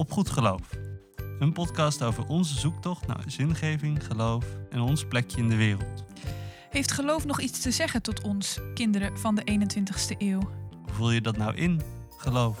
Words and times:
Op 0.00 0.12
Goed 0.12 0.30
Geloof. 0.30 0.78
Een 1.38 1.52
podcast 1.52 2.02
over 2.02 2.26
onze 2.26 2.58
zoektocht 2.58 3.06
naar 3.06 3.22
zingeving, 3.26 4.04
geloof 4.04 4.44
en 4.70 4.80
ons 4.80 5.04
plekje 5.04 5.38
in 5.38 5.48
de 5.48 5.56
wereld. 5.56 6.04
Heeft 6.70 6.92
geloof 6.92 7.24
nog 7.24 7.40
iets 7.40 7.60
te 7.60 7.70
zeggen 7.70 8.02
tot 8.02 8.22
ons, 8.22 8.60
kinderen 8.74 9.18
van 9.18 9.34
de 9.34 9.42
21ste 9.50 10.16
eeuw? 10.18 10.40
Hoe 10.84 10.92
voel 10.92 11.10
je 11.10 11.20
dat 11.20 11.36
nou 11.36 11.54
in, 11.54 11.80
geloof? 12.16 12.58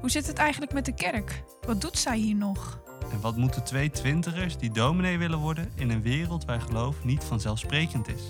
Hoe 0.00 0.10
zit 0.10 0.26
het 0.26 0.36
eigenlijk 0.36 0.72
met 0.72 0.84
de 0.84 0.94
kerk? 0.94 1.42
Wat 1.66 1.80
doet 1.80 1.98
zij 1.98 2.18
hier 2.18 2.36
nog? 2.36 2.80
En 3.12 3.20
wat 3.20 3.36
moeten 3.36 3.64
twee 3.64 3.90
twintigers 3.90 4.56
die 4.56 4.70
dominee 4.70 5.18
willen 5.18 5.38
worden 5.38 5.70
in 5.74 5.90
een 5.90 6.02
wereld 6.02 6.44
waar 6.44 6.60
geloof 6.60 7.04
niet 7.04 7.24
vanzelfsprekend 7.24 8.08
is? 8.08 8.22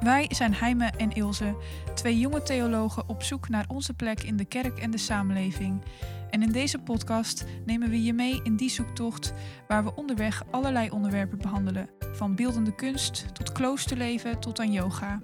Wij 0.00 0.26
zijn 0.28 0.54
Heime 0.54 0.86
en 0.86 1.12
Ilse, 1.12 1.56
twee 1.94 2.18
jonge 2.18 2.42
theologen 2.42 3.08
op 3.08 3.22
zoek 3.22 3.48
naar 3.48 3.64
onze 3.68 3.94
plek 3.94 4.22
in 4.22 4.36
de 4.36 4.44
kerk 4.44 4.78
en 4.78 4.90
de 4.90 4.98
samenleving. 4.98 5.82
En 6.30 6.42
in 6.42 6.52
deze 6.52 6.78
podcast 6.78 7.44
nemen 7.64 7.90
we 7.90 8.02
je 8.02 8.12
mee 8.12 8.40
in 8.42 8.56
die 8.56 8.70
zoektocht 8.70 9.32
waar 9.68 9.84
we 9.84 9.94
onderweg 9.94 10.42
allerlei 10.50 10.90
onderwerpen 10.90 11.38
behandelen. 11.38 11.88
Van 12.12 12.34
beeldende 12.34 12.74
kunst 12.74 13.34
tot 13.34 13.52
kloosterleven 13.52 14.40
tot 14.40 14.60
aan 14.60 14.72
yoga. 14.72 15.20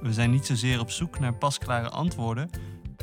We 0.00 0.12
zijn 0.12 0.30
niet 0.30 0.46
zozeer 0.46 0.80
op 0.80 0.90
zoek 0.90 1.18
naar 1.18 1.34
pasklare 1.34 1.88
antwoorden, 1.88 2.50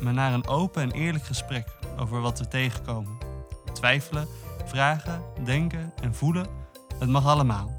maar 0.02 0.14
naar 0.14 0.32
een 0.32 0.46
open 0.46 0.82
en 0.82 0.90
eerlijk 0.90 1.24
gesprek 1.24 1.76
over 1.98 2.20
wat 2.20 2.38
we 2.38 2.48
tegenkomen. 2.48 3.18
Twijfelen, 3.72 4.26
vragen, 4.64 5.22
denken 5.44 5.92
en 6.02 6.14
voelen, 6.14 6.46
het 6.98 7.08
mag 7.08 7.26
allemaal. 7.26 7.78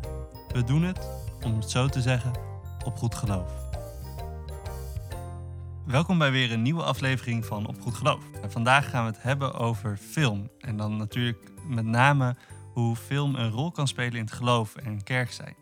We 0.54 0.64
doen 0.64 0.84
het, 0.84 1.10
om 1.44 1.56
het 1.56 1.70
zo 1.70 1.88
te 1.88 2.02
zeggen, 2.02 2.32
op 2.86 2.98
goed 2.98 3.16
geloof. 3.16 3.65
Welkom 5.86 6.18
bij 6.18 6.32
weer 6.32 6.52
een 6.52 6.62
nieuwe 6.62 6.84
aflevering 6.84 7.46
van 7.46 7.68
Op 7.68 7.82
Goed 7.82 7.96
Geloof. 7.96 8.32
En 8.42 8.52
vandaag 8.52 8.90
gaan 8.90 9.06
we 9.06 9.12
het 9.12 9.22
hebben 9.22 9.54
over 9.54 9.98
film. 9.98 10.50
En 10.60 10.78
dan 10.78 10.98
natuurlijk 10.98 11.52
met 11.68 11.86
name 11.86 12.36
hoe 12.74 12.96
film 12.96 13.36
een 13.36 13.50
rol 13.50 13.72
kan 13.72 13.88
spelen 13.88 14.14
in 14.14 14.26
het 14.26 14.32
geloof 14.32 14.76
en 14.76 15.04
kerk 15.04 15.32
zijn. 15.32 15.56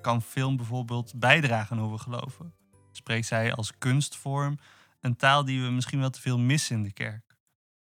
Kan 0.00 0.22
film 0.22 0.56
bijvoorbeeld 0.56 1.12
bijdragen 1.16 1.76
aan 1.76 1.82
hoe 1.82 1.92
we 1.92 1.98
geloven? 1.98 2.54
Spreekt 2.92 3.26
zij 3.26 3.54
als 3.54 3.78
kunstvorm 3.78 4.58
een 5.00 5.16
taal 5.16 5.44
die 5.44 5.62
we 5.62 5.70
misschien 5.70 6.00
wel 6.00 6.10
te 6.10 6.20
veel 6.20 6.38
missen 6.38 6.76
in 6.76 6.82
de 6.82 6.92
kerk? 6.92 7.36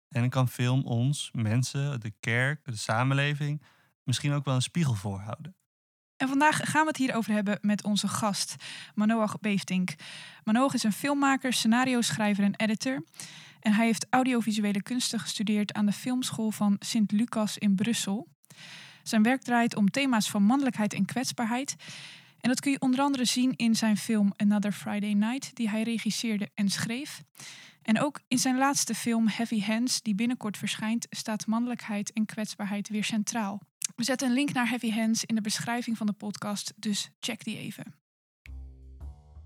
En 0.10 0.30
kan 0.30 0.48
film 0.48 0.84
ons, 0.86 1.30
mensen, 1.32 2.00
de 2.00 2.14
kerk, 2.20 2.66
de 2.66 2.76
samenleving, 2.76 3.62
misschien 4.04 4.34
ook 4.34 4.46
wel 4.46 4.56
een 4.56 4.62
spiegel 4.62 4.94
voorhouden? 4.94 5.56
En 6.24 6.30
vandaag 6.30 6.60
gaan 6.64 6.82
we 6.82 6.88
het 6.88 6.98
hierover 6.98 7.34
hebben 7.34 7.58
met 7.62 7.84
onze 7.84 8.08
gast, 8.08 8.56
Manoach 8.96 9.40
Beeftink. 9.40 9.96
Manoach 10.44 10.74
is 10.74 10.84
een 10.84 10.94
filmmaker, 10.94 11.54
scenario-schrijver 11.54 12.44
en 12.44 12.56
editor. 12.56 13.04
En 13.60 13.74
hij 13.74 13.86
heeft 13.86 14.06
audiovisuele 14.10 14.82
kunsten 14.82 15.20
gestudeerd 15.20 15.74
aan 15.74 15.86
de 15.86 15.92
filmschool 15.92 16.52
van 16.52 16.76
Sint 16.80 17.12
Lucas 17.12 17.58
in 17.58 17.76
Brussel. 17.76 18.28
Zijn 19.02 19.24
werk 19.24 19.42
draait 19.42 19.76
om 19.76 19.90
thema's 19.90 20.30
van 20.30 20.44
mannelijkheid 20.44 20.94
en 20.94 21.06
kwetsbaarheid. 21.06 21.76
En 22.40 22.50
dat 22.50 22.60
kun 22.60 22.72
je 22.72 22.82
onder 22.82 23.00
andere 23.00 23.26
zien 23.26 23.54
in 23.56 23.76
zijn 23.76 23.98
film 23.98 24.34
Another 24.36 24.72
Friday 24.72 25.14
Night, 25.14 25.56
die 25.56 25.70
hij 25.70 25.84
regisseerde 25.84 26.50
en 26.54 26.70
schreef. 26.70 27.24
En 27.82 28.00
ook 28.00 28.22
in 28.28 28.40
zijn 28.40 28.58
laatste 28.58 28.96
film 28.96 29.28
Heavy 29.28 29.62
Hands, 29.62 30.02
die 30.02 30.16
binnenkort 30.16 30.58
verschijnt, 30.58 31.08
staat 31.10 31.46
mannelijkheid 31.46 32.14
en 32.14 32.26
kwetsbaarheid 32.26 32.90
weer 32.90 33.04
centraal. 33.04 33.62
We 33.96 34.04
zetten 34.04 34.28
een 34.28 34.34
link 34.34 34.54
naar 34.54 34.68
Heavy 34.68 34.92
Hands 34.92 35.26
in 35.26 35.36
de 35.36 35.42
beschrijving 35.42 35.98
van 35.98 36.08
de 36.08 36.14
podcast, 36.14 36.74
dus 36.76 37.10
check 37.20 37.44
die 37.44 37.58
even. 37.58 37.96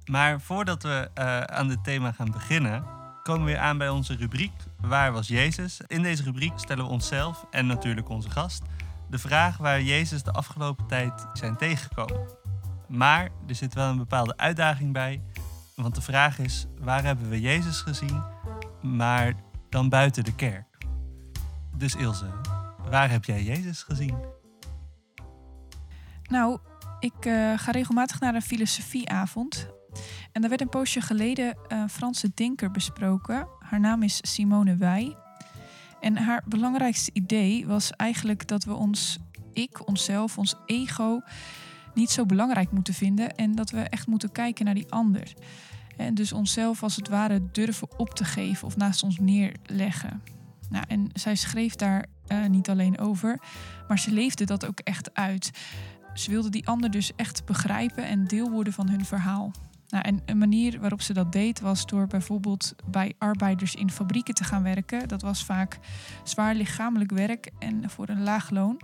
Maar 0.06 0.42
voordat 0.42 0.84
we 0.84 1.10
uh, 1.16 1.42
aan 1.42 1.68
dit 1.68 1.84
thema 1.84 2.12
gaan 2.12 2.32
beginnen, 2.32 2.86
komen 3.24 3.46
we 3.46 3.52
weer 3.52 3.62
aan 3.62 3.78
bij 3.78 3.90
onze 3.90 4.16
rubriek 4.16 4.54
Waar 4.82 5.12
was 5.12 5.28
Jezus? 5.28 5.82
In 5.88 6.02
deze 6.02 6.24
rubriek 6.24 6.54
stellen 6.56 6.86
we 6.86 6.92
onszelf 6.92 7.46
en 7.52 7.66
natuurlijk 7.66 8.10
onze 8.10 8.30
gast 8.30 8.64
de 9.10 9.18
vraag 9.18 9.58
waar 9.58 9.82
Jezus 9.82 10.24
de 10.24 10.32
afgelopen 10.32 10.88
tijd 10.88 11.28
zijn 11.34 11.58
tegengekomen. 11.58 12.28
Maar 12.88 13.30
er 13.48 13.56
zit 13.56 13.74
wel 13.74 13.90
een 13.90 13.98
bepaalde 13.98 14.38
uitdaging 14.38 14.94
bij, 14.94 15.22
want 15.76 15.96
de 15.96 16.02
vraag 16.02 16.40
is: 16.40 16.66
waar 16.80 17.04
hebben 17.04 17.30
we 17.30 17.42
Jezus 17.42 17.82
gezien, 17.82 18.24
maar 18.82 19.34
dan 19.70 19.90
buiten 19.90 20.24
de 20.24 20.36
kerk? 20.36 20.66
Dus 21.76 21.96
Ilse, 21.96 22.30
waar 22.90 23.12
heb 23.12 23.26
jij 23.26 23.44
Jezus 23.44 23.84
gezien? 23.84 24.16
Nou, 26.24 26.60
ik 27.00 27.26
uh, 27.26 27.58
ga 27.58 27.72
regelmatig 27.72 28.20
naar 28.20 28.36
een 28.36 28.42
filosofieavond. 28.42 29.68
En 30.32 30.42
daar 30.42 30.50
werd 30.50 30.62
een 30.62 30.70
poosje 30.70 31.02
geleden 31.02 31.58
een 31.68 31.90
Franse 31.90 32.32
denker 32.34 32.72
besproken. 32.72 33.48
Haar 33.60 33.80
naam 33.80 34.04
is 34.04 34.20
Simone 34.22 34.78
Weil. 34.78 35.18
En 36.00 36.18
haar 36.18 36.44
belangrijkste 36.46 37.12
idee 37.14 37.68
was 37.68 37.92
eigenlijk 37.92 38.48
dat 38.48 38.64
we 38.64 38.74
ons 38.74 39.20
ik, 39.54 39.88
onszelf, 39.88 40.38
ons 40.38 40.56
ego 40.66 41.22
niet 41.94 42.10
zo 42.10 42.26
belangrijk 42.26 42.72
moeten 42.72 42.94
vinden 42.94 43.36
en 43.36 43.56
dat 43.56 43.70
we 43.70 43.82
echt 43.82 44.08
moeten 44.08 44.32
kijken 44.32 44.66
naar 44.66 44.74
die 44.74 44.92
ander. 44.92 45.34
En 45.98 46.16
dus 46.16 46.34
onszelf 46.34 46.84
als 46.84 46.96
het 46.96 47.08
ware 47.08 47.52
durven 47.52 48.00
op 48.00 48.10
te 48.10 48.26
geven 48.26 48.68
of 48.68 48.78
naast 48.78 49.04
ons 49.04 49.20
neerleggen. 49.20 50.22
Nou, 50.70 50.84
en 50.88 51.10
zij 51.14 51.36
schreef 51.36 51.76
daar 51.76 52.06
uh, 52.32 52.46
niet 52.46 52.70
alleen 52.70 53.00
over, 53.00 53.40
maar 53.88 54.00
ze 54.00 54.12
leefde 54.12 54.46
dat 54.46 54.66
ook 54.66 54.80
echt 54.80 55.14
uit. 55.14 55.52
Ze 56.14 56.32
wilde 56.32 56.50
die 56.50 56.68
ander 56.68 56.92
dus 56.92 57.12
echt 57.16 57.46
begrijpen 57.46 58.08
en 58.08 58.28
deel 58.28 58.52
worden 58.52 58.74
van 58.74 58.90
hun 58.90 59.06
verhaal. 59.06 59.52
Nou, 59.90 60.04
en 60.04 60.22
een 60.26 60.38
manier 60.38 60.80
waarop 60.80 61.02
ze 61.02 61.14
dat 61.14 61.32
deed 61.32 61.60
was 61.60 61.86
door 61.86 62.08
bijvoorbeeld 62.08 62.76
bij 62.86 63.14
arbeiders 63.18 63.76
in 63.76 63.92
fabrieken 63.92 64.34
te 64.34 64.44
gaan 64.44 64.64
werken. 64.64 65.08
Dat 65.08 65.22
was 65.22 65.46
vaak 65.46 65.80
zwaar 66.24 66.56
lichamelijk 66.56 67.12
werk 67.12 67.52
en 67.60 67.90
voor 67.90 68.10
een 68.10 68.24
laag 68.24 68.50
loon. 68.50 68.82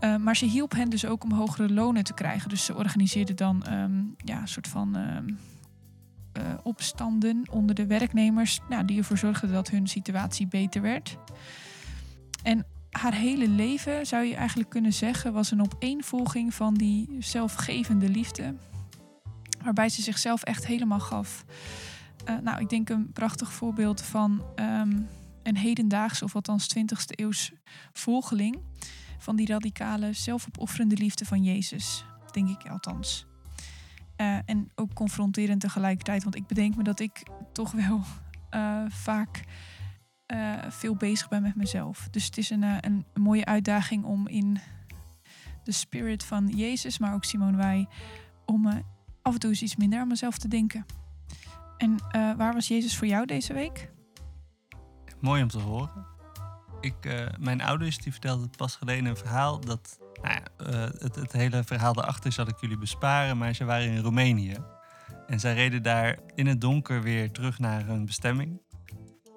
Uh, 0.00 0.16
maar 0.16 0.36
ze 0.36 0.44
hielp 0.44 0.72
hen 0.72 0.90
dus 0.90 1.06
ook 1.06 1.24
om 1.24 1.32
hogere 1.32 1.72
lonen 1.72 2.04
te 2.04 2.14
krijgen. 2.14 2.48
Dus 2.48 2.64
ze 2.64 2.74
organiseerde 2.74 3.34
dan 3.34 3.72
um, 3.72 4.14
ja, 4.24 4.40
een 4.40 4.48
soort 4.48 4.68
van 4.68 4.96
um, 4.96 5.38
uh, 6.40 6.54
opstanden 6.62 7.42
onder 7.50 7.74
de 7.74 7.86
werknemers, 7.86 8.60
nou, 8.68 8.84
die 8.84 8.98
ervoor 8.98 9.18
zorgden 9.18 9.52
dat 9.52 9.70
hun 9.70 9.86
situatie 9.86 10.46
beter 10.46 10.82
werd. 10.82 11.16
En 12.42 12.66
haar 12.90 13.14
hele 13.14 13.48
leven, 13.48 14.06
zou 14.06 14.24
je 14.24 14.34
eigenlijk 14.34 14.70
kunnen 14.70 14.92
zeggen, 14.92 15.32
was 15.32 15.50
een 15.50 15.60
opeenvolging 15.62 16.54
van 16.54 16.74
die 16.74 17.16
zelfgevende 17.18 18.08
liefde. 18.08 18.54
Waarbij 19.62 19.88
ze 19.88 20.02
zichzelf 20.02 20.42
echt 20.42 20.66
helemaal 20.66 21.00
gaf. 21.00 21.44
Uh, 22.28 22.38
nou, 22.38 22.60
ik 22.60 22.68
denk 22.68 22.88
een 22.88 23.12
prachtig 23.12 23.52
voorbeeld 23.52 24.02
van 24.02 24.42
um, 24.56 25.08
een 25.42 25.56
hedendaagse, 25.56 26.24
of 26.24 26.34
althans 26.34 26.76
20e 26.78 27.04
eeuws 27.06 27.52
volgeling. 27.92 28.58
Van 29.18 29.36
die 29.36 29.46
radicale, 29.46 30.12
zelfopofferende 30.12 30.96
liefde 30.96 31.24
van 31.24 31.42
Jezus. 31.42 32.04
Denk 32.30 32.48
ik 32.48 32.70
althans. 32.70 33.29
Uh, 34.20 34.38
en 34.44 34.70
ook 34.74 34.94
confronterend 34.94 35.60
tegelijkertijd, 35.60 36.22
want 36.22 36.34
ik 36.34 36.46
bedenk 36.46 36.76
me 36.76 36.82
dat 36.82 37.00
ik 37.00 37.22
toch 37.52 37.72
wel 37.72 38.00
uh, 38.54 38.82
vaak 38.88 39.44
uh, 40.34 40.54
veel 40.68 40.96
bezig 40.96 41.28
ben 41.28 41.42
met 41.42 41.54
mezelf. 41.54 42.08
Dus 42.10 42.24
het 42.24 42.38
is 42.38 42.50
een, 42.50 42.62
een, 42.62 43.04
mooie 43.14 43.44
uitdaging 43.44 44.04
om 44.04 44.28
in 44.28 44.58
de 45.64 45.72
spirit 45.72 46.24
van 46.24 46.48
Jezus, 46.48 46.98
maar 46.98 47.14
ook 47.14 47.24
Simone 47.24 47.56
Wij, 47.56 47.88
om 48.46 48.66
af 49.22 49.34
en 49.34 49.40
toe 49.40 49.50
eens 49.50 49.62
iets 49.62 49.76
minder 49.76 50.00
aan 50.00 50.08
mezelf 50.08 50.38
te 50.38 50.48
denken. 50.48 50.86
En 51.76 51.96
waar 52.36 52.52
was 52.52 52.68
Jezus 52.68 52.96
voor 52.96 53.06
jou 53.06 53.26
deze 53.26 53.52
week? 53.52 53.90
Mooi 55.20 55.42
om 55.42 55.48
te 55.48 55.58
horen. 55.58 56.06
Ik, 56.80 57.28
mijn 57.38 57.60
ouders 57.60 57.98
die 57.98 58.12
vertelden 58.12 58.50
pas 58.50 58.76
geleden 58.76 59.04
een 59.04 59.16
verhaal 59.16 59.60
dat. 59.60 59.98
Nou 60.22 60.34
ja, 60.34 60.66
het, 60.98 61.14
het 61.14 61.32
hele 61.32 61.64
verhaal 61.64 61.92
daarachter 61.92 62.32
zal 62.32 62.48
ik 62.48 62.60
jullie 62.60 62.78
besparen, 62.78 63.38
maar 63.38 63.54
ze 63.54 63.64
waren 63.64 63.86
in 63.86 64.02
Roemenië. 64.02 64.56
En 65.26 65.40
zij 65.40 65.54
reden 65.54 65.82
daar 65.82 66.18
in 66.34 66.46
het 66.46 66.60
donker 66.60 67.02
weer 67.02 67.32
terug 67.32 67.58
naar 67.58 67.86
hun 67.86 68.06
bestemming. 68.06 68.60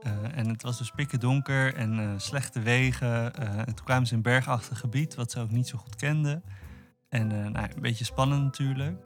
Uh, 0.04 0.38
en 0.38 0.48
het 0.50 0.62
was 0.62 0.78
dus 0.78 0.92
pikken 0.92 1.20
donker 1.20 1.76
en 1.76 2.00
uh, 2.00 2.10
slechte 2.18 2.60
wegen. 2.60 3.34
En 3.36 3.76
toen 3.76 3.86
kwamen 3.86 4.06
ze 4.06 4.12
in 4.12 4.18
een 4.18 4.24
bergachtig 4.24 4.80
gebied, 4.80 5.16
wat 5.16 5.32
ze 5.32 5.40
ook 5.40 5.52
niet 5.52 5.68
zo 5.68 5.78
goed 5.78 5.96
kenden. 5.96 6.44
En 7.10 7.28
nou, 7.28 7.68
een 7.76 7.82
beetje 7.82 8.06
spannend 8.06 8.44
natuurlijk. 8.44 8.98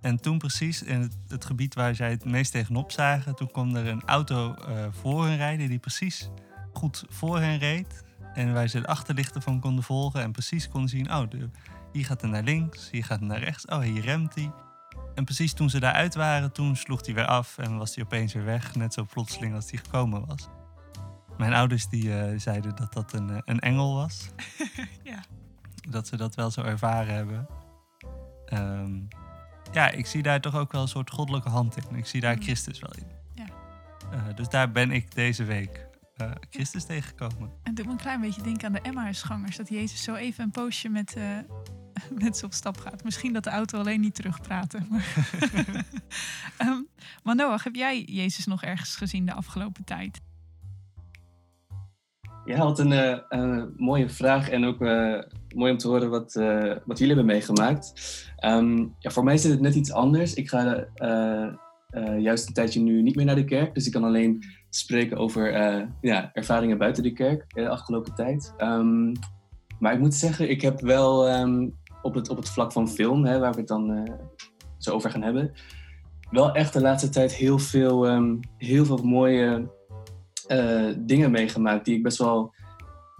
En 0.00 0.20
toen 0.20 0.38
precies 0.38 0.82
in 0.82 1.00
het, 1.00 1.16
het, 1.28 1.44
gebied 1.44 1.74
waar 1.74 1.94
zij 1.94 2.10
het 2.10 2.24
meest 2.24 2.52
tegenop 2.52 2.92
zagen, 2.92 3.34
toen 3.34 3.50
kwam 3.50 3.76
er 3.76 3.86
een 3.86 4.02
auto 4.04 4.54
voor 4.90 5.26
hen 5.26 5.36
rijden 5.36 5.68
die 5.68 5.78
precies 5.78 6.30
goed 6.72 7.04
voor 7.08 7.38
hen 7.38 7.58
reed. 7.58 8.03
En 8.34 8.52
waar 8.52 8.68
ze 8.68 8.80
de 8.80 8.86
achterlichten 8.86 9.42
van 9.42 9.60
konden 9.60 9.84
volgen 9.84 10.22
en 10.22 10.32
precies 10.32 10.68
konden 10.68 10.90
zien, 10.90 11.12
oh, 11.12 11.30
de, 11.30 11.50
hier 11.92 12.04
gaat 12.04 12.20
hij 12.20 12.30
naar 12.30 12.42
links, 12.42 12.90
hier 12.90 13.04
gaat 13.04 13.18
hij 13.18 13.28
naar 13.28 13.38
rechts, 13.38 13.66
oh, 13.66 13.78
hier 13.78 14.02
remt 14.02 14.34
hij. 14.34 14.52
En 15.14 15.24
precies 15.24 15.52
toen 15.52 15.70
ze 15.70 15.80
daaruit 15.80 16.14
waren, 16.14 16.52
toen 16.52 16.76
sloeg 16.76 17.06
hij 17.06 17.14
weer 17.14 17.26
af 17.26 17.58
en 17.58 17.78
was 17.78 17.94
hij 17.94 18.04
opeens 18.04 18.32
weer 18.32 18.44
weg. 18.44 18.74
Net 18.74 18.94
zo 18.94 19.04
plotseling 19.04 19.54
als 19.54 19.70
hij 19.70 19.78
gekomen 19.78 20.26
was. 20.26 20.48
Mijn 21.36 21.52
ouders 21.52 21.88
die, 21.88 22.04
uh, 22.04 22.38
zeiden 22.38 22.76
dat 22.76 22.92
dat 22.92 23.12
een, 23.12 23.42
een 23.44 23.60
engel 23.60 23.94
was. 23.94 24.28
ja. 25.02 25.24
Dat 25.88 26.08
ze 26.08 26.16
dat 26.16 26.34
wel 26.34 26.50
zo 26.50 26.60
ervaren 26.60 27.14
hebben. 27.14 27.46
Um, 28.52 29.08
ja, 29.72 29.90
ik 29.90 30.06
zie 30.06 30.22
daar 30.22 30.40
toch 30.40 30.54
ook 30.54 30.72
wel 30.72 30.82
een 30.82 30.88
soort 30.88 31.10
goddelijke 31.10 31.48
hand 31.48 31.76
in. 31.76 31.96
Ik 31.96 32.06
zie 32.06 32.20
daar 32.20 32.34
mm. 32.34 32.42
Christus 32.42 32.78
wel 32.78 32.92
in. 32.98 33.06
Ja. 33.34 33.46
Uh, 34.12 34.36
dus 34.36 34.48
daar 34.48 34.70
ben 34.70 34.90
ik 34.90 35.14
deze 35.14 35.44
week. 35.44 35.86
Uh, 36.22 36.30
Christus 36.50 36.84
tegengekomen. 36.84 37.50
En 37.62 37.74
doet 37.74 37.86
me 37.86 37.92
een 37.92 37.98
klein 37.98 38.20
beetje 38.20 38.42
denken 38.42 38.66
aan 38.66 38.72
de 38.72 38.80
Emmausgangers. 38.80 39.56
Dat 39.56 39.68
Jezus 39.68 40.02
zo 40.02 40.14
even 40.14 40.44
een 40.44 40.50
poosje 40.50 40.88
met, 40.88 41.14
uh, 41.18 41.38
met 42.22 42.36
ze 42.36 42.44
op 42.44 42.52
stap 42.52 42.76
gaat. 42.76 43.04
Misschien 43.04 43.32
dat 43.32 43.44
de 43.44 43.50
auto 43.50 43.78
alleen 43.78 44.00
niet 44.00 44.14
terugpraten. 44.14 44.86
Maar, 44.90 45.16
um, 46.60 46.88
maar 47.24 47.34
Noach, 47.34 47.64
heb 47.64 47.74
jij 47.74 48.02
Jezus 48.02 48.46
nog 48.46 48.62
ergens 48.62 48.96
gezien 48.96 49.26
de 49.26 49.32
afgelopen 49.32 49.84
tijd? 49.84 50.20
Ja, 52.44 52.58
wat 52.58 52.78
een 52.78 53.20
uh, 53.30 53.64
mooie 53.76 54.08
vraag 54.08 54.48
en 54.48 54.64
ook 54.64 54.80
uh, 54.80 55.22
mooi 55.54 55.72
om 55.72 55.78
te 55.78 55.88
horen 55.88 56.10
wat, 56.10 56.34
uh, 56.34 56.76
wat 56.84 56.98
jullie 56.98 57.14
hebben 57.14 57.34
meegemaakt. 57.34 57.92
Um, 58.44 58.94
ja, 58.98 59.10
voor 59.10 59.24
mij 59.24 59.36
zit 59.36 59.50
het 59.50 59.60
net 59.60 59.74
iets 59.74 59.92
anders. 59.92 60.34
Ik 60.34 60.48
ga 60.48 60.86
juist 62.18 62.46
een 62.48 62.54
tijdje 62.54 62.80
nu 62.80 63.02
niet 63.02 63.16
meer 63.16 63.24
naar 63.24 63.34
de 63.34 63.44
kerk, 63.44 63.74
dus 63.74 63.86
ik 63.86 63.92
kan 63.92 64.04
alleen 64.04 64.44
spreken 64.70 65.16
over 65.16 65.52
ja, 66.00 66.30
ervaringen 66.32 66.78
buiten 66.78 67.02
de 67.02 67.12
kerk 67.12 67.44
de 67.54 67.68
afgelopen 67.68 68.14
tijd. 68.14 68.54
Um, 68.58 69.12
maar 69.78 69.92
ik 69.92 69.98
moet 69.98 70.14
zeggen, 70.14 70.50
ik 70.50 70.62
heb 70.62 70.80
wel 70.80 71.38
um, 71.40 71.74
op, 72.02 72.14
het, 72.14 72.28
op 72.28 72.36
het 72.36 72.48
vlak 72.48 72.72
van 72.72 72.88
film, 72.88 73.24
hè, 73.24 73.38
waar 73.38 73.52
we 73.52 73.58
het 73.58 73.68
dan 73.68 74.10
zo 74.78 74.94
over 74.94 75.10
gaan 75.10 75.22
hebben, 75.22 75.52
wel 76.30 76.54
echt 76.54 76.72
de 76.72 76.80
laatste 76.80 77.08
tijd 77.08 77.34
heel 77.34 77.58
veel, 77.58 78.06
heel 78.56 78.84
veel 78.84 79.04
mooie 79.04 79.70
dingen 80.98 81.30
meegemaakt 81.30 81.84
die 81.84 81.96
ik 81.96 82.02
best 82.02 82.18
wel 82.18 82.54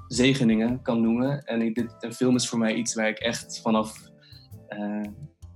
zegeningen 0.07 0.83
kan 0.83 1.01
noemen. 1.01 1.45
En 1.45 1.63
ik, 1.63 1.75
dit, 1.75 1.95
een 2.01 2.15
film 2.15 2.35
is 2.35 2.49
voor 2.49 2.59
mij 2.59 2.75
iets 2.75 2.95
waar 2.95 3.09
ik 3.09 3.19
echt 3.19 3.61
vanaf 3.63 3.99
uh, 4.69 5.05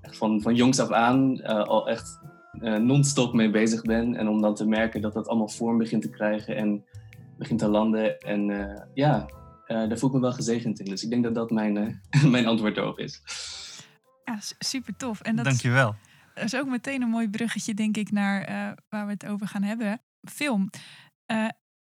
van, 0.01 0.41
van 0.41 0.55
jongs 0.55 0.81
af 0.81 0.91
aan 0.91 1.43
al 1.45 1.89
echt 1.89 2.21
non-stop 2.61 3.33
mee 3.33 3.51
bezig 3.51 3.83
ben. 3.83 4.15
En 4.15 4.29
om 4.29 4.41
dan 4.41 4.55
te 4.55 4.67
merken 4.67 5.01
dat 5.01 5.13
dat 5.13 5.29
allemaal 5.29 5.49
vorm 5.49 5.79
begint 5.79 6.03
te 6.03 6.11
krijgen 6.11 6.57
en 6.57 6.85
begint 7.39 7.59
te 7.59 7.69
landen. 7.69 8.21
En 8.21 8.47
ja, 8.95 9.27
daar 9.67 9.99
voel 9.99 10.09
ik 10.09 10.15
me 10.15 10.21
wel 10.21 10.33
gezegend 10.33 10.81
in. 10.81 10.91
Dus 10.91 11.03
ik 11.03 11.11
denk 11.11 11.25
dat 11.25 11.35
dat 11.35 11.51
mijn, 11.51 12.01
mijn 12.35 12.47
antwoord 12.47 12.77
erop 12.77 12.99
is. 12.99 13.23
Ja, 14.25 14.39
super 14.59 14.97
tof. 14.97 15.21
En 15.21 15.37
dat 15.37 15.45
Dankjewel. 15.45 15.95
Dat 16.35 16.45
is 16.45 16.57
ook 16.57 16.69
meteen 16.69 17.03
een 17.03 17.09
mooi 17.09 17.29
bruggetje, 17.29 17.75
denk 17.75 17.97
ik, 17.97 18.11
naar 18.11 18.45
waar 18.89 19.07
we 19.07 19.13
het 19.13 19.27
over 19.27 19.49
gaan 19.49 19.63
hebben. 19.63 20.01
Film. 20.29 20.71
Uh, 21.33 21.49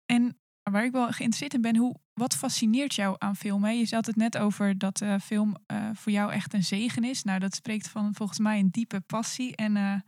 en 0.06 0.38
waar 0.64 0.86
ik 0.86 0.92
wel 0.92 1.06
geïnteresseerd 1.06 1.54
in 1.54 1.62
ben, 1.62 1.76
hoe, 1.76 1.96
wat 2.14 2.36
fascineert 2.36 2.96
jou 2.96 3.16
aan 3.18 3.36
film? 3.36 3.64
Hè? 3.64 3.72
Je 3.72 3.88
had 3.90 4.06
het 4.06 4.16
net 4.16 4.38
over 4.38 4.78
dat 4.78 5.02
uh, 5.02 5.20
film 5.20 5.56
uh, 5.68 5.90
voor 5.94 6.12
jou 6.12 6.32
echt 6.32 6.54
een 6.54 6.64
zegen 6.64 7.04
is. 7.04 7.24
Nou, 7.24 7.40
dat 7.40 7.56
spreekt 7.56 7.90
van 7.90 8.14
volgens 8.14 8.40
mij 8.40 8.60
een 8.60 8.70
diepe 8.70 9.00
passie 9.00 9.56
en 9.56 10.04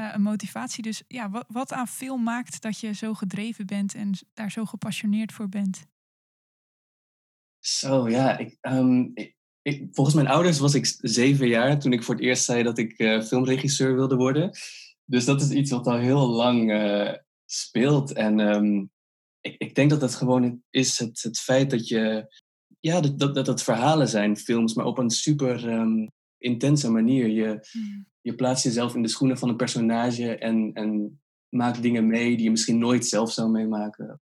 uh, 0.00 0.10
een 0.14 0.22
motivatie. 0.22 0.82
Dus 0.82 1.02
ja, 1.06 1.30
wat, 1.30 1.44
wat 1.48 1.72
aan 1.72 1.88
film 1.88 2.22
maakt 2.22 2.62
dat 2.62 2.80
je 2.80 2.92
zo 2.92 3.14
gedreven 3.14 3.66
bent 3.66 3.94
en 3.94 4.12
daar 4.34 4.50
zo 4.50 4.64
gepassioneerd 4.64 5.32
voor 5.32 5.48
bent? 5.48 5.86
Zo, 7.58 8.08
ja. 8.08 8.38
Ik, 8.38 8.56
um, 8.60 9.10
ik, 9.14 9.36
ik, 9.62 9.86
volgens 9.90 10.16
mijn 10.16 10.28
ouders 10.28 10.58
was 10.58 10.74
ik 10.74 10.96
zeven 11.00 11.48
jaar 11.48 11.78
toen 11.78 11.92
ik 11.92 12.02
voor 12.02 12.14
het 12.14 12.24
eerst 12.24 12.44
zei 12.44 12.62
dat 12.62 12.78
ik 12.78 12.94
filmregisseur 13.26 13.94
wilde 13.94 14.16
worden. 14.16 14.50
Dus 15.04 15.24
dat 15.24 15.40
is 15.40 15.50
iets 15.50 15.70
wat 15.70 15.86
al 15.86 15.98
heel 15.98 16.28
lang 16.28 16.72
speelt. 17.44 18.12
En 18.12 18.38
um, 18.38 18.90
ik, 19.40 19.54
ik 19.58 19.74
denk 19.74 19.90
dat 19.90 20.00
dat 20.00 20.14
gewoon 20.14 20.62
is 20.70 20.98
het, 20.98 21.22
het 21.22 21.38
feit 21.38 21.70
dat 21.70 21.88
je. 21.88 22.36
Ja, 22.80 23.00
dat, 23.00 23.18
dat, 23.18 23.34
dat 23.34 23.46
het 23.46 23.62
verhalen 23.62 24.08
zijn, 24.08 24.36
films, 24.36 24.74
maar 24.74 24.84
op 24.84 24.98
een 24.98 25.10
super 25.10 25.72
um, 25.72 26.10
intense 26.38 26.90
manier. 26.90 27.28
Je, 27.28 27.68
mm. 27.72 28.06
Je 28.28 28.34
plaatst 28.34 28.64
jezelf 28.64 28.94
in 28.94 29.02
de 29.02 29.08
schoenen 29.08 29.38
van 29.38 29.48
een 29.48 29.56
personage 29.56 30.36
en, 30.38 30.70
en 30.72 31.20
maakt 31.48 31.82
dingen 31.82 32.06
mee 32.06 32.36
die 32.36 32.44
je 32.44 32.50
misschien 32.50 32.78
nooit 32.78 33.06
zelf 33.06 33.32
zou 33.32 33.50
meemaken. 33.50 34.20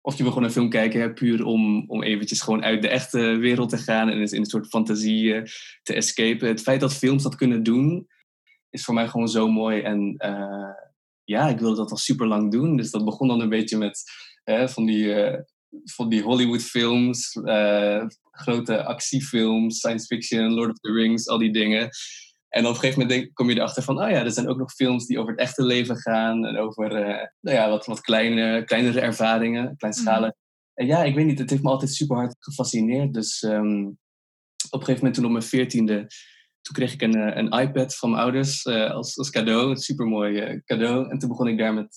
Of 0.00 0.16
je 0.16 0.22
wil 0.22 0.32
gewoon 0.32 0.46
een 0.46 0.54
film 0.54 0.68
kijken, 0.68 1.00
hè, 1.00 1.12
puur 1.12 1.44
om, 1.44 1.84
om 1.86 2.02
eventjes 2.02 2.40
gewoon 2.40 2.64
uit 2.64 2.82
de 2.82 2.88
echte 2.88 3.18
wereld 3.18 3.68
te 3.68 3.76
gaan 3.76 4.08
en 4.08 4.20
in 4.20 4.38
een 4.38 4.44
soort 4.44 4.66
fantasie 4.66 5.42
te 5.82 5.94
escapen. 5.94 6.48
Het 6.48 6.62
feit 6.62 6.80
dat 6.80 6.94
films 6.94 7.22
dat 7.22 7.34
kunnen 7.34 7.62
doen, 7.62 8.06
is 8.70 8.84
voor 8.84 8.94
mij 8.94 9.08
gewoon 9.08 9.28
zo 9.28 9.48
mooi. 9.48 9.80
En 9.80 10.14
uh, 10.18 10.74
ja, 11.24 11.48
ik 11.48 11.58
wilde 11.58 11.76
dat 11.76 11.90
al 11.90 11.96
super 11.96 12.26
lang 12.26 12.50
doen. 12.50 12.76
Dus 12.76 12.90
dat 12.90 13.04
begon 13.04 13.28
dan 13.28 13.40
een 13.40 13.48
beetje 13.48 13.78
met 13.78 14.02
van, 14.44 14.86
die, 14.86 15.04
uh, 15.04 15.38
van 15.84 16.08
die 16.08 16.22
Hollywood-films, 16.22 17.34
uh, 17.34 18.04
grote 18.30 18.84
actiefilms, 18.84 19.76
science 19.76 20.06
fiction, 20.06 20.52
Lord 20.52 20.70
of 20.70 20.78
the 20.78 20.92
Rings, 20.92 21.28
al 21.28 21.38
die 21.38 21.52
dingen. 21.52 21.90
En 22.52 22.66
op 22.66 22.68
een 22.68 22.80
gegeven 22.80 23.00
moment 23.00 23.18
denk, 23.18 23.34
kom 23.34 23.50
je 23.50 23.56
erachter 23.56 23.82
van, 23.82 24.02
oh 24.02 24.10
ja, 24.10 24.24
er 24.24 24.30
zijn 24.30 24.48
ook 24.48 24.58
nog 24.58 24.72
films 24.72 25.06
die 25.06 25.18
over 25.18 25.30
het 25.30 25.40
echte 25.40 25.64
leven 25.64 25.96
gaan 25.96 26.46
en 26.46 26.58
over 26.58 26.92
uh, 26.92 27.26
nou 27.40 27.56
ja, 27.56 27.68
wat, 27.68 27.86
wat 27.86 28.00
kleine, 28.00 28.64
kleinere 28.64 29.00
ervaringen, 29.00 29.76
kleinschalig. 29.76 30.30
Mm. 30.30 30.40
En 30.74 30.86
ja, 30.86 31.04
ik 31.04 31.14
weet 31.14 31.26
niet, 31.26 31.38
het 31.38 31.50
heeft 31.50 31.62
me 31.62 31.68
altijd 31.70 31.90
super 31.90 32.16
hard 32.16 32.36
gefascineerd. 32.38 33.14
Dus 33.14 33.42
um, 33.42 33.86
op 34.70 34.80
een 34.80 34.86
gegeven 34.86 34.94
moment 34.94 35.14
toen 35.14 35.24
op 35.24 35.30
mijn 35.30 35.42
veertiende, 35.42 36.06
toen 36.62 36.74
kreeg 36.74 36.92
ik 36.92 37.02
een, 37.02 37.38
een 37.38 37.50
iPad 37.60 37.96
van 37.96 38.10
mijn 38.10 38.22
ouders 38.22 38.64
uh, 38.64 38.90
als, 38.90 39.18
als 39.18 39.30
cadeau, 39.30 39.70
een 39.70 39.76
supermooi 39.76 40.52
uh, 40.52 40.60
cadeau. 40.64 41.10
En 41.10 41.18
toen 41.18 41.28
begon 41.28 41.48
ik 41.48 41.58
daar 41.58 41.74
met 41.74 41.96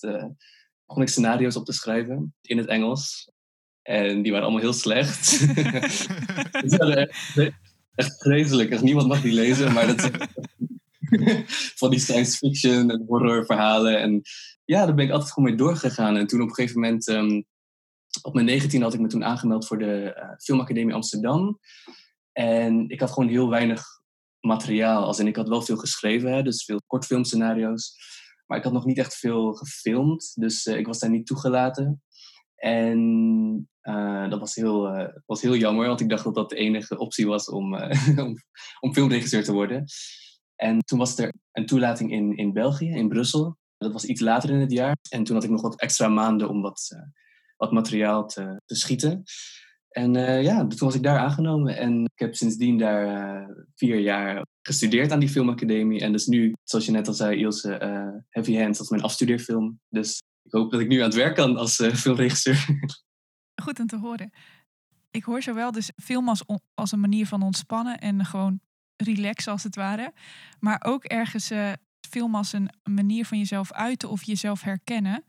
begon 0.86 1.02
ik 1.02 1.08
scenario's 1.08 1.56
op 1.56 1.64
te 1.64 1.72
schrijven 1.72 2.34
in 2.42 2.58
het 2.58 2.66
Engels. 2.66 3.30
En 3.82 4.22
die 4.22 4.32
waren 4.32 4.46
allemaal 4.46 4.64
heel 4.64 4.72
slecht. 4.72 5.46
waren 6.76 7.14
echt, 7.96 8.16
vreselijk. 8.18 8.70
Echt 8.70 8.82
niemand 8.82 9.08
mag 9.08 9.20
die 9.20 9.32
lezen, 9.32 9.72
maar 9.72 9.86
dat 9.86 10.10
van 11.80 11.90
die 11.90 11.98
science 12.00 12.36
fiction 12.36 12.90
en 12.90 13.04
horror 13.06 13.46
verhalen. 13.46 14.00
En 14.00 14.22
ja, 14.64 14.86
daar 14.86 14.94
ben 14.94 15.04
ik 15.04 15.10
altijd 15.10 15.32
gewoon 15.32 15.48
mee 15.48 15.58
doorgegaan. 15.58 16.16
En 16.16 16.26
toen 16.26 16.40
op 16.40 16.48
een 16.48 16.54
gegeven 16.54 16.80
moment, 16.80 17.08
um, 17.08 17.44
op 18.22 18.34
mijn 18.34 18.46
19 18.46 18.82
had 18.82 18.94
ik 18.94 19.00
me 19.00 19.06
toen 19.06 19.24
aangemeld 19.24 19.66
voor 19.66 19.78
de 19.78 20.14
uh, 20.16 20.36
Filmacademie 20.38 20.94
Amsterdam. 20.94 21.58
En 22.32 22.88
ik 22.88 23.00
had 23.00 23.10
gewoon 23.10 23.28
heel 23.28 23.50
weinig 23.50 23.84
materiaal. 24.40 25.04
Als 25.04 25.18
in, 25.18 25.26
ik 25.26 25.36
had 25.36 25.48
wel 25.48 25.62
veel 25.62 25.76
geschreven, 25.76 26.32
hè, 26.32 26.42
dus 26.42 26.64
veel 26.64 26.80
kortfilmscenario's. 26.86 27.94
Maar 28.46 28.58
ik 28.58 28.64
had 28.64 28.72
nog 28.72 28.84
niet 28.84 28.98
echt 28.98 29.14
veel 29.14 29.52
gefilmd, 29.52 30.32
dus 30.34 30.66
uh, 30.66 30.76
ik 30.76 30.86
was 30.86 30.98
daar 30.98 31.10
niet 31.10 31.26
toegelaten. 31.26 32.02
En 32.56 33.68
uh, 33.88 34.30
dat 34.30 34.40
was 34.40 34.54
heel, 34.54 34.98
uh, 34.98 35.08
was 35.26 35.42
heel 35.42 35.56
jammer, 35.56 35.86
want 35.86 36.00
ik 36.00 36.08
dacht 36.08 36.24
dat 36.24 36.34
dat 36.34 36.50
de 36.50 36.56
enige 36.56 36.98
optie 36.98 37.26
was 37.26 37.48
om, 37.48 37.74
om, 38.24 38.36
om, 38.80 38.94
filmregisseur 38.94 39.44
te 39.44 39.52
worden. 39.52 39.84
En 40.54 40.78
toen 40.78 40.98
was 40.98 41.18
er 41.18 41.32
een 41.52 41.66
toelating 41.66 42.12
in, 42.12 42.36
in 42.36 42.52
België, 42.52 42.88
in 42.88 43.08
Brussel. 43.08 43.56
Dat 43.78 43.92
was 43.92 44.04
iets 44.04 44.20
later 44.20 44.50
in 44.50 44.60
het 44.60 44.72
jaar. 44.72 44.96
En 45.10 45.24
toen 45.24 45.34
had 45.34 45.44
ik 45.44 45.50
nog 45.50 45.62
wat 45.62 45.80
extra 45.80 46.08
maanden 46.08 46.48
om 46.48 46.62
wat, 46.62 46.96
wat 47.56 47.72
materiaal 47.72 48.26
te, 48.26 48.60
te 48.64 48.74
schieten. 48.74 49.22
En 49.88 50.12
ja, 50.42 50.66
toen 50.66 50.78
was 50.78 50.94
ik 50.94 51.02
daar 51.02 51.18
aangenomen. 51.18 51.76
En 51.76 52.02
ik 52.02 52.18
heb 52.18 52.34
sindsdien 52.34 52.78
daar 52.78 53.48
vier 53.74 53.98
jaar 53.98 54.46
gestudeerd 54.62 55.12
aan 55.12 55.20
die 55.20 55.28
filmacademie. 55.28 56.00
En 56.00 56.12
dus 56.12 56.26
nu, 56.26 56.54
zoals 56.62 56.84
je 56.84 56.90
net 56.90 57.08
al 57.08 57.14
zei, 57.14 57.38
Ilse, 57.38 57.68
Heavy 58.28 58.56
Hands, 58.56 58.78
dat 58.78 58.86
is 58.86 58.90
mijn 58.90 59.02
afstudeerfilm. 59.02 59.80
Dus 59.88 60.22
ik 60.42 60.52
hoop 60.52 60.70
dat 60.70 60.80
ik 60.80 60.88
nu 60.88 60.98
aan 60.98 61.04
het 61.04 61.14
werk 61.14 61.34
kan 61.34 61.56
als 61.56 61.74
filmregisseur. 61.94 62.66
Goed 63.62 63.80
om 63.80 63.86
te 63.86 63.98
horen. 63.98 64.32
Ik 65.10 65.24
hoor 65.24 65.42
zowel 65.42 65.72
dus 65.72 65.90
film 66.02 66.28
als, 66.28 66.42
als 66.74 66.92
een 66.92 67.00
manier 67.00 67.26
van 67.26 67.42
ontspannen 67.42 67.98
en 67.98 68.24
gewoon 68.24 68.60
relaxen 68.96 69.52
als 69.52 69.62
het 69.62 69.76
ware. 69.76 70.12
Maar 70.60 70.82
ook 70.84 71.04
ergens 71.04 71.50
uh, 71.50 71.72
film 72.00 72.34
als 72.34 72.52
een 72.52 72.70
manier 72.84 73.26
van 73.26 73.38
jezelf 73.38 73.72
uiten 73.72 74.10
of 74.10 74.22
jezelf 74.22 74.62
herkennen. 74.62 75.24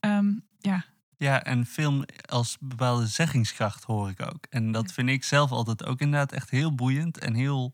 Um, 0.00 0.44
ja. 0.58 0.84
Ja, 1.16 1.44
en 1.44 1.66
film 1.66 2.04
als 2.30 2.56
bepaalde 2.60 3.06
zeggingskracht 3.06 3.84
hoor 3.84 4.08
ik 4.08 4.22
ook. 4.22 4.46
En 4.50 4.72
dat 4.72 4.92
vind 4.92 5.08
ik 5.08 5.24
zelf 5.24 5.50
altijd 5.50 5.84
ook 5.84 6.00
inderdaad 6.00 6.32
echt 6.32 6.50
heel 6.50 6.74
boeiend 6.74 7.18
en 7.18 7.34
heel 7.34 7.72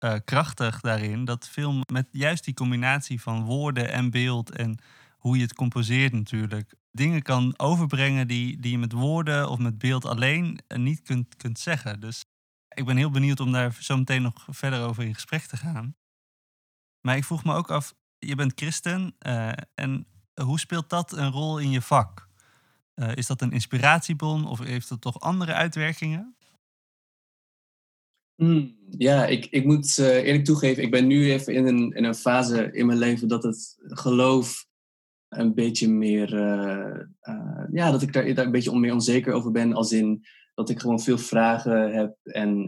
uh, 0.00 0.14
krachtig 0.24 0.80
daarin. 0.80 1.24
Dat 1.24 1.48
film 1.48 1.82
met 1.92 2.08
juist 2.10 2.44
die 2.44 2.54
combinatie 2.54 3.20
van 3.20 3.44
woorden 3.44 3.92
en 3.92 4.10
beeld 4.10 4.50
en 4.50 4.78
hoe 5.18 5.36
je 5.36 5.42
het 5.42 5.54
composeert 5.54 6.12
natuurlijk. 6.12 6.74
Dingen 6.96 7.22
kan 7.22 7.54
overbrengen 7.56 8.28
die, 8.28 8.60
die 8.60 8.70
je 8.70 8.78
met 8.78 8.92
woorden 8.92 9.48
of 9.48 9.58
met 9.58 9.78
beeld 9.78 10.04
alleen 10.04 10.58
eh, 10.66 10.78
niet 10.78 11.02
kunt, 11.02 11.36
kunt 11.36 11.58
zeggen. 11.58 12.00
Dus 12.00 12.24
ik 12.68 12.84
ben 12.84 12.96
heel 12.96 13.10
benieuwd 13.10 13.40
om 13.40 13.52
daar 13.52 13.76
zo 13.80 13.96
meteen 13.96 14.22
nog 14.22 14.46
verder 14.50 14.86
over 14.86 15.04
in 15.04 15.14
gesprek 15.14 15.42
te 15.42 15.56
gaan. 15.56 15.96
Maar 17.00 17.16
ik 17.16 17.24
vroeg 17.24 17.44
me 17.44 17.54
ook 17.54 17.70
af, 17.70 17.94
je 18.18 18.34
bent 18.34 18.52
christen 18.54 19.14
uh, 19.26 19.52
en 19.74 20.06
hoe 20.42 20.58
speelt 20.58 20.90
dat 20.90 21.12
een 21.12 21.30
rol 21.30 21.58
in 21.58 21.70
je 21.70 21.82
vak? 21.82 22.28
Uh, 22.94 23.16
is 23.16 23.26
dat 23.26 23.40
een 23.40 23.52
inspiratiebron 23.52 24.46
of 24.46 24.58
heeft 24.58 24.88
het 24.88 25.00
toch 25.00 25.20
andere 25.20 25.52
uitwerkingen? 25.52 26.36
Mm, 28.36 28.76
ja, 28.90 29.26
ik, 29.26 29.46
ik 29.46 29.64
moet 29.64 29.98
eerlijk 29.98 30.44
toegeven, 30.44 30.82
ik 30.82 30.90
ben 30.90 31.06
nu 31.06 31.32
even 31.32 31.54
in 31.54 31.66
een, 31.66 31.92
in 31.92 32.04
een 32.04 32.14
fase 32.14 32.72
in 32.72 32.86
mijn 32.86 32.98
leven 32.98 33.28
dat 33.28 33.42
het 33.42 33.76
geloof 33.78 34.66
een 35.38 35.54
beetje 35.54 35.88
meer, 35.88 36.34
uh, 36.34 37.00
uh, 37.22 37.64
ja, 37.72 37.90
dat 37.90 38.02
ik 38.02 38.12
daar, 38.12 38.34
daar 38.34 38.44
een 38.44 38.52
beetje 38.52 38.78
meer 38.78 38.92
onzeker 38.92 39.32
over 39.32 39.50
ben, 39.50 39.72
als 39.72 39.92
in 39.92 40.24
dat 40.54 40.70
ik 40.70 40.80
gewoon 40.80 41.00
veel 41.00 41.18
vragen 41.18 41.94
heb 41.94 42.16
en 42.22 42.66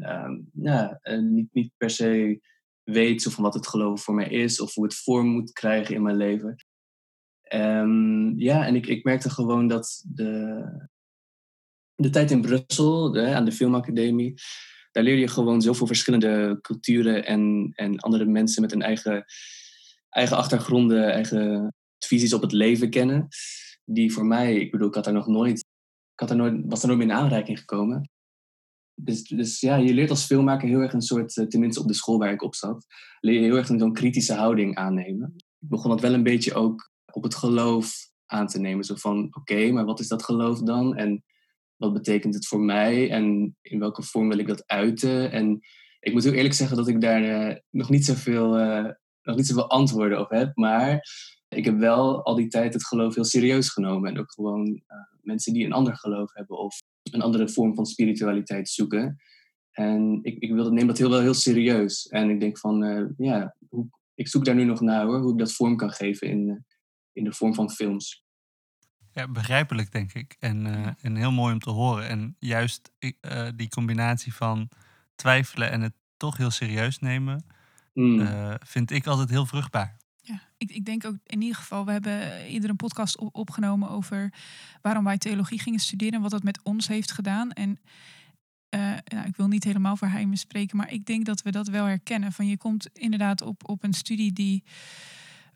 ja, 0.52 1.00
niet, 1.20 1.48
niet 1.52 1.72
per 1.76 1.90
se 1.90 2.40
weet 2.82 3.22
zo 3.22 3.30
van 3.30 3.44
wat 3.44 3.54
het 3.54 3.66
geloof 3.66 4.02
voor 4.02 4.14
mij 4.14 4.28
is 4.28 4.60
of 4.60 4.74
hoe 4.74 4.84
het 4.84 4.94
vorm 4.94 5.26
moet 5.26 5.52
krijgen 5.52 5.94
in 5.94 6.02
mijn 6.02 6.16
leven. 6.16 6.56
Ehm, 7.42 8.38
ja, 8.38 8.66
en 8.66 8.74
ik, 8.74 8.86
ik 8.86 9.04
merkte 9.04 9.30
gewoon 9.30 9.68
dat 9.68 10.04
de, 10.06 10.62
de 11.94 12.10
tijd 12.10 12.30
in 12.30 12.40
Brussel, 12.40 13.16
aan 13.18 13.44
de 13.44 13.52
filmacademie, 13.52 14.34
daar 14.92 15.04
leer 15.04 15.16
je 15.16 15.28
gewoon 15.28 15.62
zoveel 15.62 15.86
verschillende 15.86 16.58
culturen 16.60 17.24
en, 17.24 17.72
en 17.74 17.98
andere 17.98 18.24
mensen 18.24 18.62
met 18.62 18.72
een 18.72 18.82
eigen, 18.82 19.24
eigen 20.08 20.36
achtergronden, 20.36 21.12
eigen 21.12 21.74
visies 22.06 22.32
op 22.32 22.42
het 22.42 22.52
leven 22.52 22.90
kennen. 22.90 23.28
Die 23.84 24.12
voor 24.12 24.26
mij, 24.26 24.56
ik 24.56 24.70
bedoel, 24.70 24.88
ik 24.88 24.94
had 24.94 25.04
daar 25.04 25.12
nog 25.12 25.26
nooit, 25.26 25.58
ik 26.12 26.20
had 26.20 26.30
er 26.30 26.36
nooit, 26.36 26.62
was 26.66 26.82
er 26.82 26.86
nooit 26.86 26.98
meer 26.98 27.08
in 27.08 27.14
aanraking 27.14 27.58
gekomen. 27.58 28.10
Dus, 28.94 29.22
dus 29.22 29.60
ja, 29.60 29.76
je 29.76 29.94
leert 29.94 30.10
als 30.10 30.24
filmmaker 30.24 30.68
heel 30.68 30.80
erg 30.80 30.92
een 30.92 31.02
soort, 31.02 31.36
eh, 31.36 31.46
tenminste 31.46 31.80
op 31.80 31.88
de 31.88 31.94
school 31.94 32.18
waar 32.18 32.32
ik 32.32 32.42
op 32.42 32.54
zat, 32.54 32.86
leer 33.20 33.34
je 33.34 33.46
heel 33.46 33.56
erg 33.56 33.66
zo'n 33.66 33.92
kritische 33.92 34.34
houding 34.34 34.74
aannemen. 34.74 35.32
Ik 35.36 35.68
begon 35.68 35.90
dat 35.90 36.00
wel 36.00 36.14
een 36.14 36.22
beetje 36.22 36.54
ook 36.54 36.90
op 37.12 37.22
het 37.22 37.34
geloof 37.34 38.10
aan 38.26 38.46
te 38.46 38.60
nemen. 38.60 38.84
Zo 38.84 38.94
van, 38.94 39.28
oké, 39.30 39.70
maar 39.70 39.84
wat 39.84 40.00
is 40.00 40.08
dat 40.08 40.22
geloof 40.22 40.60
dan? 40.60 40.96
En 40.96 41.24
wat 41.76 41.92
betekent 41.92 42.34
het 42.34 42.46
voor 42.46 42.60
mij? 42.60 43.10
En 43.10 43.56
in 43.62 43.78
welke 43.78 44.02
vorm 44.02 44.28
wil 44.28 44.38
ik 44.38 44.46
dat 44.46 44.66
uiten? 44.66 45.32
En 45.32 45.60
ik 46.00 46.12
moet 46.12 46.24
heel 46.24 46.32
eerlijk 46.32 46.54
zeggen 46.54 46.76
dat 46.76 46.88
ik 46.88 47.00
daar 47.00 47.22
uh, 47.22 47.56
nog, 47.70 47.90
niet 47.90 48.04
zoveel, 48.04 48.60
uh, 48.60 48.90
nog 49.22 49.36
niet 49.36 49.46
zoveel 49.46 49.70
antwoorden 49.70 50.20
op 50.20 50.30
heb. 50.30 50.56
Maar 50.56 51.00
ik 51.56 51.64
heb 51.64 51.78
wel 51.78 52.24
al 52.24 52.34
die 52.34 52.48
tijd 52.48 52.74
het 52.74 52.86
geloof 52.86 53.14
heel 53.14 53.24
serieus 53.24 53.68
genomen. 53.68 54.10
En 54.10 54.18
ook 54.18 54.32
gewoon 54.32 54.66
uh, 54.66 54.96
mensen 55.22 55.52
die 55.52 55.64
een 55.64 55.72
ander 55.72 55.96
geloof 55.96 56.34
hebben 56.34 56.58
of 56.58 56.78
een 57.02 57.22
andere 57.22 57.48
vorm 57.48 57.74
van 57.74 57.86
spiritualiteit 57.86 58.68
zoeken. 58.68 59.20
En 59.70 60.18
ik, 60.22 60.38
ik 60.38 60.52
wil, 60.52 60.72
neem 60.72 60.86
dat 60.86 60.98
heel 60.98 61.10
wel 61.10 61.20
heel 61.20 61.34
serieus. 61.34 62.06
En 62.06 62.30
ik 62.30 62.40
denk 62.40 62.58
van, 62.58 63.14
ja, 63.16 63.56
hoe, 63.68 63.88
ik 64.14 64.28
zoek 64.28 64.44
daar 64.44 64.54
nu 64.54 64.64
nog 64.64 64.80
naar 64.80 65.04
hoor, 65.04 65.20
hoe 65.20 65.32
ik 65.32 65.38
dat 65.38 65.52
vorm 65.52 65.76
kan 65.76 65.90
geven 65.90 66.28
in, 66.28 66.64
in 67.12 67.24
de 67.24 67.32
vorm 67.32 67.54
van 67.54 67.70
films. 67.70 68.24
Ja, 69.16 69.28
begrijpelijk 69.28 69.92
denk 69.92 70.12
ik. 70.12 70.36
En, 70.38 70.66
uh, 70.66 70.88
en 71.00 71.16
heel 71.16 71.32
mooi 71.32 71.52
om 71.52 71.60
te 71.60 71.70
horen. 71.70 72.08
En 72.08 72.36
juist 72.38 72.92
uh, 72.98 73.48
die 73.56 73.68
combinatie 73.68 74.34
van 74.34 74.68
twijfelen 75.14 75.70
en 75.70 75.80
het 75.80 75.92
toch 76.16 76.36
heel 76.36 76.50
serieus 76.50 76.98
nemen, 76.98 77.46
mm. 77.92 78.20
uh, 78.20 78.54
vind 78.58 78.90
ik 78.90 79.06
altijd 79.06 79.30
heel 79.30 79.46
vruchtbaar. 79.46 79.96
Ja, 80.26 80.40
ik, 80.56 80.70
ik 80.70 80.84
denk 80.84 81.04
ook 81.04 81.16
in 81.26 81.40
ieder 81.40 81.56
geval, 81.56 81.84
we 81.84 81.92
hebben 81.92 82.48
ieder 82.50 82.70
een 82.70 82.76
podcast 82.76 83.18
op, 83.18 83.34
opgenomen 83.34 83.88
over 83.88 84.32
waarom 84.82 85.04
wij 85.04 85.18
theologie 85.18 85.58
gingen 85.58 85.80
studeren 85.80 86.14
en 86.14 86.20
wat 86.20 86.30
dat 86.30 86.42
met 86.42 86.62
ons 86.62 86.88
heeft 86.88 87.12
gedaan. 87.12 87.52
En 87.52 87.78
nou, 89.04 89.26
ik 89.26 89.36
wil 89.36 89.48
niet 89.48 89.64
helemaal 89.64 89.96
voor 89.96 90.08
Heimen 90.08 90.36
spreken, 90.36 90.76
maar 90.76 90.92
ik 90.92 91.06
denk 91.06 91.24
dat 91.24 91.42
we 91.42 91.50
dat 91.50 91.68
wel 91.68 91.84
herkennen. 91.84 92.32
Van 92.32 92.46
je 92.46 92.56
komt 92.56 92.88
inderdaad 92.92 93.42
op, 93.42 93.68
op 93.68 93.82
een 93.82 93.92
studie 93.92 94.32
die 94.32 94.64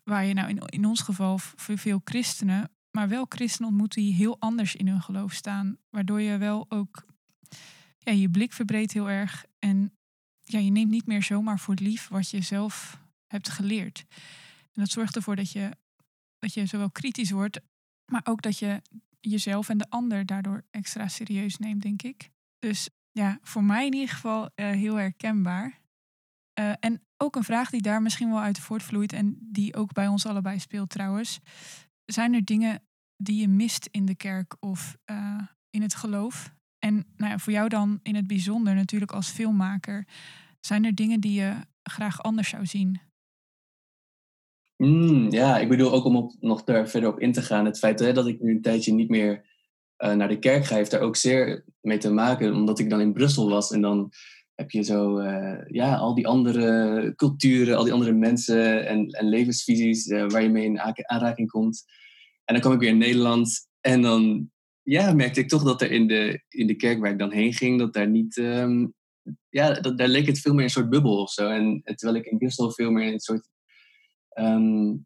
waar 0.03 0.25
je 0.25 0.33
nou 0.33 0.49
in, 0.49 0.57
in 0.57 0.85
ons 0.85 1.01
geval 1.01 1.37
voor 1.37 1.77
veel 1.77 2.01
christenen, 2.03 2.69
maar 2.91 3.07
wel 3.07 3.25
christenen 3.29 3.69
ontmoet 3.69 3.93
die 3.93 4.13
heel 4.13 4.39
anders 4.39 4.75
in 4.75 4.87
hun 4.87 5.01
geloof 5.01 5.33
staan. 5.33 5.77
Waardoor 5.89 6.21
je 6.21 6.37
wel 6.37 6.65
ook 6.69 7.05
ja, 7.97 8.11
je 8.11 8.29
blik 8.29 8.53
verbreedt 8.53 8.93
heel 8.93 9.09
erg. 9.09 9.45
En 9.59 9.91
ja, 10.43 10.59
je 10.59 10.71
neemt 10.71 10.91
niet 10.91 11.05
meer 11.05 11.23
zomaar 11.23 11.59
voor 11.59 11.75
lief 11.75 12.07
wat 12.07 12.29
je 12.29 12.41
zelf 12.41 12.99
hebt 13.27 13.49
geleerd. 13.49 14.05
En 14.73 14.81
dat 14.81 14.89
zorgt 14.89 15.15
ervoor 15.15 15.35
dat 15.35 15.51
je, 15.51 15.71
dat 16.37 16.53
je 16.53 16.65
zowel 16.65 16.91
kritisch 16.91 17.31
wordt, 17.31 17.59
maar 18.11 18.21
ook 18.23 18.41
dat 18.41 18.57
je 18.57 18.81
jezelf 19.19 19.69
en 19.69 19.77
de 19.77 19.89
ander 19.89 20.25
daardoor 20.25 20.63
extra 20.71 21.07
serieus 21.07 21.57
neemt, 21.57 21.81
denk 21.81 22.01
ik. 22.01 22.29
Dus 22.59 22.89
ja, 23.11 23.39
voor 23.41 23.63
mij 23.63 23.85
in 23.85 23.93
ieder 23.93 24.09
geval 24.09 24.43
uh, 24.43 24.49
heel 24.69 24.95
herkenbaar. 24.95 25.79
Uh, 26.59 26.73
en 26.79 27.01
ook 27.17 27.35
een 27.35 27.43
vraag 27.43 27.69
die 27.69 27.81
daar 27.81 28.01
misschien 28.01 28.29
wel 28.29 28.41
uit 28.41 28.59
voortvloeit 28.59 29.13
en 29.13 29.37
die 29.41 29.75
ook 29.75 29.93
bij 29.93 30.07
ons 30.07 30.25
allebei 30.25 30.59
speelt 30.59 30.89
trouwens. 30.89 31.39
Zijn 32.05 32.33
er 32.33 32.45
dingen 32.45 32.81
die 33.17 33.41
je 33.41 33.47
mist 33.47 33.87
in 33.91 34.05
de 34.05 34.15
kerk 34.15 34.55
of 34.59 34.97
uh, 35.11 35.41
in 35.69 35.81
het 35.81 35.95
geloof? 35.95 36.53
En 36.79 37.05
nou 37.15 37.31
ja, 37.31 37.37
voor 37.37 37.53
jou 37.53 37.69
dan 37.69 37.99
in 38.03 38.15
het 38.15 38.27
bijzonder 38.27 38.75
natuurlijk 38.75 39.11
als 39.11 39.29
filmmaker. 39.29 40.07
Zijn 40.59 40.85
er 40.85 40.95
dingen 40.95 41.19
die 41.19 41.33
je 41.33 41.55
graag 41.83 42.21
anders 42.21 42.49
zou 42.49 42.65
zien? 42.65 42.99
Mm, 44.81 45.31
ja, 45.31 45.59
ik 45.59 45.69
bedoel 45.69 45.91
ook 45.91 46.05
om 46.05 46.37
nog 46.39 46.63
daar 46.63 46.89
verder 46.89 47.09
op 47.09 47.19
in 47.19 47.31
te 47.31 47.41
gaan. 47.41 47.65
Het 47.65 47.77
feit 47.77 47.99
hè, 47.99 48.13
dat 48.13 48.27
ik 48.27 48.41
nu 48.41 48.51
een 48.51 48.61
tijdje 48.61 48.93
niet 48.93 49.09
meer 49.09 49.45
uh, 49.97 50.13
naar 50.13 50.27
de 50.27 50.39
kerk 50.39 50.65
ga, 50.65 50.75
heeft 50.75 50.91
daar 50.91 51.01
ook 51.01 51.15
zeer 51.15 51.65
mee 51.81 51.97
te 51.97 52.11
maken. 52.11 52.53
Omdat 52.53 52.79
ik 52.79 52.89
dan 52.89 53.01
in 53.01 53.13
Brussel 53.13 53.49
was 53.49 53.71
en 53.71 53.81
dan 53.81 54.11
heb 54.55 54.71
je 54.71 54.83
zo 54.83 55.19
uh, 55.19 55.57
ja, 55.67 55.95
al 55.95 56.15
die 56.15 56.27
andere 56.27 57.13
culturen, 57.15 57.77
al 57.77 57.83
die 57.83 57.93
andere 57.93 58.13
mensen 58.13 58.87
en, 58.87 59.07
en 59.07 59.29
levensvisies 59.29 60.07
uh, 60.07 60.29
waar 60.29 60.43
je 60.43 60.49
mee 60.49 60.65
in 60.65 60.79
aanraking 61.05 61.49
komt. 61.49 61.83
En 62.45 62.53
dan 62.53 62.63
kwam 62.63 62.73
ik 62.73 62.79
weer 62.79 62.89
in 62.89 62.97
Nederland 62.97 63.67
en 63.81 64.01
dan 64.01 64.49
ja, 64.81 65.13
merkte 65.13 65.39
ik 65.39 65.49
toch 65.49 65.63
dat 65.63 65.81
er 65.81 65.91
in 65.91 66.07
de, 66.07 66.43
in 66.49 66.67
de 66.67 66.75
kerk 66.75 66.99
waar 66.99 67.11
ik 67.11 67.19
dan 67.19 67.31
heen 67.31 67.53
ging, 67.53 67.79
dat 67.79 67.93
daar 67.93 68.09
niet. 68.09 68.37
Um, 68.37 68.93
ja, 69.49 69.73
dat, 69.73 69.97
daar 69.97 70.07
leek 70.07 70.27
het 70.27 70.39
veel 70.39 70.53
meer 70.53 70.63
een 70.63 70.69
soort 70.69 70.89
bubbel 70.89 71.21
of 71.21 71.31
zo. 71.31 71.49
En 71.49 71.81
terwijl 71.83 72.17
ik 72.17 72.25
in 72.25 72.37
Brussel 72.37 72.71
veel 72.71 72.91
meer 72.91 73.13
een 73.13 73.19
soort. 73.19 73.49
Um, 74.39 75.05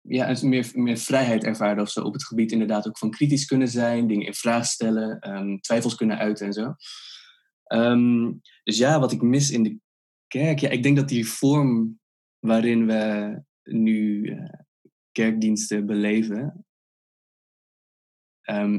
ja, 0.00 0.28
een 0.28 0.48
meer, 0.48 0.70
meer 0.74 0.96
vrijheid 0.96 1.44
ervaren 1.44 1.82
of 1.82 1.90
zo. 1.90 2.04
Op 2.04 2.12
het 2.12 2.26
gebied 2.26 2.52
inderdaad 2.52 2.88
ook 2.88 2.98
van 2.98 3.10
kritisch 3.10 3.46
kunnen 3.46 3.68
zijn, 3.68 4.06
dingen 4.06 4.26
in 4.26 4.34
vraag 4.34 4.64
stellen, 4.66 5.30
um, 5.36 5.60
twijfels 5.60 5.94
kunnen 5.94 6.18
uiten 6.18 6.46
en 6.46 6.52
zo. 6.52 6.74
Um, 7.72 8.40
dus 8.64 8.78
ja, 8.78 9.00
wat 9.00 9.12
ik 9.12 9.22
mis 9.22 9.50
in 9.50 9.62
de 9.62 9.78
kerk. 10.26 10.58
Ja, 10.58 10.68
ik 10.68 10.82
denk 10.82 10.96
dat 10.96 11.08
die 11.08 11.28
vorm 11.28 12.00
waarin 12.38 12.86
we 12.86 13.42
nu 13.62 14.22
uh, 14.22 14.48
kerkdiensten 15.12 15.86
beleven. 15.86 16.64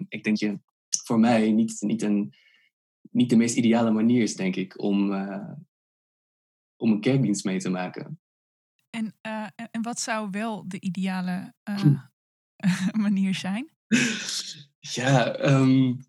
Ik 0.08 0.24
denk 0.24 0.38
je 0.38 0.60
voor 1.04 1.20
mij 1.20 1.52
niet, 1.52 1.82
niet, 1.82 2.02
een, 2.02 2.34
niet 3.12 3.30
de 3.30 3.36
meest 3.36 3.56
ideale 3.56 3.92
manier 3.92 4.22
is, 4.22 4.36
denk 4.36 4.56
ik, 4.56 4.82
om, 4.82 5.12
uh, 5.12 5.54
om 6.76 6.92
een 6.92 7.02
kerkdienst 7.02 7.46
mee 7.46 7.60
te 7.60 7.70
maken. 7.70 8.21
En, 8.92 9.16
uh, 9.28 9.48
en 9.72 9.82
wat 9.82 10.00
zou 10.00 10.28
wel 10.32 10.68
de 10.68 10.80
ideale 10.80 11.54
hm. 11.64 11.96
manier 13.06 13.36
zijn? 13.36 13.70
Ja, 14.80 15.40
um, 15.40 16.06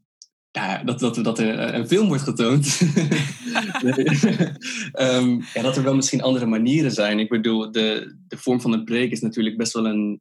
ja, 0.50 0.84
dat, 0.84 0.98
dat, 0.98 1.14
dat 1.14 1.38
er 1.38 1.74
een 1.74 1.86
film 1.86 2.08
wordt 2.08 2.22
getoond. 2.22 2.80
um, 5.00 5.42
ja, 5.54 5.62
dat 5.62 5.76
er 5.76 5.82
wel 5.82 5.94
misschien 5.94 6.22
andere 6.22 6.46
manieren 6.46 6.92
zijn. 6.92 7.18
Ik 7.18 7.28
bedoel, 7.28 7.72
de, 7.72 8.16
de 8.26 8.36
vorm 8.36 8.60
van 8.60 8.72
een 8.72 8.84
preek 8.84 9.10
is 9.10 9.20
natuurlijk 9.20 9.56
best 9.56 9.72
wel 9.72 9.86
een, 9.86 10.20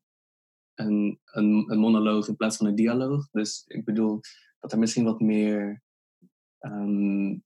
een, 0.76 1.20
een, 1.26 1.66
een 1.68 1.80
monoloog 1.80 2.28
in 2.28 2.36
plaats 2.36 2.58
van 2.58 2.66
een 2.66 2.76
dialoog. 2.76 3.28
Dus 3.32 3.64
ik 3.68 3.86
bedoel 3.86 4.20
dat 4.60 4.72
er 4.72 4.80
misschien 4.80 5.04
wat 5.04 5.20
meer 5.20 5.82
um, 6.60 7.44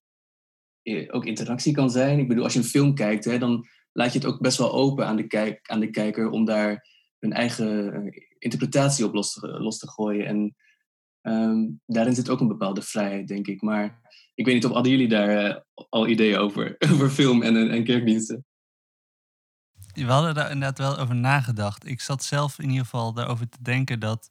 ook 1.08 1.26
interactie 1.26 1.74
kan 1.74 1.90
zijn. 1.90 2.20
Ik 2.20 2.28
bedoel, 2.28 2.44
als 2.44 2.54
je 2.54 2.60
een 2.60 2.66
film 2.66 2.96
kijkt, 2.96 3.26
hè, 3.26 3.38
dan 3.38 3.68
laat 3.96 4.14
je 4.14 4.20
het 4.20 4.28
ook 4.28 4.42
best 4.42 4.58
wel 4.58 4.74
open 4.74 5.08
aan 5.08 5.16
de, 5.16 5.28
kijk, 5.28 5.70
aan 5.70 5.80
de 5.80 5.90
kijker 5.90 6.30
om 6.30 6.46
daar 6.46 6.88
hun 7.20 7.34
eigen 7.34 7.94
eh, 7.94 8.22
interpretatie 8.40 9.06
op 9.06 9.14
los 9.14 9.34
te, 9.34 9.48
los 9.48 9.78
te 9.78 9.90
gooien. 9.90 10.26
En 10.26 10.56
Um, 11.28 11.82
daarin 11.86 12.16
zit 12.16 12.30
ook 12.30 12.40
een 12.40 12.48
bepaalde 12.48 12.82
vrijheid, 12.82 13.28
denk 13.28 13.48
ik. 13.48 13.62
Maar 13.62 14.02
ik 14.36 14.46
weet 14.46 14.54
niet 14.54 14.66
of 14.66 14.72
hadden 14.72 14.92
jullie 14.92 15.08
daar 15.08 15.46
uh, 15.46 15.56
al 15.90 16.08
ideeën 16.08 16.38
over, 16.38 16.76
over 16.92 17.10
film 17.10 17.42
en, 17.42 17.70
en 17.70 17.84
kerkdiensten? 17.84 18.46
We 19.94 20.04
hadden 20.04 20.34
daar 20.34 20.52
inderdaad 20.52 20.78
wel 20.78 20.98
over 20.98 21.16
nagedacht. 21.16 21.88
Ik 21.88 22.02
zat 22.02 22.24
zelf 22.24 22.60
in 22.60 22.70
ieder 22.70 22.84
geval 22.84 23.14
daarover 23.14 23.50
te 23.50 23.58
denken 23.62 24.00
dat 24.00 24.30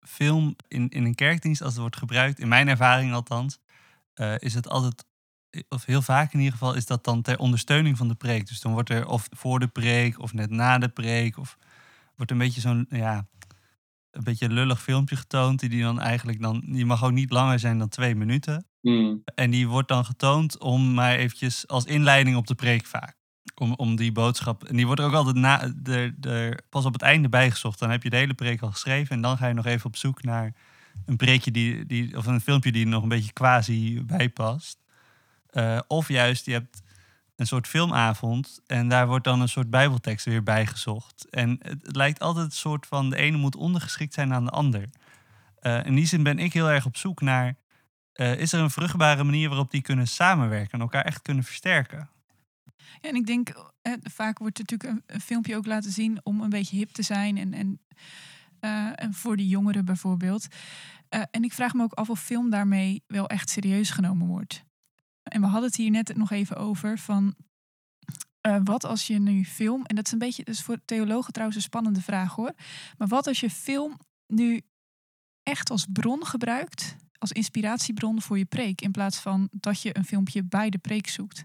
film 0.00 0.56
in, 0.68 0.88
in 0.88 1.04
een 1.04 1.14
kerkdienst, 1.14 1.62
als 1.62 1.72
het 1.72 1.80
wordt 1.80 1.96
gebruikt, 1.96 2.38
in 2.38 2.48
mijn 2.48 2.68
ervaring 2.68 3.12
althans, 3.12 3.58
uh, 4.14 4.34
is 4.38 4.54
het 4.54 4.68
altijd, 4.68 5.04
of 5.68 5.84
heel 5.84 6.02
vaak 6.02 6.32
in 6.32 6.38
ieder 6.38 6.52
geval, 6.52 6.74
is 6.74 6.86
dat 6.86 7.04
dan 7.04 7.22
ter 7.22 7.38
ondersteuning 7.38 7.96
van 7.96 8.08
de 8.08 8.14
preek. 8.14 8.46
Dus 8.46 8.60
dan 8.60 8.72
wordt 8.72 8.90
er 8.90 9.06
of 9.06 9.28
voor 9.30 9.58
de 9.58 9.68
preek 9.68 10.20
of 10.20 10.32
net 10.32 10.50
na 10.50 10.78
de 10.78 10.88
preek, 10.88 11.38
of 11.38 11.56
wordt 12.16 12.30
een 12.30 12.38
beetje 12.38 12.60
zo'n, 12.60 12.86
ja, 12.88 13.26
een 14.10 14.24
beetje 14.24 14.48
lullig 14.48 14.82
filmpje 14.82 15.16
getoond. 15.16 15.60
Die, 15.60 15.68
die 15.68 15.82
dan 15.82 16.00
eigenlijk 16.00 16.40
dan. 16.40 16.62
Die 16.66 16.86
mag 16.86 17.04
ook 17.04 17.12
niet 17.12 17.30
langer 17.30 17.58
zijn 17.58 17.78
dan 17.78 17.88
twee 17.88 18.14
minuten. 18.14 18.64
Mm. 18.80 19.22
En 19.34 19.50
die 19.50 19.68
wordt 19.68 19.88
dan 19.88 20.04
getoond 20.04 20.58
om 20.58 20.94
maar 20.94 21.16
eventjes 21.16 21.68
als 21.68 21.84
inleiding 21.84 22.36
op 22.36 22.46
de 22.46 22.54
preek 22.54 22.86
vaak. 22.86 23.18
Om, 23.54 23.74
om 23.74 23.96
die 23.96 24.12
boodschap. 24.12 24.64
En 24.64 24.76
die 24.76 24.86
wordt 24.86 25.00
er 25.00 25.06
ook 25.06 25.14
altijd 25.14 25.36
na, 25.36 25.72
de, 25.76 26.14
de, 26.16 26.58
pas 26.68 26.84
op 26.84 26.92
het 26.92 27.02
einde 27.02 27.28
bijgezocht. 27.28 27.78
Dan 27.78 27.90
heb 27.90 28.02
je 28.02 28.10
de 28.10 28.16
hele 28.16 28.34
preek 28.34 28.62
al 28.62 28.70
geschreven. 28.70 29.16
En 29.16 29.22
dan 29.22 29.36
ga 29.36 29.46
je 29.46 29.54
nog 29.54 29.66
even 29.66 29.86
op 29.86 29.96
zoek 29.96 30.22
naar 30.22 30.54
een 31.06 31.16
preekje 31.16 31.50
die, 31.50 31.86
die, 31.86 32.16
of 32.16 32.26
een 32.26 32.40
filmpje 32.40 32.72
die 32.72 32.86
nog 32.86 33.02
een 33.02 33.08
beetje 33.08 33.32
quasi 33.32 34.02
bij 34.04 34.28
past. 34.28 34.78
Uh, 35.52 35.80
of 35.86 36.08
juist, 36.08 36.46
je 36.46 36.52
hebt 36.52 36.82
een 37.40 37.46
soort 37.46 37.66
filmavond. 37.66 38.60
En 38.66 38.88
daar 38.88 39.06
wordt 39.06 39.24
dan 39.24 39.40
een 39.40 39.48
soort 39.48 39.70
bijbeltekst 39.70 40.24
weer 40.24 40.42
bijgezocht. 40.42 41.26
En 41.30 41.58
het, 41.62 41.96
lijkt 41.96 42.20
altijd 42.20 42.46
een 42.46 42.52
soort 42.52 42.86
van 42.86 43.10
de 43.10 43.16
ene 43.16 43.36
moet 43.36 43.56
ondergeschikt 43.56 44.14
zijn 44.14 44.32
aan 44.32 44.44
de 44.44 44.50
ander. 44.50 44.84
Uh, 45.62 45.86
in 45.86 45.94
die 45.94 46.06
zin 46.06 46.22
ben 46.22 46.38
ik 46.38 46.52
heel 46.52 46.70
erg 46.70 46.86
op 46.86 46.96
zoek 46.96 47.20
naar... 47.20 47.54
Uh, 48.14 48.38
is 48.38 48.52
er 48.52 48.60
een 48.60 48.70
vruchtbare 48.70 49.24
manier 49.24 49.48
waarop 49.48 49.70
die 49.70 49.82
kunnen 49.82 50.08
samenwerken 50.08 50.72
en 50.72 50.80
elkaar 50.80 51.04
echt 51.04 51.22
kunnen 51.22 51.44
versterken? 51.44 52.08
Ja, 53.00 53.08
en 53.08 53.14
ik 53.14 53.26
denk, 53.26 53.72
eh, 53.82 53.92
vaak 54.02 54.38
wordt 54.38 54.58
natuurlijk 54.58 54.90
een, 54.90 55.02
een, 55.06 55.20
filmpje 55.20 55.56
ook 55.56 55.66
laten 55.66 55.92
zien 55.92 56.20
om 56.22 56.40
een 56.40 56.50
beetje 56.50 56.76
hip 56.76 56.90
te 56.90 57.02
zijn. 57.02 57.38
En, 57.38 57.54
en 57.54 57.80
en 58.94 59.14
voor 59.14 59.36
de 59.36 59.48
jongeren 59.48 59.84
bijvoorbeeld. 59.84 60.46
en 61.08 61.44
ik 61.44 61.52
vraag 61.52 61.74
me 61.74 61.82
ook 61.82 61.92
af 61.92 62.10
of 62.10 62.20
film 62.20 62.50
daarmee 62.50 63.02
wel 63.06 63.28
echt 63.28 63.50
serieus 63.50 63.90
genomen 63.90 64.26
wordt. 64.26 64.64
En 65.30 65.40
we 65.40 65.46
hadden 65.46 65.68
het 65.68 65.76
hier 65.76 65.90
net 65.90 66.16
nog 66.16 66.30
even 66.30 66.56
over 66.56 66.98
van 66.98 67.34
wat 68.64 68.84
als 68.84 69.06
je 69.06 69.18
nu 69.18 69.44
film, 69.44 69.84
en 69.84 69.96
dat 69.96 70.06
is 70.06 70.12
een 70.12 70.18
beetje, 70.18 70.44
dus 70.44 70.62
voor 70.62 70.78
theologen 70.84 71.32
trouwens 71.32 71.58
een 71.58 71.68
spannende 71.68 72.00
vraag 72.02 72.34
hoor. 72.34 72.52
Maar 72.98 73.08
wat 73.08 73.26
als 73.26 73.40
je 73.40 73.50
film 73.50 73.98
nu 74.26 74.60
echt 75.42 75.70
als 75.70 75.86
bron 75.92 76.26
gebruikt, 76.26 76.96
als 77.18 77.32
inspiratiebron 77.32 78.22
voor 78.22 78.38
je 78.38 78.44
preek, 78.44 78.80
in 78.80 78.90
plaats 78.90 79.18
van 79.18 79.48
dat 79.50 79.82
je 79.82 79.96
een 79.96 80.04
filmpje 80.04 80.44
bij 80.44 80.70
de 80.70 80.78
preek 80.78 81.08
zoekt. 81.08 81.44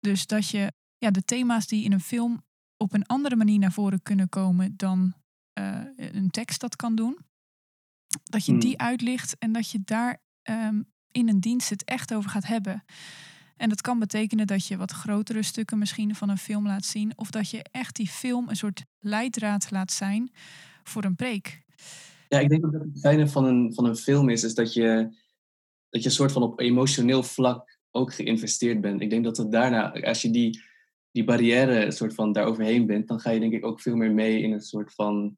Dus 0.00 0.26
dat 0.26 0.48
je 0.48 0.72
ja, 0.98 1.10
de 1.10 1.24
thema's 1.24 1.66
die 1.66 1.84
in 1.84 1.92
een 1.92 2.00
film 2.00 2.44
op 2.76 2.92
een 2.92 3.06
andere 3.06 3.36
manier 3.36 3.58
naar 3.58 3.72
voren 3.72 4.02
kunnen 4.02 4.28
komen 4.28 4.76
dan 4.76 5.14
uh, 5.58 5.80
een 5.96 6.30
tekst 6.30 6.60
dat 6.60 6.76
kan 6.76 6.94
doen, 6.94 7.18
dat 8.22 8.46
je 8.46 8.58
die 8.58 8.74
hmm. 8.76 8.86
uitlicht 8.86 9.38
en 9.38 9.52
dat 9.52 9.70
je 9.70 9.80
daar 9.84 10.22
um, 10.42 10.94
in 11.16 11.28
een 11.28 11.40
dienst 11.40 11.70
het 11.70 11.84
echt 11.84 12.14
over 12.14 12.30
gaat 12.30 12.46
hebben. 12.46 12.84
En 13.56 13.68
dat 13.68 13.80
kan 13.80 13.98
betekenen 13.98 14.46
dat 14.46 14.66
je 14.66 14.76
wat 14.76 14.92
grotere 14.92 15.42
stukken 15.42 15.78
misschien 15.78 16.14
van 16.14 16.28
een 16.28 16.38
film 16.38 16.66
laat 16.66 16.84
zien, 16.84 17.12
of 17.16 17.30
dat 17.30 17.50
je 17.50 17.64
echt 17.70 17.96
die 17.96 18.08
film 18.08 18.48
een 18.48 18.56
soort 18.56 18.84
leidraad 18.98 19.70
laat 19.70 19.92
zijn 19.92 20.30
voor 20.82 21.04
een 21.04 21.16
preek. 21.16 21.62
Ja, 22.28 22.38
ik 22.38 22.48
denk 22.48 22.62
dat 22.62 22.72
het 22.72 23.00
fijne 23.00 23.28
van 23.28 23.44
een, 23.44 23.74
van 23.74 23.84
een 23.84 23.96
film 23.96 24.28
is, 24.28 24.44
is 24.44 24.54
dat 24.54 24.72
je, 24.72 25.08
dat 25.88 26.02
je 26.02 26.10
soort 26.10 26.32
van 26.32 26.42
op 26.42 26.60
emotioneel 26.60 27.22
vlak 27.22 27.78
ook 27.90 28.14
geïnvesteerd 28.14 28.80
bent. 28.80 29.00
Ik 29.00 29.10
denk 29.10 29.24
dat 29.24 29.36
het 29.36 29.52
daarna, 29.52 29.92
als 29.92 30.22
je 30.22 30.30
die, 30.30 30.62
die 31.10 31.24
barrière 31.24 31.90
soort 31.90 32.14
van 32.14 32.32
daaroverheen 32.32 32.86
bent, 32.86 33.08
dan 33.08 33.20
ga 33.20 33.30
je 33.30 33.40
denk 33.40 33.52
ik 33.52 33.64
ook 33.64 33.80
veel 33.80 33.96
meer 33.96 34.12
mee 34.12 34.42
in 34.42 34.52
een 34.52 34.60
soort 34.60 34.94
van 34.94 35.36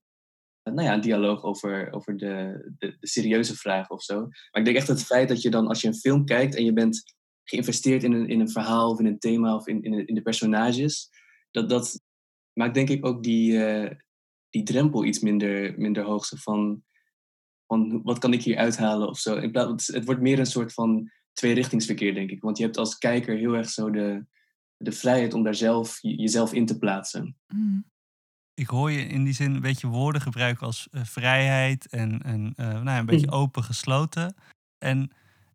nou 0.71 0.83
ja, 0.83 0.95
een 0.95 1.01
dialoog 1.01 1.43
over, 1.43 1.93
over 1.93 2.17
de, 2.17 2.65
de, 2.79 2.97
de 2.99 3.07
serieuze 3.07 3.57
vragen 3.57 3.95
of 3.95 4.03
zo. 4.03 4.21
Maar 4.21 4.61
ik 4.61 4.65
denk 4.65 4.77
echt 4.77 4.89
het 4.89 5.05
feit 5.05 5.29
dat 5.29 5.43
je 5.43 5.51
dan, 5.51 5.67
als 5.67 5.81
je 5.81 5.89
een 5.89 5.95
film 5.95 6.25
kijkt 6.25 6.55
en 6.55 6.65
je 6.65 6.73
bent 6.73 7.17
geïnvesteerd 7.45 8.03
in 8.03 8.13
een, 8.13 8.29
in 8.29 8.41
een 8.41 8.51
verhaal 8.51 8.91
of 8.91 8.99
in 8.99 9.07
een 9.07 9.19
thema 9.19 9.55
of 9.55 9.67
in, 9.67 9.83
in, 9.83 10.07
in 10.07 10.15
de 10.15 10.23
personages, 10.23 11.11
dat, 11.51 11.69
dat 11.69 12.01
maakt 12.53 12.75
denk 12.75 12.89
ik 12.89 13.07
ook 13.07 13.23
die, 13.23 13.53
uh, 13.53 13.91
die 14.51 14.63
drempel 14.63 15.05
iets 15.05 15.21
minder, 15.21 15.75
minder 15.79 16.05
hoog. 16.05 16.29
van, 16.35 16.83
van 17.67 18.03
wat 18.03 18.19
kan 18.19 18.33
ik 18.33 18.43
hier 18.43 18.57
uithalen 18.57 19.09
of 19.09 19.19
zo. 19.19 19.41
Het 19.41 20.05
wordt 20.05 20.21
meer 20.21 20.39
een 20.39 20.47
soort 20.47 20.73
van 20.73 21.11
tweerichtingsverkeer, 21.33 22.15
denk 22.15 22.31
ik. 22.31 22.43
Want 22.43 22.59
je 22.59 22.65
hebt 22.65 22.77
als 22.77 22.99
kijker 22.99 23.37
heel 23.37 23.53
erg 23.53 23.69
zo 23.69 23.91
de, 23.91 24.25
de 24.77 24.93
vrijheid 24.93 25.35
om 25.35 25.43
daar 25.43 25.55
zelf 25.55 25.99
jezelf 26.01 26.53
in 26.53 26.67
te 26.67 26.79
plaatsen. 26.79 27.37
Mm. 27.47 27.85
Ik 28.59 28.67
hoor 28.67 28.91
je 28.91 29.07
in 29.07 29.25
die 29.25 29.33
zin 29.33 29.55
een 29.55 29.61
beetje 29.61 29.87
woorden 29.87 30.21
gebruiken 30.21 30.67
als 30.67 30.88
uh, 30.91 31.05
vrijheid 31.05 31.87
en, 31.87 32.23
en 32.23 32.53
uh, 32.57 32.67
nou 32.67 32.85
ja, 32.85 32.99
een 32.99 33.07
beetje 33.07 33.27
mm. 33.27 33.33
open 33.33 33.65
gesloten. 33.65 34.35
En 34.79 35.11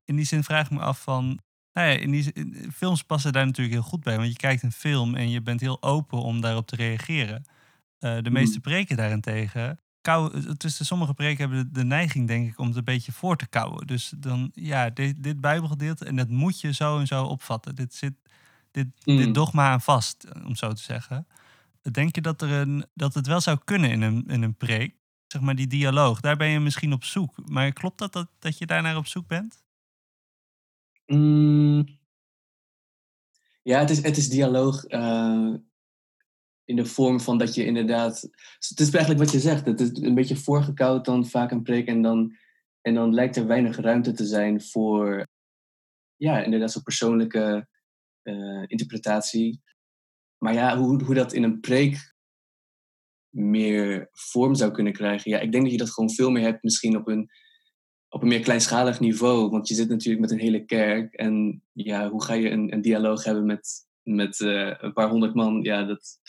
in 0.06 0.16
die 0.16 0.26
zin 0.26 0.44
vraag 0.44 0.66
ik 0.66 0.72
me 0.72 0.80
af 0.80 1.02
van, 1.02 1.40
nou 1.74 1.88
ja, 1.88 1.98
in 1.98 2.12
die, 2.12 2.34
films 2.74 3.04
passen 3.04 3.34
daar 3.34 3.46
natuurlijk 3.46 3.76
heel 3.76 3.84
goed 3.84 4.04
bij. 4.04 4.18
Want 4.18 4.28
je 4.28 4.36
kijkt 4.36 4.64
een 4.64 4.72
film 4.72 5.16
en 5.16 5.30
je 5.30 5.42
bent 5.42 5.60
heel 5.60 5.82
open 5.82 6.18
om 6.18 6.42
daarop 6.42 6.68
te 6.68 6.76
reageren. 6.76 7.46
Uh, 8.00 8.18
de 8.22 8.32
meeste 8.32 8.56
mm. 8.56 8.62
preken 8.62 8.98
daarentegen. 8.98 9.80
Kou, 10.02 10.54
tussen 10.56 10.86
sommige 10.86 11.14
preken 11.14 11.50
hebben 11.50 11.74
de, 11.74 11.84
neiging, 11.84 12.28
denk 12.28 12.52
ik, 12.52 12.60
om 12.60 12.68
het 12.68 12.76
een 12.76 12.84
beetje 12.84 13.12
voor 13.12 13.38
te 13.38 13.48
kouwen. 13.48 13.88
Dus 13.88 14.14
dan, 14.18 14.52
ja, 14.54 14.90
dit, 14.90 15.24
dit 15.24 15.42
Bijbelgedeelte, 15.42 16.06
en 16.06 16.16
dat 16.16 16.30
moet 16.30 16.62
je 16.62 16.74
zo 16.74 17.00
en 17.00 17.08
zo 17.08 17.24
opvatten. 17.24 17.76
Dit 17.76 17.94
zit 17.94 18.14
dit, 18.72 18.88
dit 19.04 19.28
mm. 19.28 19.34
dogma 19.34 19.72
aan 19.72 19.82
vast, 19.82 20.28
om 20.46 20.56
zo 20.56 20.74
te 20.74 20.82
zeggen. 20.82 21.28
Denk 21.92 22.16
je 22.16 22.22
dat, 22.22 22.42
er 22.42 22.52
een, 22.52 22.86
dat 22.94 23.14
het 23.14 23.28
wel 23.28 23.42
zou 23.42 23.58
kunnen 23.64 23.92
in 23.92 24.02
een, 24.02 24.26
in 24.28 24.42
een 24.42 24.56
preek? 24.56 24.96
Zeg 25.28 25.42
maar 25.42 25.56
die 25.56 25.68
dialoog, 25.68 26.20
daar 26.20 26.38
ben 26.38 26.48
je 26.48 26.60
misschien 26.60 26.94
op 26.94 27.04
zoek. 27.04 27.50
Maar 27.50 27.74
klopt 27.74 27.98
dat, 27.98 28.14
dat, 28.14 28.28
dat 28.40 28.58
je 28.58 28.66
daarnaar 28.66 28.98
op 28.98 29.08
zoek 29.08 29.28
bent? 29.28 29.64
Mm. 31.06 32.02
Ja, 33.62 33.80
het 33.80 33.90
is, 33.90 34.04
het 34.04 34.18
is 34.18 34.30
dialoog 34.30 34.90
uh, 34.90 35.54
in 36.66 36.76
de 36.76 36.86
vorm 36.86 37.20
van 37.20 37.38
dat 37.38 37.56
je 37.56 37.66
inderdaad. 37.66 38.22
Het 38.60 38.80
is 38.80 38.92
eigenlijk 38.92 39.24
wat 39.24 39.32
je 39.32 39.40
zegt. 39.40 39.66
Het 39.66 39.80
is 39.80 39.90
een 40.02 40.16
beetje 40.16 40.36
voorgekoud 40.36 41.06
dan 41.06 41.26
vaak 41.26 41.52
een 41.52 41.64
preek. 41.64 41.88
En 41.88 42.02
dan, 42.02 42.36
en 42.82 42.94
dan 42.94 43.14
lijkt 43.14 43.36
er 43.36 43.48
weinig 43.48 43.78
ruimte 43.78 44.12
te 44.12 44.26
zijn 44.26 44.62
voor. 44.62 45.28
Ja, 46.16 46.44
inderdaad, 46.44 46.72
zo'n 46.72 46.84
persoonlijke 46.84 47.68
uh, 48.24 48.64
interpretatie. 48.68 49.62
Maar 50.44 50.54
ja, 50.54 50.78
hoe, 50.78 51.04
hoe 51.04 51.16
dat 51.16 51.34
in 51.34 51.44
een 51.44 51.60
preek 51.60 52.14
meer 53.30 54.10
vorm 54.12 54.56
zou 54.56 54.72
kunnen 54.72 54.94
krijgen. 54.94 55.32
Ja, 55.32 55.40
ik 55.40 55.52
denk 55.52 55.64
dat 55.64 55.72
je 55.72 55.78
dat 55.78 55.92
gewoon 55.92 56.10
veel 56.10 56.32
meer 56.32 56.44
hebt, 56.44 56.64
misschien 56.64 56.98
op 56.98 57.08
een 57.08 57.32
op 58.10 58.22
een 58.22 58.28
meer 58.28 58.40
kleinschalig 58.40 59.00
niveau. 59.00 59.50
Want 59.50 59.68
je 59.68 59.74
zit 59.74 59.90
natuurlijk 59.90 60.22
met 60.22 60.32
een 60.32 60.40
hele 60.40 60.66
kerk. 60.66 61.14
En 61.14 61.64
ja, 61.72 62.10
hoe 62.10 62.24
ga 62.24 62.34
je 62.34 62.50
een, 62.50 62.74
een 62.74 62.82
dialoog 62.82 63.24
hebben 63.24 63.46
met, 63.46 63.88
met 64.02 64.40
uh, 64.40 64.74
een 64.78 64.94
paar 64.94 65.10
honderd 65.10 65.34
man? 65.34 65.62
Ja, 65.62 65.84
dat, 65.84 66.20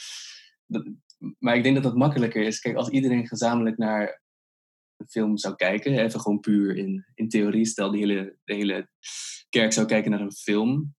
maar 1.38 1.56
ik 1.56 1.62
denk 1.62 1.74
dat 1.74 1.84
dat 1.84 1.96
makkelijker 1.96 2.42
is. 2.42 2.60
Kijk, 2.60 2.76
als 2.76 2.88
iedereen 2.88 3.26
gezamenlijk 3.26 3.78
naar 3.78 4.22
een 4.96 5.08
film 5.08 5.38
zou 5.38 5.54
kijken, 5.54 5.98
even 5.98 6.20
gewoon 6.20 6.40
puur 6.40 6.76
in, 6.76 7.06
in 7.14 7.28
theorie, 7.28 7.64
stel 7.64 7.90
de 7.90 7.98
hele, 7.98 8.36
de 8.44 8.54
hele 8.54 8.88
kerk 9.48 9.72
zou 9.72 9.86
kijken 9.86 10.10
naar 10.10 10.20
een 10.20 10.32
film, 10.32 10.94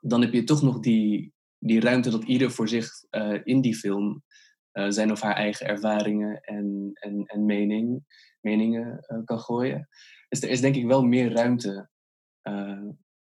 dan 0.00 0.20
heb 0.20 0.32
je 0.32 0.44
toch 0.44 0.62
nog 0.62 0.80
die, 0.80 1.32
die 1.58 1.80
ruimte 1.80 2.10
dat 2.10 2.24
ieder 2.24 2.50
voor 2.50 2.68
zich 2.68 2.90
uh, 3.10 3.40
in 3.44 3.60
die 3.60 3.76
film 3.76 4.24
uh, 4.72 4.86
zijn 4.88 5.10
of 5.12 5.20
haar 5.20 5.34
eigen 5.34 5.66
ervaringen 5.66 6.40
en, 6.40 6.90
en, 6.92 7.24
en 7.24 7.44
mening 7.44 8.04
meningen 8.40 9.04
uh, 9.08 9.24
kan 9.24 9.40
gooien. 9.40 9.88
Dus 10.28 10.42
er 10.42 10.48
is 10.48 10.60
denk 10.60 10.74
ik 10.74 10.86
wel 10.86 11.02
meer 11.02 11.32
ruimte 11.32 11.90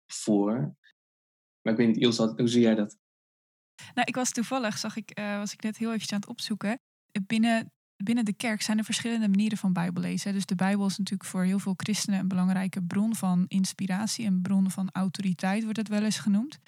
voor. 0.06 0.76
Maar 1.62 1.72
ik 1.72 1.78
weet 1.78 1.86
niet, 1.86 1.96
Ilse, 1.96 2.32
hoe 2.36 2.48
zie 2.48 2.60
jij 2.60 2.74
dat? 2.74 2.96
Nou, 3.94 4.06
ik 4.06 4.14
was 4.14 4.30
toevallig, 4.30 4.78
zag 4.78 4.96
ik, 4.96 5.10
was 5.14 5.52
ik 5.52 5.62
net 5.62 5.76
heel 5.76 5.92
even 5.92 6.12
aan 6.12 6.20
het 6.20 6.28
opzoeken. 6.28 6.80
Binnen, 7.26 7.72
binnen 7.96 8.24
de 8.24 8.34
kerk 8.34 8.62
zijn 8.62 8.78
er 8.78 8.84
verschillende 8.84 9.28
manieren 9.28 9.58
van 9.58 9.72
Bijbel 9.72 10.02
lezen. 10.02 10.32
Dus 10.32 10.46
de 10.46 10.54
Bijbel 10.54 10.86
is 10.86 10.98
natuurlijk 10.98 11.30
voor 11.30 11.44
heel 11.44 11.58
veel 11.58 11.74
christenen 11.76 12.20
een 12.20 12.28
belangrijke 12.28 12.82
bron 12.82 13.14
van 13.14 13.44
inspiratie, 13.48 14.26
een 14.26 14.42
bron 14.42 14.70
van 14.70 14.90
autoriteit, 14.92 15.62
wordt 15.62 15.78
het 15.78 15.88
wel 15.88 16.02
eens 16.02 16.18
genoemd. 16.18 16.58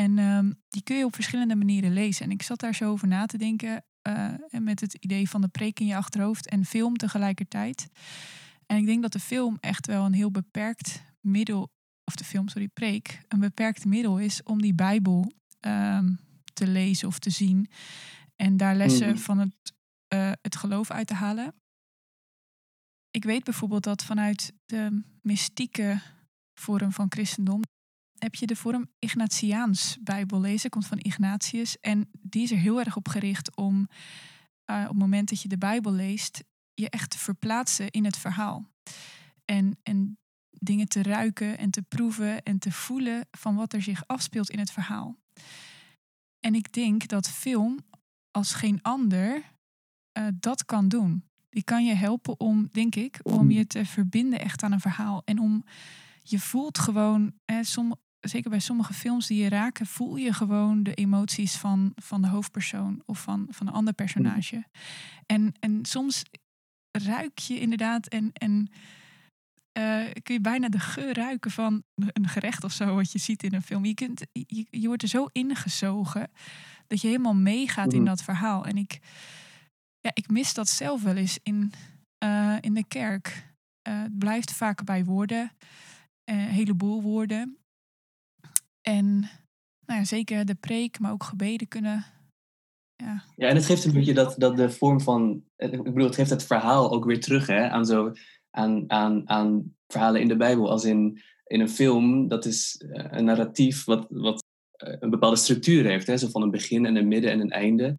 En 0.00 0.18
um, 0.18 0.62
die 0.68 0.82
kun 0.82 0.96
je 0.96 1.04
op 1.04 1.14
verschillende 1.14 1.54
manieren 1.54 1.92
lezen. 1.92 2.24
En 2.24 2.30
ik 2.30 2.42
zat 2.42 2.60
daar 2.60 2.74
zo 2.74 2.90
over 2.90 3.08
na 3.08 3.26
te 3.26 3.38
denken. 3.38 3.84
Uh, 4.08 4.34
met 4.50 4.80
het 4.80 4.94
idee 4.94 5.28
van 5.28 5.40
de 5.40 5.48
preek 5.48 5.80
in 5.80 5.86
je 5.86 5.96
achterhoofd 5.96 6.48
en 6.48 6.64
film 6.64 6.96
tegelijkertijd. 6.96 7.88
En 8.66 8.76
ik 8.76 8.86
denk 8.86 9.02
dat 9.02 9.12
de 9.12 9.20
film 9.20 9.56
echt 9.60 9.86
wel 9.86 10.04
een 10.04 10.12
heel 10.12 10.30
beperkt 10.30 11.02
middel, 11.20 11.72
of 12.04 12.14
de 12.14 12.24
film, 12.24 12.48
sorry, 12.48 12.68
preek, 12.68 13.20
een 13.28 13.40
beperkt 13.40 13.84
middel 13.84 14.18
is 14.18 14.42
om 14.42 14.62
die 14.62 14.74
Bijbel 14.74 15.32
um, 15.60 16.18
te 16.52 16.66
lezen 16.66 17.08
of 17.08 17.18
te 17.18 17.30
zien. 17.30 17.70
En 18.36 18.56
daar 18.56 18.74
lessen 18.74 19.08
mm. 19.08 19.18
van 19.18 19.38
het, 19.38 19.74
uh, 20.14 20.32
het 20.42 20.56
geloof 20.56 20.90
uit 20.90 21.06
te 21.06 21.14
halen. 21.14 21.54
Ik 23.10 23.24
weet 23.24 23.44
bijvoorbeeld 23.44 23.84
dat 23.84 24.04
vanuit 24.04 24.52
de 24.66 25.02
mystieke 25.22 26.00
vorm 26.54 26.92
van 26.92 27.06
christendom 27.08 27.62
heb 28.18 28.34
je 28.34 28.46
de 28.46 28.56
vorm 28.56 28.90
Ignatiaans 28.98 29.98
Bijbel 30.00 30.40
lezen, 30.40 30.70
komt 30.70 30.86
van 30.86 30.98
Ignatius. 30.98 31.80
En 31.80 32.10
die 32.20 32.42
is 32.42 32.50
er 32.50 32.58
heel 32.58 32.78
erg 32.78 32.96
op 32.96 33.08
gericht 33.08 33.56
om 33.56 33.88
uh, 34.70 34.80
op 34.82 34.88
het 34.88 34.98
moment 34.98 35.28
dat 35.28 35.42
je 35.42 35.48
de 35.48 35.58
Bijbel 35.58 35.92
leest, 35.92 36.44
je 36.74 36.90
echt 36.90 37.10
te 37.10 37.18
verplaatsen 37.18 37.90
in 37.90 38.04
het 38.04 38.16
verhaal. 38.16 38.66
En, 39.44 39.78
en 39.82 40.18
dingen 40.50 40.88
te 40.88 41.02
ruiken 41.02 41.58
en 41.58 41.70
te 41.70 41.82
proeven 41.82 42.42
en 42.42 42.58
te 42.58 42.72
voelen 42.72 43.26
van 43.30 43.54
wat 43.54 43.72
er 43.72 43.82
zich 43.82 44.06
afspeelt 44.06 44.50
in 44.50 44.58
het 44.58 44.70
verhaal. 44.70 45.16
En 46.40 46.54
ik 46.54 46.72
denk 46.72 47.08
dat 47.08 47.30
film 47.30 47.78
als 48.30 48.52
geen 48.52 48.82
ander 48.82 49.42
uh, 50.18 50.26
dat 50.34 50.64
kan 50.64 50.88
doen. 50.88 51.24
Die 51.48 51.64
kan 51.64 51.84
je 51.84 51.94
helpen 51.94 52.40
om, 52.40 52.68
denk 52.72 52.94
ik, 52.94 53.20
om 53.22 53.50
je 53.50 53.66
te 53.66 53.86
verbinden 53.86 54.40
echt 54.40 54.62
aan 54.62 54.72
een 54.72 54.80
verhaal. 54.80 55.22
En 55.24 55.38
om 55.38 55.64
je 56.22 56.38
voelt 56.38 56.78
gewoon, 56.78 57.32
hè, 57.44 57.64
som, 57.64 57.96
zeker 58.20 58.50
bij 58.50 58.58
sommige 58.58 58.92
films 58.92 59.26
die 59.26 59.42
je 59.42 59.48
raken, 59.48 59.86
voel 59.86 60.16
je 60.16 60.32
gewoon 60.32 60.82
de 60.82 60.94
emoties 60.94 61.56
van, 61.56 61.92
van 61.94 62.22
de 62.22 62.28
hoofdpersoon 62.28 63.02
of 63.06 63.22
van, 63.22 63.46
van 63.50 63.66
een 63.66 63.72
ander 63.72 63.94
personage. 63.94 64.64
En, 65.26 65.52
en 65.60 65.84
soms 65.84 66.22
ruik 66.90 67.38
je 67.38 67.60
inderdaad 67.60 68.06
en, 68.06 68.30
en 68.32 68.70
uh, 69.78 70.04
kun 70.22 70.34
je 70.34 70.40
bijna 70.40 70.68
de 70.68 70.78
geur 70.78 71.14
ruiken 71.14 71.50
van 71.50 71.82
een 71.94 72.28
gerecht 72.28 72.64
of 72.64 72.72
zo 72.72 72.94
wat 72.94 73.12
je 73.12 73.18
ziet 73.18 73.42
in 73.42 73.54
een 73.54 73.62
film. 73.62 73.84
Je, 73.84 73.94
kunt, 73.94 74.26
je, 74.32 74.66
je 74.70 74.86
wordt 74.86 75.02
er 75.02 75.08
zo 75.08 75.28
ingezogen 75.32 76.30
dat 76.86 77.00
je 77.00 77.06
helemaal 77.06 77.34
meegaat 77.34 77.92
in 77.92 77.98
mhm. 77.98 78.08
dat 78.08 78.22
verhaal. 78.22 78.66
En 78.66 78.76
ik, 78.76 78.98
ja, 80.00 80.10
ik 80.14 80.30
mis 80.30 80.54
dat 80.54 80.68
zelf 80.68 81.02
wel 81.02 81.16
eens 81.16 81.38
in, 81.42 81.72
uh, 82.24 82.56
in 82.60 82.74
de 82.74 82.84
kerk. 82.88 83.46
Uh, 83.88 84.02
het 84.02 84.18
blijft 84.18 84.52
vaak 84.52 84.84
bij 84.84 85.04
woorden, 85.04 85.50
een 86.24 86.38
heleboel 86.38 87.02
woorden. 87.02 87.58
En 88.88 89.20
nou 89.86 89.98
ja, 89.98 90.04
zeker 90.04 90.44
de 90.44 90.54
preek, 90.54 90.98
maar 90.98 91.12
ook 91.12 91.22
gebeden 91.22 91.68
kunnen 91.68 92.06
ja. 92.96 93.24
Ja, 93.36 93.48
en 93.48 93.54
het 93.54 93.64
geeft 93.64 93.84
een 93.84 93.92
beetje 93.92 94.14
dat, 94.14 94.34
dat 94.38 94.56
de 94.56 94.70
vorm 94.70 95.00
van. 95.00 95.44
Ik 95.56 95.82
bedoel, 95.82 96.04
het 96.04 96.14
geeft 96.14 96.30
het 96.30 96.44
verhaal 96.44 96.92
ook 96.92 97.04
weer 97.04 97.20
terug 97.20 97.46
hè, 97.46 97.68
aan, 97.68 97.86
zo, 97.86 98.12
aan, 98.50 98.90
aan, 98.90 99.28
aan 99.28 99.76
verhalen 99.86 100.20
in 100.20 100.28
de 100.28 100.36
Bijbel. 100.36 100.70
Als 100.70 100.84
in, 100.84 101.22
in 101.44 101.60
een 101.60 101.68
film, 101.68 102.28
dat 102.28 102.44
is 102.44 102.76
eh, 102.76 103.04
een 103.10 103.24
narratief 103.24 103.84
wat, 103.84 104.06
wat 104.08 104.44
eh, 104.70 104.96
een 104.98 105.10
bepaalde 105.10 105.36
structuur 105.36 105.84
heeft. 105.84 106.06
Hè, 106.06 106.16
zo 106.16 106.28
van 106.28 106.42
een 106.42 106.50
begin 106.50 106.86
en 106.86 106.96
een 106.96 107.08
midden 107.08 107.30
en 107.30 107.40
een 107.40 107.50
einde. 107.50 107.98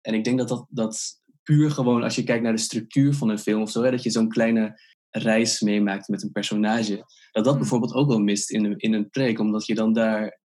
En 0.00 0.14
ik 0.14 0.24
denk 0.24 0.38
dat 0.38 0.48
dat, 0.48 0.66
dat 0.68 1.22
puur 1.42 1.70
gewoon, 1.70 2.02
als 2.02 2.14
je 2.14 2.24
kijkt 2.24 2.42
naar 2.42 2.52
de 2.52 2.58
structuur 2.58 3.14
van 3.14 3.28
een 3.28 3.38
film 3.38 3.62
of 3.62 3.70
zo, 3.70 3.90
dat 3.90 4.02
je 4.02 4.10
zo'n 4.10 4.28
kleine 4.28 4.80
reis 5.18 5.60
meemaakt 5.60 6.08
met 6.08 6.22
een 6.22 6.32
personage. 6.32 6.96
Dat 7.30 7.44
dat 7.44 7.52
Mm. 7.52 7.60
bijvoorbeeld 7.60 7.94
ook 7.94 8.08
wel 8.08 8.20
mist 8.20 8.50
in 8.50 8.64
een, 8.64 8.76
in 8.76 8.92
een 8.92 9.10
preek, 9.10 9.38
omdat 9.38 9.66
je 9.66 9.74
dan 9.74 9.92
daar, 9.92 10.40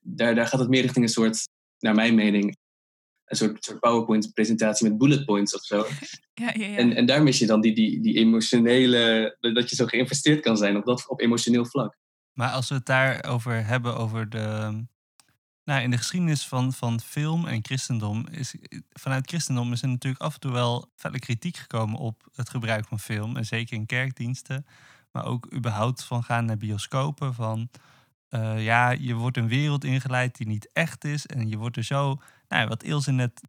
daar, 0.00 0.34
daar 0.34 0.46
gaat 0.46 0.60
het 0.60 0.68
meer 0.68 0.82
richting 0.82 1.04
een 1.04 1.10
soort, 1.10 1.48
naar 1.78 1.94
mijn 1.94 2.14
mening, 2.14 2.56
een 3.24 3.36
soort, 3.36 3.64
soort 3.64 3.80
PowerPoint-presentatie 3.80 4.88
met 4.88 4.98
bullet 4.98 5.24
points 5.24 5.54
of 5.54 5.62
zo. 5.62 5.86
Ja, 6.36 6.50
ja, 6.54 6.66
ja. 6.66 6.76
En, 6.76 6.92
en 6.94 7.06
daar 7.06 7.22
mis 7.22 7.38
je 7.38 7.46
dan 7.46 7.60
die, 7.60 7.74
die, 7.74 8.00
die 8.00 8.14
emotionele, 8.14 9.36
dat 9.40 9.70
je 9.70 9.76
zo 9.76 9.86
geïnvesteerd 9.86 10.40
kan 10.40 10.56
zijn 10.56 10.76
op, 10.76 10.84
dat, 10.84 11.08
op 11.08 11.20
emotioneel 11.20 11.66
vlak. 11.66 11.96
Maar 12.32 12.50
als 12.50 12.68
we 12.68 12.74
het 12.74 12.86
daarover 12.86 13.66
hebben, 13.66 13.96
over 13.96 14.28
de. 14.28 14.84
Nou, 15.64 15.82
in 15.82 15.90
de 15.90 15.96
geschiedenis 15.96 16.46
van, 16.46 16.72
van 16.72 17.00
film 17.00 17.46
en 17.46 17.64
christendom 17.64 18.26
is 18.30 18.54
vanuit 18.92 19.28
christendom 19.28 19.72
is 19.72 19.82
er 19.82 19.88
natuurlijk 19.88 20.22
af 20.22 20.34
en 20.34 20.40
toe 20.40 20.52
wel 20.52 20.90
felle 20.96 21.18
kritiek 21.18 21.56
gekomen 21.56 21.98
op 21.98 22.28
het 22.34 22.50
gebruik 22.50 22.86
van 22.86 23.00
film. 23.00 23.36
En 23.36 23.46
zeker 23.46 23.76
in 23.76 23.86
kerkdiensten, 23.86 24.66
maar 25.12 25.24
ook 25.24 25.52
überhaupt 25.52 26.04
van 26.04 26.24
gaan 26.24 26.44
naar 26.44 26.56
bioscopen. 26.56 27.34
Van 27.34 27.70
eh, 28.28 28.64
ja, 28.64 28.90
je 28.90 29.14
wordt 29.14 29.36
een 29.36 29.48
wereld 29.48 29.84
ingeleid 29.84 30.36
die 30.36 30.46
niet 30.46 30.68
echt 30.72 31.04
is. 31.04 31.26
En 31.26 31.48
je 31.48 31.56
wordt 31.56 31.76
er 31.76 31.84
zo, 31.84 32.20
nou, 32.48 32.68
wat 32.68 32.82
Ilse 32.82 33.12
net, 33.12 33.40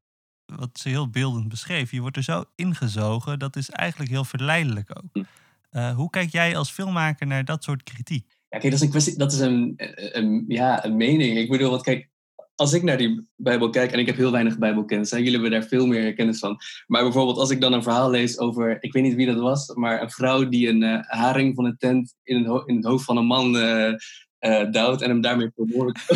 wat 0.45 0.80
ze 0.80 0.89
heel 0.89 1.10
beeldend 1.10 1.47
beschreef, 1.47 1.91
je 1.91 2.01
wordt 2.01 2.17
er 2.17 2.23
zo 2.23 2.43
ingezogen. 2.56 3.39
Dat 3.39 3.56
is 3.56 3.69
eigenlijk 3.69 4.12
heel 4.12 4.25
verleidelijk 4.25 4.97
ook. 4.97 5.10
Hm. 5.13 5.23
Eh, 5.69 5.95
hoe 5.95 6.10
kijk 6.10 6.30
jij 6.30 6.58
als 6.58 6.71
filmmaker 6.71 7.28
naar 7.28 7.45
dat 7.45 7.63
soort 7.63 7.84
kritiek? 7.84 8.34
Ja, 8.55 8.61
kijk, 8.61 8.73
dat 8.73 8.81
is 8.81 8.87
een 8.87 8.93
kwestie, 8.93 9.17
dat 9.17 9.31
is 9.31 9.39
een, 9.39 9.73
een, 10.11 10.45
ja, 10.47 10.85
een 10.85 10.97
mening. 10.97 11.37
Ik 11.37 11.49
bedoel, 11.49 11.69
want 11.69 11.81
kijk, 11.81 12.09
als 12.55 12.73
ik 12.73 12.83
naar 12.83 12.97
die 12.97 13.27
Bijbel 13.35 13.69
kijk, 13.69 13.91
en 13.91 13.99
ik 13.99 14.05
heb 14.05 14.15
heel 14.15 14.31
weinig 14.31 14.57
Bijbelkennis, 14.57 15.11
hè, 15.11 15.17
jullie 15.17 15.33
hebben 15.33 15.51
daar 15.51 15.63
veel 15.63 15.87
meer 15.87 16.13
kennis 16.13 16.39
van. 16.39 16.57
Maar 16.87 17.03
bijvoorbeeld 17.03 17.37
als 17.37 17.49
ik 17.49 17.61
dan 17.61 17.73
een 17.73 17.83
verhaal 17.83 18.09
lees 18.09 18.39
over, 18.39 18.77
ik 18.79 18.93
weet 18.93 19.03
niet 19.03 19.15
wie 19.15 19.25
dat 19.25 19.39
was, 19.39 19.73
maar 19.73 20.01
een 20.01 20.11
vrouw 20.11 20.49
die 20.49 20.69
een 20.69 20.83
eh, 20.83 20.99
haring 21.07 21.55
van 21.55 21.65
een 21.65 21.77
tent 21.77 22.13
in, 22.23 22.45
ho- 22.45 22.63
in 22.65 22.75
het 22.75 22.85
hoofd 22.85 23.05
van 23.05 23.17
een 23.17 23.25
man 23.25 23.57
eh 23.57 23.93
eh, 24.39 24.71
duwt 24.71 25.01
en 25.01 25.09
hem 25.09 25.21
daarmee 25.21 25.51
vermoordt. 25.55 25.99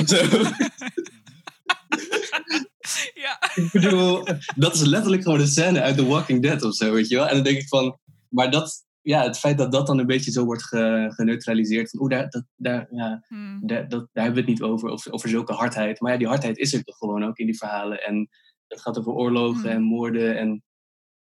ja. 3.25 3.39
ik 3.55 3.69
bedoel, 3.71 4.27
dat 4.55 4.73
is 4.73 4.81
letterlijk 4.81 5.23
gewoon 5.23 5.39
een 5.39 5.47
scène 5.47 5.81
uit 5.81 5.97
The 5.97 6.05
Walking 6.05 6.41
Dead 6.41 6.63
of 6.63 6.75
zo, 6.75 6.91
weet 6.91 7.07
je 7.07 7.15
wel. 7.15 7.27
En 7.27 7.35
dan 7.35 7.43
denk 7.43 7.57
ik 7.57 7.67
van, 7.67 7.97
maar 8.29 8.51
dat, 8.51 8.85
ja, 9.09 9.23
het 9.23 9.37
feit 9.39 9.57
dat 9.57 9.71
dat 9.71 9.87
dan 9.87 9.99
een 9.99 10.05
beetje 10.05 10.31
zo 10.31 10.45
wordt 10.45 10.63
ge- 10.63 11.11
geneutraliseerd, 11.15 11.89
van 11.89 11.99
oeh, 12.01 12.09
daar, 12.09 12.29
dat, 12.29 12.43
daar, 12.55 12.87
ja, 12.91 13.25
Hmm. 13.27 13.67
daar, 13.67 13.87
dat, 13.89 14.07
daar 14.11 14.23
hebben 14.23 14.43
we 14.43 14.51
het 14.51 14.59
niet 14.59 14.69
over, 14.69 14.89
over, 14.89 15.11
over 15.11 15.29
zulke 15.29 15.53
hardheid. 15.53 15.99
Maar 15.99 16.11
ja, 16.11 16.17
die 16.17 16.27
hardheid 16.27 16.57
is 16.57 16.73
er 16.73 16.83
toch 16.83 16.97
gewoon 16.97 17.23
ook 17.23 17.37
in 17.37 17.45
die 17.45 17.57
verhalen. 17.57 18.03
En 18.03 18.29
het 18.67 18.81
gaat 18.81 18.97
over 18.99 19.11
oorlogen 19.11 19.59
Mm. 19.61 19.75
en 19.75 19.81
moorden. 19.81 20.37
En 20.37 20.63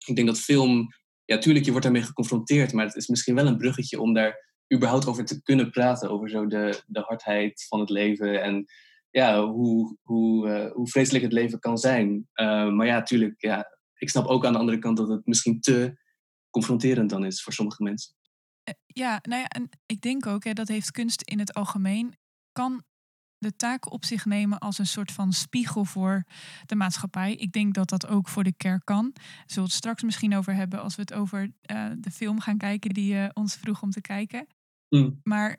ik 0.05 0.15
denk 0.15 0.27
dat 0.27 0.39
film, 0.39 0.87
ja, 1.25 1.37
tuurlijk, 1.37 1.65
je 1.65 1.71
wordt 1.71 1.85
daarmee 1.85 2.05
geconfronteerd, 2.05 2.73
maar 2.73 2.85
het 2.85 2.95
is 2.95 3.07
misschien 3.07 3.35
wel 3.35 3.47
een 3.47 3.57
bruggetje 3.57 4.01
om 4.01 4.13
daar 4.13 4.53
überhaupt 4.73 5.07
over 5.07 5.25
te 5.25 5.41
kunnen 5.41 5.69
praten. 5.71 6.09
Over 6.09 6.29
zo 6.29 6.47
de, 6.47 6.81
de 6.87 6.99
hardheid 6.99 7.65
van 7.67 7.79
het 7.79 7.89
leven 7.89 8.41
en 8.43 8.65
ja, 9.09 9.45
hoe, 9.45 9.97
hoe, 10.01 10.49
eh, 10.49 10.71
hoe 10.71 10.89
vreselijk 10.89 11.23
het 11.23 11.33
leven 11.33 11.59
kan 11.59 11.77
zijn. 11.77 12.27
Eh, 12.33 12.69
maar 12.69 12.85
ja, 12.87 13.01
tuurlijk, 13.03 13.41
ja, 13.41 13.77
ik 13.97 14.09
snap 14.09 14.25
ook 14.25 14.45
aan 14.45 14.53
de 14.53 14.59
andere 14.59 14.79
kant 14.79 14.97
dat 14.97 15.07
het 15.09 15.25
misschien 15.25 15.59
te 15.59 16.03
confronterend 16.55 17.09
dan 17.09 17.25
is 17.25 17.43
voor 17.43 17.53
sommige 17.53 17.83
mensen. 17.83 18.13
Eh, 18.63 18.73
Ja, 18.85 19.19
nou 19.21 19.41
ja, 19.41 19.47
en 19.47 19.69
ik 19.85 20.01
denk 20.01 20.25
ook, 20.25 20.43
hè, 20.43 20.53
dat 20.53 20.67
heeft 20.67 20.91
kunst 20.91 21.21
in 21.21 21.39
het 21.39 21.53
algemeen, 21.53 22.15
kan 22.51 22.83
de 23.37 23.55
taak 23.55 23.91
op 23.91 24.05
zich 24.05 24.25
nemen 24.25 24.59
als 24.59 24.77
een 24.77 24.87
soort 24.87 25.11
van 25.11 25.33
spiegel 25.33 25.85
voor 25.85 26.23
de 26.65 26.75
maatschappij. 26.75 27.35
Ik 27.35 27.51
denk 27.51 27.73
dat 27.73 27.89
dat 27.89 28.07
ook 28.07 28.27
voor 28.27 28.43
de 28.43 28.53
kerk 28.57 28.85
kan. 28.85 29.11
Daar 29.13 29.23
zullen 29.45 29.53
we 29.55 29.61
het 29.61 29.71
straks 29.71 30.03
misschien 30.03 30.35
over 30.35 30.53
hebben 30.55 30.81
als 30.81 30.95
we 30.95 31.01
het 31.01 31.13
over 31.13 31.51
eh, 31.61 31.91
de 31.97 32.11
film 32.11 32.39
gaan 32.39 32.57
kijken 32.57 32.89
die 32.93 33.13
je 33.13 33.31
ons 33.33 33.55
vroeg 33.55 33.81
om 33.81 33.91
te 33.91 34.01
kijken. 34.01 34.47
Mm. 34.89 35.19
Maar 35.23 35.57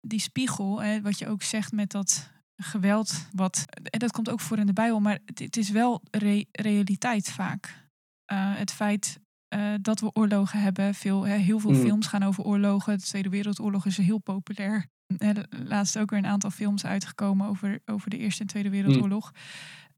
die 0.00 0.20
spiegel, 0.20 0.82
hè, 0.82 1.00
wat 1.00 1.18
je 1.18 1.28
ook 1.28 1.42
zegt 1.42 1.72
met 1.72 1.90
dat 1.90 2.30
geweld, 2.56 3.28
wat, 3.32 3.64
en 3.90 3.98
dat 3.98 4.12
komt 4.12 4.30
ook 4.30 4.40
voor 4.40 4.58
in 4.58 4.66
de 4.66 4.72
Bijbel, 4.72 5.00
maar 5.00 5.18
het, 5.24 5.38
het 5.38 5.56
is 5.56 5.70
wel 5.70 6.02
re- 6.10 6.44
realiteit 6.52 7.30
vaak. 7.30 7.88
Eh, 8.24 8.56
het 8.56 8.72
feit 8.72 9.20
eh, 9.54 9.74
dat 9.80 10.00
we 10.00 10.12
oorlogen 10.12 10.60
hebben, 10.60 10.94
veel, 10.94 11.26
hè, 11.26 11.36
heel 11.36 11.58
veel 11.58 11.70
Mm. 11.70 11.80
films 11.80 12.06
gaan 12.06 12.22
over 12.22 12.44
oorlogen. 12.44 12.98
De 12.98 13.04
Tweede 13.04 13.28
Wereldoorlog 13.28 13.86
is 13.86 13.96
heel 13.96 14.18
populair. 14.18 14.86
Er 15.18 15.46
laatst 15.50 15.98
ook 15.98 16.10
weer 16.10 16.18
een 16.18 16.26
aantal 16.26 16.50
films 16.50 16.84
uitgekomen 16.84 17.46
over, 17.46 17.80
over 17.84 18.10
de 18.10 18.18
Eerste 18.18 18.40
en 18.40 18.46
Tweede 18.46 18.70
Wereldoorlog. 18.70 19.32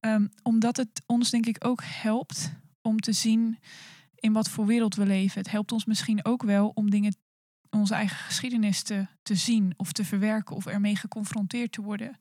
Ehm, 0.00 0.26
omdat 0.42 0.76
het 0.76 1.02
ons 1.06 1.30
denk 1.30 1.46
ik 1.46 1.64
ook 1.64 1.82
helpt 1.84 2.52
om 2.82 3.00
te 3.00 3.12
zien 3.12 3.58
in 4.14 4.32
wat 4.32 4.48
voor 4.50 4.66
wereld 4.66 4.94
we 4.94 5.06
leven. 5.06 5.40
Het 5.40 5.50
helpt 5.50 5.72
ons 5.72 5.84
misschien 5.84 6.24
ook 6.24 6.42
wel 6.42 6.68
om 6.74 6.90
dingen, 6.90 7.16
onze 7.70 7.94
eigen 7.94 8.16
geschiedenis 8.16 8.82
te, 8.82 9.06
te 9.22 9.34
zien 9.34 9.74
of 9.76 9.92
te 9.92 10.04
verwerken 10.04 10.56
of 10.56 10.66
ermee 10.66 10.96
geconfronteerd 10.96 11.72
te 11.72 11.82
worden. 11.82 12.18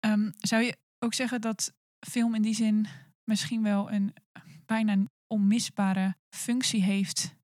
Ehm, 0.00 0.30
zou 0.38 0.62
je 0.62 0.76
ook 0.98 1.14
zeggen 1.14 1.40
dat 1.40 1.72
film 2.06 2.34
in 2.34 2.42
die 2.42 2.54
zin 2.54 2.86
misschien 3.24 3.62
wel 3.62 3.92
een 3.92 4.14
bijna 4.66 4.96
onmisbare 5.26 6.16
functie 6.28 6.82
heeft? 6.82 7.34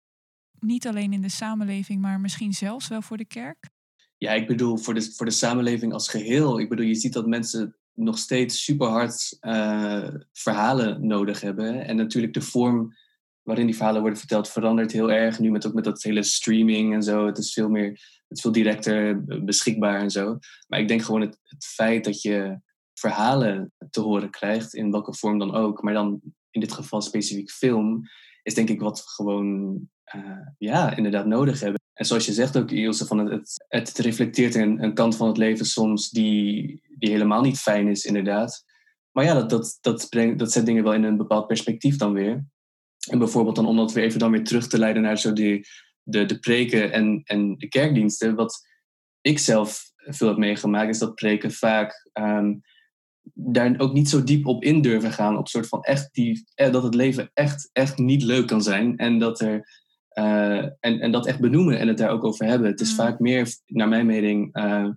Niet 0.58 0.86
alleen 0.86 1.12
in 1.12 1.22
de 1.22 1.28
samenleving, 1.28 2.00
maar 2.00 2.20
misschien 2.20 2.52
zelfs 2.52 2.88
wel 2.88 3.02
voor 3.02 3.16
de 3.16 3.24
kerk? 3.24 3.68
Ja, 4.16 4.32
ik 4.32 4.46
bedoel, 4.46 4.76
voor 4.76 4.94
de, 4.94 5.12
voor 5.12 5.26
de 5.26 5.32
samenleving 5.32 5.92
als 5.92 6.08
geheel. 6.08 6.60
Ik 6.60 6.68
bedoel, 6.68 6.86
je 6.86 6.94
ziet 6.94 7.12
dat 7.12 7.26
mensen 7.26 7.76
nog 7.94 8.18
steeds 8.18 8.64
super 8.64 8.88
hard 8.88 9.36
eh, 9.40 10.08
verhalen 10.32 11.06
nodig 11.06 11.40
hebben. 11.40 11.86
En 11.86 11.96
natuurlijk 11.96 12.34
de 12.34 12.40
vorm 12.40 12.94
waarin 13.42 13.66
die 13.66 13.76
verhalen 13.76 14.00
worden 14.00 14.18
verteld 14.18 14.48
verandert 14.48 14.92
heel 14.92 15.12
erg. 15.12 15.38
Nu 15.38 15.50
met 15.50 15.66
ook 15.66 15.74
met 15.74 15.84
dat 15.84 16.02
hele 16.02 16.22
streaming 16.22 16.94
en 16.94 17.02
zo. 17.02 17.26
Het 17.26 17.38
is 17.38 17.52
veel 17.52 17.68
meer, 17.68 17.88
het 18.28 18.36
is 18.36 18.40
veel 18.40 18.52
directer 18.52 19.24
beschikbaar 19.44 20.00
en 20.00 20.10
zo. 20.10 20.38
Maar 20.68 20.80
ik 20.80 20.88
denk 20.88 21.02
gewoon 21.02 21.20
het 21.20 21.38
feit 21.58 22.04
dat 22.04 22.22
je 22.22 22.60
verhalen 22.94 23.72
te 23.90 24.00
horen 24.00 24.30
krijgt, 24.30 24.74
in 24.74 24.90
welke 24.90 25.14
vorm 25.14 25.38
dan 25.38 25.54
ook, 25.54 25.82
maar 25.82 25.94
dan 25.94 26.20
in 26.50 26.60
dit 26.60 26.72
geval 26.72 27.00
specifiek 27.00 27.50
film, 27.50 28.02
is 28.42 28.54
denk 28.54 28.68
ik 28.68 28.80
wat 28.80 28.98
we 28.98 29.08
gewoon 29.08 29.80
eh, 30.04 30.46
ja, 30.58 30.96
inderdaad 30.96 31.26
nodig 31.26 31.60
hebben. 31.60 31.80
En 31.92 32.06
zoals 32.06 32.26
je 32.26 32.32
zegt 32.32 32.56
ook, 32.56 32.70
Ilse, 32.70 33.06
van 33.06 33.18
het, 33.18 33.64
het, 33.68 33.98
reflecteert 33.98 34.54
een, 34.54 34.82
een 34.82 34.94
kant 34.94 35.16
van 35.16 35.26
het 35.26 35.36
leven 35.36 35.66
soms 35.66 36.10
die, 36.10 36.82
die 36.98 37.10
helemaal 37.10 37.42
niet 37.42 37.58
fijn 37.58 37.88
is, 37.88 38.04
inderdaad. 38.04 38.64
Maar 39.10 39.24
ja, 39.24 39.34
dat, 39.34 39.50
dat, 39.50 39.78
dat, 39.80 40.06
brengt, 40.08 40.38
dat 40.38 40.52
zet 40.52 40.66
dingen 40.66 40.84
wel 40.84 40.94
in 40.94 41.02
een 41.02 41.16
bepaald 41.16 41.46
perspectief 41.46 41.96
dan 41.96 42.12
weer. 42.12 42.44
En 43.10 43.18
bijvoorbeeld 43.18 43.56
dan 43.56 43.66
om 43.66 43.76
dat 43.76 43.92
weer 43.92 44.04
even 44.04 44.18
dan 44.18 44.30
weer 44.30 44.44
terug 44.44 44.68
te 44.68 44.78
leiden 44.78 45.02
naar 45.02 45.18
zo 45.18 45.32
die, 45.32 45.66
de, 46.02 46.26
de 46.26 46.38
preken 46.38 46.92
en, 46.92 47.22
en 47.24 47.56
de 47.58 47.68
kerkdiensten. 47.68 48.34
Wat 48.34 48.68
ik 49.20 49.38
zelf 49.38 49.82
veel 49.96 50.28
heb 50.28 50.36
meegemaakt, 50.36 50.88
is 50.88 50.98
dat 50.98 51.14
preken 51.14 51.52
vaak 51.52 52.10
ehm, 52.12 52.54
daar 53.34 53.74
ook 53.78 53.92
niet 53.92 54.08
zo 54.08 54.24
diep 54.24 54.46
op 54.46 54.62
in 54.62 54.82
durven 54.82 55.12
gaan. 55.12 55.38
Op 55.38 55.48
soort 55.48 55.68
van 55.68 55.82
echt 55.82 56.08
die, 56.12 56.44
eh, 56.54 56.72
dat 56.72 56.82
het 56.82 56.94
leven 56.94 57.30
echt, 57.34 57.70
echt 57.72 57.98
niet 57.98 58.22
leuk 58.22 58.46
kan 58.46 58.62
zijn. 58.62 58.96
En 58.96 59.18
dat 59.18 59.40
er 59.40 59.78
uh, 60.18 60.62
en, 60.62 61.00
en 61.00 61.12
dat 61.12 61.26
echt 61.26 61.40
benoemen 61.40 61.78
en 61.78 61.88
het 61.88 61.98
daar 61.98 62.10
ook 62.10 62.24
over 62.24 62.46
hebben. 62.46 62.68
Het 62.68 62.80
is 62.80 62.90
Mm. 62.90 62.96
vaak 62.96 63.18
meer, 63.18 63.54
naar 63.66 63.88
mijn 63.88 64.06
mening, 64.06 64.56
uh, 64.56 64.88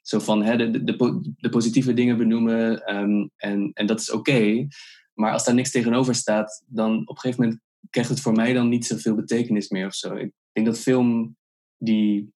zo 0.00 0.18
van 0.18 0.42
hè, 0.42 0.56
de, 0.56 0.84
de, 0.84 1.48
positieve 1.50 1.94
dingen 1.94 2.16
benoemen 2.16 2.94
um, 2.96 3.30
en, 3.36 3.70
en 3.72 3.86
dat 3.86 4.00
is 4.00 4.10
oké. 4.10 4.66
Maar 5.14 5.32
als 5.32 5.44
daar 5.44 5.54
niks 5.54 5.70
tegenover 5.70 6.14
staat, 6.14 6.64
dan 6.66 7.00
op 7.00 7.08
een 7.08 7.18
gegeven 7.18 7.44
moment 7.44 7.60
krijgt 7.90 8.10
het 8.10 8.20
voor 8.20 8.32
mij 8.32 8.52
dan 8.52 8.68
niet 8.68 8.86
zoveel 8.86 9.14
betekenis 9.14 9.68
meer 9.68 9.86
of 9.86 9.94
zo. 9.94 10.14
Ik 10.14 10.32
denk 10.52 10.66
dat 10.66 10.78
film 10.78 11.36
die, 11.78 12.32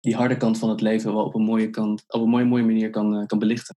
die 0.00 0.14
harde 0.14 0.36
kant 0.36 0.58
van 0.58 0.68
het 0.68 0.80
leven 0.80 1.14
wel 1.14 1.24
op 1.24 1.34
een 1.34 1.42
mooie, 1.42 1.70
kant, 1.70 2.04
op 2.06 2.22
een 2.22 2.28
mooie, 2.28 2.44
mooie 2.44 2.64
manier 2.64 2.90
kan, 2.90 3.20
uh, 3.20 3.26
kan 3.26 3.38
belichten. 3.38 3.76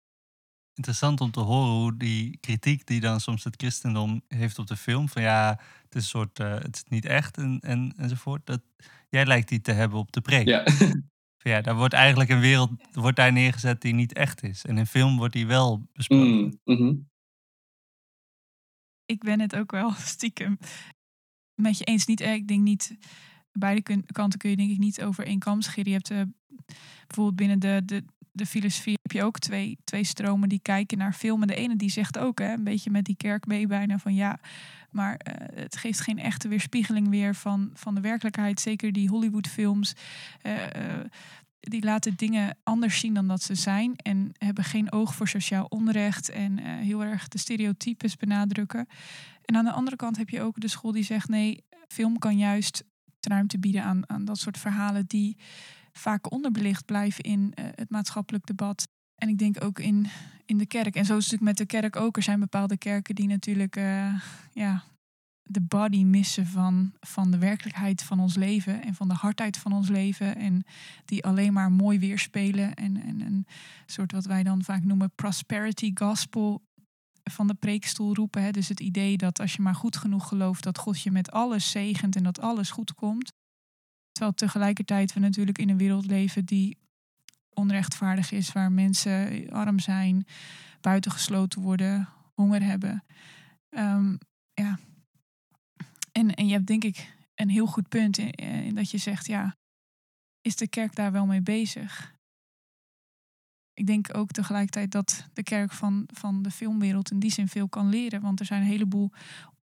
Interessant 0.80 1.20
om 1.20 1.30
te 1.30 1.40
horen 1.40 1.70
hoe 1.70 1.96
die 1.96 2.38
kritiek 2.40 2.86
die 2.86 3.00
dan 3.00 3.20
soms 3.20 3.44
het 3.44 3.54
christendom 3.56 4.22
heeft 4.28 4.58
op 4.58 4.66
de 4.66 4.76
film, 4.76 5.08
van 5.08 5.22
ja, 5.22 5.60
het 5.82 5.94
is 5.94 6.02
een 6.02 6.08
soort, 6.08 6.40
uh, 6.40 6.54
het 6.54 6.76
is 6.76 6.84
niet 6.88 7.04
echt 7.04 7.36
en, 7.36 7.58
en, 7.60 7.94
enzovoort, 7.96 8.46
dat 8.46 8.60
jij 9.08 9.26
lijkt 9.26 9.48
die 9.48 9.60
te 9.60 9.72
hebben 9.72 9.98
op 9.98 10.12
de 10.12 10.20
preek. 10.20 10.46
Ja. 10.46 10.64
Van 11.42 11.50
ja, 11.50 11.60
daar 11.60 11.76
wordt 11.76 11.94
eigenlijk 11.94 12.30
een 12.30 12.40
wereld 12.40 12.70
wordt 12.92 13.16
daar 13.16 13.32
neergezet 13.32 13.80
die 13.80 13.94
niet 13.94 14.12
echt 14.12 14.42
is. 14.42 14.64
En 14.64 14.78
in 14.78 14.86
film 14.86 15.16
wordt 15.16 15.32
die 15.32 15.46
wel 15.46 15.88
besproken. 15.92 16.36
Mm, 16.36 16.60
mm 16.64 16.76
-hmm. 16.76 17.10
Ik 19.04 19.22
ben 19.22 19.40
het 19.40 19.56
ook 19.56 19.70
wel 19.70 19.90
stiekem 20.14 20.58
met 21.54 21.78
je 21.78 21.84
eens. 21.84 22.06
Niet, 22.06 22.20
ik 22.20 22.48
denk 22.48 22.62
niet, 22.62 22.98
beide 23.52 23.82
kun, 23.82 24.06
kanten 24.06 24.38
kun 24.38 24.50
je 24.50 24.56
denk 24.56 24.70
ik 24.70 24.78
niet 24.78 25.02
over 25.02 25.26
één 25.26 25.38
kam 25.38 25.60
scheren. 25.60 25.90
Je 25.90 25.96
hebt 25.96 26.10
uh, 26.10 26.22
bijvoorbeeld 27.06 27.36
binnen 27.36 27.58
de, 27.58 27.82
de, 27.84 28.04
de 28.32 28.46
filosofie 28.46 28.98
heb 29.02 29.12
je 29.12 29.22
ook 29.22 29.38
twee, 29.38 29.78
twee 29.84 30.04
stromen 30.04 30.48
die 30.48 30.60
kijken 30.62 30.98
naar 30.98 31.12
film. 31.12 31.40
En 31.42 31.48
de 31.48 31.54
ene 31.54 31.76
die 31.76 31.90
zegt 31.90 32.18
ook, 32.18 32.38
hè, 32.38 32.52
een 32.52 32.64
beetje 32.64 32.90
met 32.90 33.04
die 33.04 33.16
kerk 33.16 33.46
mee 33.46 33.66
bijna 33.66 33.98
van 33.98 34.14
ja, 34.14 34.38
maar 34.90 35.16
eh, 35.16 35.62
het 35.62 35.76
geeft 35.76 36.00
geen 36.00 36.18
echte 36.18 36.48
weerspiegeling 36.48 37.08
weer 37.08 37.34
van, 37.34 37.70
van 37.74 37.94
de 37.94 38.00
werkelijkheid. 38.00 38.60
Zeker 38.60 38.92
die 38.92 39.08
Hollywoodfilms. 39.08 39.94
Uh, 40.42 40.54
die 41.60 41.84
laten 41.84 42.16
dingen 42.16 42.56
anders 42.62 42.98
zien 42.98 43.14
dan 43.14 43.28
dat 43.28 43.42
ze 43.42 43.54
zijn. 43.54 43.96
En 43.96 44.30
hebben 44.32 44.64
geen 44.64 44.92
oog 44.92 45.14
voor 45.14 45.28
sociaal 45.28 45.64
onrecht. 45.64 46.28
En 46.28 46.58
heel 46.58 47.04
erg 47.04 47.28
de 47.28 47.38
stereotypes 47.38 48.16
benadrukken. 48.16 48.86
En 49.44 49.56
aan 49.56 49.64
de 49.64 49.72
andere 49.72 49.96
kant 49.96 50.16
heb 50.16 50.28
je 50.28 50.42
ook 50.42 50.60
de 50.60 50.68
school 50.68 50.92
die 50.92 51.04
zegt: 51.04 51.28
nee, 51.28 51.64
film 51.88 52.18
kan 52.18 52.38
juist 52.38 52.84
ruimte 53.20 53.58
bieden 53.58 53.84
aan, 53.84 54.10
aan 54.10 54.24
dat 54.24 54.38
soort 54.38 54.58
verhalen 54.58 55.06
die 55.06 55.36
vaak 56.00 56.32
onderbelicht 56.32 56.84
blijven 56.84 57.24
in 57.24 57.40
uh, 57.40 57.64
het 57.74 57.90
maatschappelijk 57.90 58.46
debat. 58.46 58.88
En 59.14 59.28
ik 59.28 59.38
denk 59.38 59.64
ook 59.64 59.78
in, 59.78 60.06
in 60.44 60.58
de 60.58 60.66
kerk. 60.66 60.94
En 60.94 61.04
zo 61.04 61.16
is 61.16 61.30
het 61.30 61.40
natuurlijk 61.40 61.58
met 61.58 61.68
de 61.68 61.78
kerk 61.80 61.96
ook. 61.96 62.16
Er 62.16 62.22
zijn 62.22 62.40
bepaalde 62.40 62.76
kerken 62.76 63.14
die 63.14 63.26
natuurlijk 63.26 63.76
uh, 63.76 64.14
ja, 64.52 64.82
de 65.42 65.60
body 65.60 66.04
missen 66.04 66.46
van, 66.46 66.92
van 67.00 67.30
de 67.30 67.38
werkelijkheid 67.38 68.02
van 68.02 68.20
ons 68.20 68.36
leven 68.36 68.82
en 68.82 68.94
van 68.94 69.08
de 69.08 69.14
hardheid 69.14 69.56
van 69.56 69.72
ons 69.72 69.88
leven. 69.88 70.36
En 70.36 70.64
die 71.04 71.24
alleen 71.24 71.52
maar 71.52 71.72
mooi 71.72 71.98
weerspelen. 71.98 72.74
En, 72.74 73.02
en 73.02 73.20
een 73.20 73.46
soort 73.86 74.12
wat 74.12 74.24
wij 74.24 74.42
dan 74.42 74.62
vaak 74.62 74.84
noemen 74.84 75.12
prosperity 75.14 75.90
gospel 75.94 76.62
van 77.30 77.46
de 77.46 77.54
preekstoel 77.54 78.14
roepen. 78.14 78.42
Hè? 78.42 78.50
Dus 78.50 78.68
het 78.68 78.80
idee 78.80 79.16
dat 79.16 79.40
als 79.40 79.52
je 79.52 79.62
maar 79.62 79.74
goed 79.74 79.96
genoeg 79.96 80.28
gelooft 80.28 80.62
dat 80.62 80.78
God 80.78 81.02
je 81.02 81.10
met 81.10 81.30
alles 81.30 81.70
zegent 81.70 82.16
en 82.16 82.22
dat 82.22 82.40
alles 82.40 82.70
goed 82.70 82.94
komt. 82.94 83.32
Terwijl 84.20 84.38
tegelijkertijd 84.38 85.12
we 85.12 85.20
natuurlijk 85.20 85.58
in 85.58 85.68
een 85.68 85.76
wereld 85.76 86.06
leven 86.06 86.44
die 86.44 86.78
onrechtvaardig 87.54 88.32
is, 88.32 88.52
waar 88.52 88.72
mensen 88.72 89.50
arm 89.50 89.78
zijn, 89.78 90.26
buitengesloten 90.80 91.60
worden, 91.60 92.08
honger 92.34 92.62
hebben. 92.62 93.04
Um, 93.70 94.18
ja. 94.54 94.78
En, 96.12 96.34
en 96.34 96.46
je 96.46 96.52
hebt 96.52 96.66
denk 96.66 96.84
ik 96.84 97.14
een 97.34 97.48
heel 97.48 97.66
goed 97.66 97.88
punt 97.88 98.18
in, 98.18 98.32
in 98.32 98.74
dat 98.74 98.90
je 98.90 98.98
zegt, 98.98 99.26
ja, 99.26 99.56
is 100.40 100.56
de 100.56 100.68
kerk 100.68 100.94
daar 100.94 101.12
wel 101.12 101.26
mee 101.26 101.42
bezig? 101.42 102.14
ik 103.74 103.86
denk 103.86 104.16
ook 104.16 104.30
tegelijkertijd 104.30 104.92
dat 104.92 105.28
de 105.32 105.42
kerk 105.42 105.72
van, 105.72 106.08
van 106.12 106.42
de 106.42 106.50
filmwereld 106.50 107.10
in 107.10 107.18
die 107.18 107.32
zin 107.32 107.48
veel 107.48 107.68
kan 107.68 107.88
leren. 107.88 108.20
Want 108.20 108.40
er 108.40 108.46
zijn 108.46 108.60
een 108.60 108.68
heleboel 108.68 109.10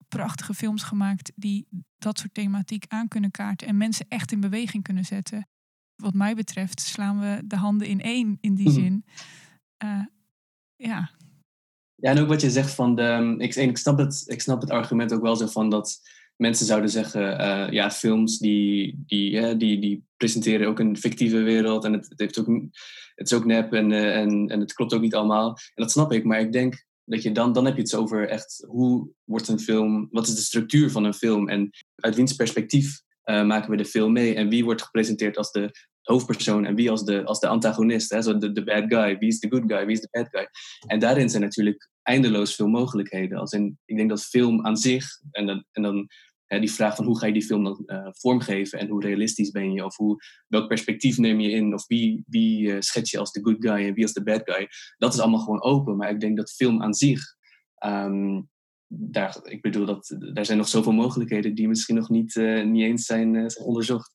prachtige 0.08 0.54
films 0.54 0.84
gemaakt 0.84 1.32
die 1.36 1.68
dat 1.98 2.20
soort 2.20 2.34
thematiek 2.34 2.86
aan 2.88 3.08
kunnen 3.08 3.32
kaarten 3.32 3.68
en 3.68 3.78
mensen 3.78 4.06
echt 4.10 4.32
in 4.32 4.40
beweging 4.40 4.84
kunnen 4.84 5.06
zetten. 5.06 5.48
Wat 5.96 6.14
mij 6.14 6.36
betreft 6.36 6.80
slaan 6.82 7.20
we 7.20 7.42
de 7.46 7.56
handen 7.56 7.88
in 7.88 8.02
één 8.02 8.38
in 8.42 8.56
die 8.56 8.70
mhm. 8.70 8.80
zin. 8.80 9.06
Uh, 9.84 10.06
ja. 10.76 11.10
Ja, 11.96 12.12
en 12.12 12.20
ook 12.20 12.28
wat 12.28 12.42
je 12.42 12.50
zegt 12.50 12.74
van 12.74 12.96
de. 12.96 13.36
Ik, 13.38 13.56
ik, 13.56 13.78
snap 13.78 13.98
het, 13.98 14.24
ik 14.28 14.42
snap 14.42 14.62
het 14.62 14.70
argument 14.70 15.14
ook 15.14 15.22
wel 15.22 15.36
zo 15.36 15.48
van 15.48 15.70
dat 15.70 16.02
mensen 16.36 16.66
zouden 16.66 16.90
zeggen, 16.90 17.42
uh, 17.42 17.72
ja, 17.72 17.92
films 17.92 18.38
die, 18.38 19.04
die, 19.06 19.58
die, 19.58 19.80
die 19.80 20.04
presenteren 20.18 20.68
ook 20.68 20.80
een 20.80 20.98
fictieve 20.98 21.38
wereld 21.38 21.86
en 21.86 21.94
het, 21.94 22.10
het, 22.10 22.20
heeft 22.20 22.40
ook, 22.40 22.48
het 23.16 23.32
is 23.32 23.34
ook 23.34 23.46
nep 23.46 23.74
en, 23.74 23.92
uh, 23.92 24.18
en, 24.18 24.48
en 24.48 24.60
het 24.60 24.74
klopt 24.74 24.94
ook 24.94 25.02
niet 25.02 25.16
allemaal. 25.16 25.48
En 25.50 25.84
dat 25.84 25.92
snap 25.92 26.12
ik, 26.12 26.24
maar 26.24 26.40
ik 26.40 26.52
denk 26.52 26.86
dat 27.06 27.24
je 27.24 27.32
dan, 27.32 27.54
dan 27.54 27.66
heb 27.66 27.76
je 27.76 27.82
het 27.82 27.96
over 27.96 28.30
echt 28.30 28.66
hoe 28.68 29.10
wordt 29.24 29.48
een 29.48 29.60
film, 29.60 30.08
wat 30.12 30.28
is 30.28 30.36
de 30.36 30.42
structuur 30.42 30.92
van 30.92 31.04
een 31.04 31.14
film 31.14 31.50
en 31.50 31.70
uit 31.96 32.16
wiens 32.16 32.36
perspectief 32.36 33.02
uh, 33.26 33.46
maken 33.46 33.70
we 33.70 33.78
de 33.78 33.86
film 33.86 34.12
mee 34.12 34.36
en 34.36 34.50
wie 34.50 34.64
wordt 34.64 34.82
gepresenteerd 34.82 35.38
als 35.38 35.52
de 35.52 35.72
hoofdpersoon 36.02 36.66
en 36.66 36.76
wie 36.76 36.90
als 36.90 37.06
de, 37.06 37.24
als 37.24 37.40
de 37.40 37.48
antagonist, 37.48 38.10
hè? 38.10 38.22
Zo 38.22 38.38
de, 38.38 38.52
de 38.52 38.64
bad 38.64 38.84
guy, 38.88 39.18
wie 39.18 39.30
is 39.30 39.40
de 39.40 39.50
good 39.50 39.64
guy, 39.68 39.86
wie 39.86 39.96
is 39.96 40.02
de 40.02 40.08
bad 40.12 40.28
guy. 40.32 40.48
En 40.88 41.00
daarin 41.00 41.30
zijn 41.30 41.42
natuurlijk 41.42 41.90
eindeloos 42.02 42.56
veel 42.56 42.68
mogelijkheden. 42.68 43.38
Als 43.38 43.52
in, 43.52 43.78
ik 43.86 43.98
denk 43.98 44.10
dat 44.10 44.26
film 44.26 44.66
aan 44.66 44.78
zich, 44.78 45.06
en 45.32 45.46
dan, 45.46 45.66
en 45.72 45.82
dan 45.82 46.08
die 46.48 46.72
vraag 46.72 46.96
van 46.96 47.06
hoe 47.06 47.20
ga 47.20 47.26
je 47.26 47.34
die 47.34 47.46
film 47.46 47.64
dan 47.64 47.84
uh, 47.86 48.08
vormgeven 48.12 48.80
en 48.80 48.88
hoe 48.88 49.04
realistisch 49.04 49.52
ben 49.52 49.72
je, 49.72 49.86
of 49.86 49.96
hoe, 49.96 50.24
welk 50.48 50.68
perspectief 50.68 51.18
neem 51.18 51.40
je 51.40 51.50
in, 51.50 51.74
of 51.74 51.88
wie, 51.88 52.24
wie 52.28 52.68
uh, 52.68 52.76
schets 52.80 53.12
je 53.12 53.20
als 53.20 53.32
de 53.32 53.44
good 53.44 53.58
guy 53.60 53.88
en 53.88 53.94
wie 53.94 54.04
als 54.04 54.14
de 54.14 54.24
bad 54.24 54.42
guy, 54.44 54.68
dat 54.98 55.14
is 55.14 55.20
allemaal 55.20 55.40
gewoon 55.40 55.64
open. 55.64 55.98
Maar 55.98 56.10
ik 56.10 56.20
denk 56.20 56.38
dat 56.38 56.52
film 56.52 56.82
aan 56.82 56.94
zich, 56.94 57.22
um, 57.86 58.50
daar, 58.88 59.40
ik 59.44 59.62
bedoel, 59.62 59.86
dat, 59.86 60.16
daar 60.34 60.46
zijn 60.46 60.58
nog 60.58 60.68
zoveel 60.68 60.92
mogelijkheden 60.92 61.56
die 61.56 61.68
misschien 61.68 61.96
nog 61.96 62.10
niet, 62.10 62.36
uh, 62.36 62.66
niet 62.66 62.84
eens 62.84 63.06
zijn, 63.06 63.50
zijn 63.50 63.66
onderzocht. 63.66 64.14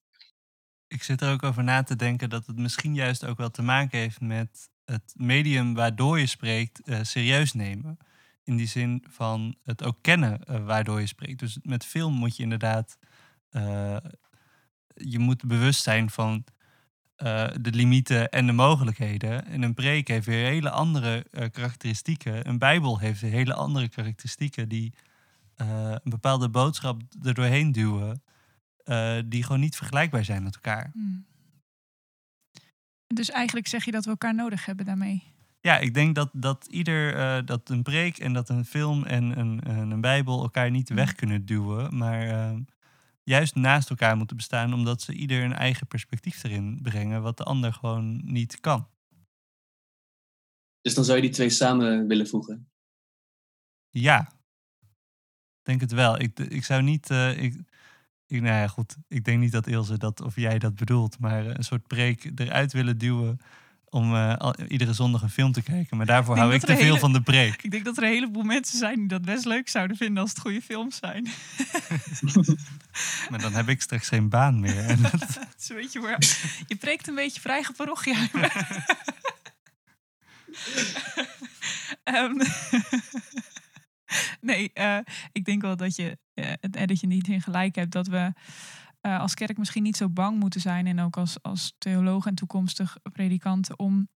Ik 0.87 1.03
zit 1.03 1.21
er 1.21 1.33
ook 1.33 1.43
over 1.43 1.65
na 1.65 1.83
te 1.83 1.97
denken 1.97 2.31
dat 2.31 2.47
het 2.47 2.59
misschien 2.59 2.95
juist 2.95 3.27
ook 3.27 3.39
wel 3.39 3.51
te 3.51 3.63
maken 3.63 3.99
heeft 3.99 4.21
met 4.21 4.69
het 4.85 5.13
medium 5.17 5.75
waardoor 5.75 6.19
je 6.19 6.27
spreekt 6.27 6.81
serieus 7.03 7.53
nemen. 7.53 7.99
In 8.51 8.57
die 8.57 8.67
zin 8.67 9.05
van 9.09 9.55
het 9.65 9.85
ook 9.85 9.99
kennen 10.01 10.41
uh, 10.51 10.65
waardoor 10.65 11.01
je 11.01 11.07
spreekt. 11.07 11.39
Dus 11.39 11.59
met 11.63 11.85
film 11.85 12.15
moet 12.15 12.37
je 12.37 12.43
inderdaad. 12.43 12.99
Uh, 13.51 13.97
je 14.95 15.19
moet 15.19 15.45
bewust 15.45 15.83
zijn 15.83 16.11
van 16.11 16.45
uh, 17.17 17.49
de 17.61 17.71
limieten 17.71 18.31
en 18.31 18.47
de 18.47 18.53
mogelijkheden. 18.53 19.47
En 19.47 19.63
een 19.63 19.75
preek 19.75 20.09
heeft 20.09 20.27
weer 20.27 20.47
hele 20.47 20.71
andere 20.71 21.27
karakteristieken. 21.53 22.49
Een 22.49 22.59
Bijbel 22.59 22.99
heeft 22.99 23.21
hele 23.21 23.55
andere 23.55 23.89
karakteristieken 23.89 24.69
die 24.69 24.93
een 25.55 26.01
bepaalde 26.05 26.49
boodschap 26.49 27.03
er 27.23 27.35
doorheen 27.35 27.73
duwen. 27.73 28.23
die 29.29 29.43
gewoon 29.43 29.61
niet 29.61 29.77
vergelijkbaar 29.77 30.25
zijn 30.25 30.43
met 30.43 30.55
elkaar. 30.55 30.91
Hmm. 30.93 31.27
Dus 33.07 33.31
eigenlijk 33.31 33.69
zeg 33.69 33.85
je 33.85 33.91
dat 33.91 34.05
we 34.05 34.11
elkaar 34.11 34.35
nodig 34.35 34.67
hebben 34.67 34.85
daarmee. 34.85 35.23
Ja, 35.61 35.79
ik 35.79 35.95
denk 35.95 36.15
dat, 36.15 36.31
dat 36.33 36.67
ieder, 36.67 37.17
uh, 37.17 37.47
dat 37.47 37.69
een 37.69 37.83
preek 37.83 38.19
en 38.19 38.33
dat 38.33 38.49
een 38.49 38.65
film 38.65 39.05
en 39.05 39.39
een, 39.39 39.71
een 39.71 40.01
Bijbel 40.01 40.43
elkaar 40.43 40.71
niet 40.71 40.89
weg 40.89 41.15
kunnen 41.15 41.47
duwen, 41.47 41.97
maar 41.97 42.27
uh, 42.27 42.59
juist 43.23 43.55
naast 43.55 43.91
elkaar 43.91 44.17
moeten 44.17 44.37
bestaan, 44.37 44.75
omdat 44.75 45.03
ze 45.03 45.13
ieder 45.13 45.43
een 45.43 45.53
eigen 45.53 45.87
perspectief 45.87 46.45
erin 46.45 46.79
brengen, 46.83 47.23
wat 47.23 47.37
de 47.37 47.45
ander 47.45 47.73
gewoon 47.73 48.21
niet 48.25 48.61
kan. 48.61 48.89
Dus 50.81 50.95
dan 50.95 51.05
zou 51.05 51.17
je 51.17 51.23
die 51.23 51.33
twee 51.33 51.51
samen 51.51 52.07
willen 52.07 52.27
voegen? 52.27 52.71
Ja, 53.89 54.33
denk 55.63 55.81
het 55.81 55.93
wel. 55.93 56.21
Ik, 56.21 56.39
ik 56.39 56.65
zou 56.65 56.83
niet. 56.83 57.11
Uh, 57.11 57.43
ik, 57.43 57.55
ik, 58.27 58.41
nou 58.41 58.55
ja, 58.55 58.67
goed. 58.67 58.97
Ik 59.09 59.25
denk 59.25 59.41
niet 59.41 59.53
dat 59.53 59.67
Ilse 59.67 59.99
dat 59.99 60.21
of 60.21 60.37
jij 60.37 60.59
dat 60.59 60.75
bedoelt, 60.75 61.19
maar 61.19 61.47
een 61.47 61.65
soort 61.65 61.87
preek 61.87 62.33
eruit 62.35 62.73
willen 62.73 62.99
duwen 62.99 63.41
om 63.91 64.15
uh, 64.15 64.37
iedere 64.69 64.93
zondag 64.93 65.23
een 65.23 65.31
film 65.31 65.53
te 65.53 65.63
kijken. 65.63 65.97
Maar 65.97 66.07
daarvoor 66.07 66.37
hou 66.37 66.55
ik 66.55 66.61
te 66.61 66.77
veel 66.77 66.97
van 66.97 67.13
de 67.13 67.21
preek. 67.21 67.63
Ik 67.63 67.71
denk 67.71 67.85
dat 67.85 67.97
er 67.97 68.03
een 68.03 68.09
heleboel 68.09 68.43
mensen 68.43 68.79
zijn 68.79 68.95
die 68.95 69.07
dat 69.07 69.25
best 69.25 69.45
leuk 69.45 69.69
zouden 69.69 69.97
vinden 69.97 70.23
als 70.23 70.31
het 70.31 70.41
goede 70.41 70.63
films 70.63 70.97
zijn. 70.97 71.29
maar 73.31 73.41
dan 73.41 73.53
heb 73.53 73.69
ik 73.69 73.83
straks 73.83 74.09
geen 74.09 74.29
baan 74.29 74.61
meer. 74.61 74.85
En 74.85 75.03
dat... 75.11 75.39
Zo 75.59 75.75
weet 75.75 75.93
je, 75.93 76.17
je 76.67 76.77
preekt 76.77 77.09
een 77.09 77.15
beetje 77.15 77.41
vrij 77.41 77.65
parochia. 77.77 78.29
um, 82.05 82.41
nee, 84.51 84.71
uh, 84.75 84.99
ik 85.33 85.45
denk 85.45 85.63
wel 85.63 85.77
dat 85.77 85.97
je, 85.97 86.19
uh, 86.35 86.53
dat 86.61 87.01
je 87.01 87.07
niet 87.07 87.29
in 87.29 87.43
gelijk 87.43 87.75
hebt 87.75 87.93
dat 87.93 88.07
we 88.07 88.33
uh, 89.03 89.21
als 89.21 89.35
kerk 89.35 89.59
misschien 89.59 89.83
niet 89.83 89.97
zo 89.97 90.09
bang 90.09 90.39
moeten 90.39 90.61
zijn 90.61 90.87
en 90.87 91.01
ook 91.01 91.17
als, 91.17 91.43
als 91.43 91.75
theoloog 91.79 92.27
en 92.27 92.35
toekomstig 92.35 92.97
predikant 93.13 93.77
om 93.77 94.09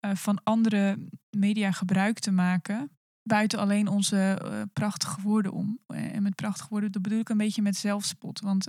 uh, 0.00 0.14
van 0.14 0.42
andere 0.42 0.98
media 1.30 1.72
gebruik 1.72 2.18
te 2.18 2.30
maken. 2.30 2.90
Buiten 3.22 3.58
alleen 3.58 3.88
onze 3.88 4.42
uh, 4.44 4.62
prachtige 4.72 5.20
woorden 5.20 5.52
om. 5.52 5.78
En 5.86 6.22
met 6.22 6.34
prachtige 6.34 6.68
woorden, 6.68 6.92
dat 6.92 7.02
bedoel 7.02 7.18
ik 7.18 7.28
een 7.28 7.36
beetje 7.36 7.62
met 7.62 7.76
zelfspot. 7.76 8.40
Want 8.40 8.64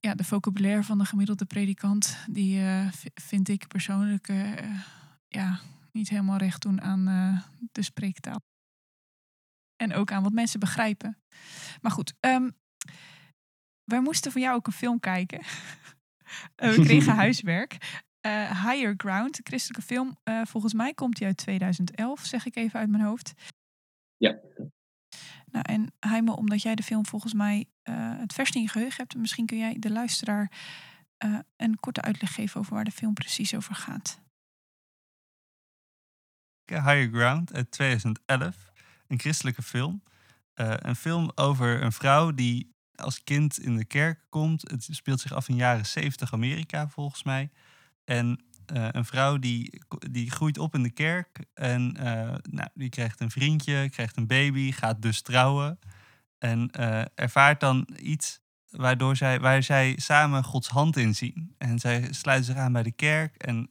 ja, 0.00 0.14
de 0.14 0.24
vocabulaire 0.24 0.82
van 0.82 0.98
de 0.98 1.04
gemiddelde 1.04 1.44
predikant, 1.44 2.18
die 2.30 2.62
vind 3.14 3.48
ik 3.48 3.66
persoonlijk 3.66 4.32
ja, 5.28 5.60
niet 5.92 6.08
helemaal 6.08 6.36
recht 6.36 6.62
doen 6.62 6.80
aan 6.80 7.04
de 7.72 7.82
spreektaal. 7.82 8.40
En 9.76 9.94
ook 9.94 10.12
aan 10.12 10.22
wat 10.22 10.32
mensen 10.32 10.60
begrijpen. 10.60 11.18
Maar 11.80 11.92
goed, 11.92 12.14
um, 12.20 12.52
wij 13.84 14.00
moesten 14.00 14.32
voor 14.32 14.40
jou 14.40 14.56
ook 14.56 14.66
een 14.66 14.72
film 14.72 15.00
kijken. 15.00 15.40
Eh, 16.54 16.70
we 16.70 16.82
kregen 16.84 17.14
huiswerk. 17.24 18.02
Uh, 18.26 18.64
Higher 18.64 18.94
Ground, 18.96 19.38
een 19.38 19.44
christelijke 19.46 19.86
film. 19.86 20.18
Uh, 20.24 20.44
volgens 20.44 20.72
mij 20.74 20.94
komt 20.94 21.16
die 21.16 21.26
uit 21.26 21.36
2011, 21.36 22.24
zeg 22.24 22.46
ik 22.46 22.56
even 22.56 22.80
uit 22.80 22.90
mijn 22.90 23.02
hoofd. 23.02 23.32
Ja. 24.16 24.38
Nou, 25.46 25.64
en 25.68 25.92
Heime, 26.00 26.36
omdat 26.36 26.62
jij 26.62 26.74
de 26.74 26.82
film 26.82 27.06
volgens 27.06 27.32
mij 27.34 27.68
het 28.18 28.32
vers 28.32 28.50
in 28.50 28.62
je 28.62 28.68
geheugen 28.68 28.96
hebt, 28.96 29.16
misschien 29.16 29.46
kun 29.46 29.58
jij 29.58 29.76
de 29.78 29.90
luisteraar 29.90 30.52
een 31.56 31.80
korte 31.80 32.02
uitleg 32.02 32.34
geven 32.34 32.60
over 32.60 32.74
waar 32.74 32.84
de 32.84 32.90
film 32.90 33.14
precies 33.14 33.54
over 33.54 33.74
gaat. 33.74 34.20
Higher 36.64 37.08
Ground 37.08 37.52
uit 37.52 37.70
2011, 37.70 38.72
een 39.06 39.18
christelijke 39.20 39.62
film. 39.62 40.02
een 40.54 40.96
film 40.96 41.30
over 41.34 41.82
een 41.82 41.92
vrouw 41.92 42.30
die 42.30 42.73
als 42.96 43.24
kind 43.24 43.58
in 43.58 43.76
de 43.76 43.84
kerk 43.84 44.20
komt. 44.28 44.70
Het 44.70 44.88
speelt 44.90 45.20
zich 45.20 45.32
af 45.32 45.48
in 45.48 45.56
jaren 45.56 45.86
70 45.86 46.32
Amerika 46.32 46.88
volgens 46.88 47.22
mij. 47.22 47.50
En 48.04 48.44
eh, 48.66 48.88
een 48.90 49.04
vrouw 49.04 49.38
die, 49.38 49.80
die 50.10 50.30
groeit 50.30 50.58
op 50.58 50.74
in 50.74 50.82
de 50.82 50.90
kerk. 50.90 51.44
En 51.54 51.96
eh, 51.96 52.34
nou, 52.50 52.68
die 52.74 52.88
krijgt 52.88 53.20
een 53.20 53.30
vriendje, 53.30 53.88
krijgt 53.90 54.16
een 54.16 54.26
baby, 54.26 54.72
gaat 54.72 55.02
dus 55.02 55.22
trouwen. 55.22 55.78
En 56.38 56.70
eh, 56.70 57.02
ervaart 57.14 57.60
dan 57.60 57.88
iets 57.96 58.40
waardoor 58.70 59.16
zij, 59.16 59.40
waar 59.40 59.62
zij 59.62 59.94
samen 59.96 60.44
Gods 60.44 60.68
hand 60.68 60.96
in 60.96 61.14
zien. 61.14 61.54
En 61.58 61.78
zij 61.78 62.08
sluiten 62.10 62.46
zich 62.46 62.56
aan 62.56 62.72
bij 62.72 62.82
de 62.82 62.92
kerk. 62.92 63.36
En 63.36 63.70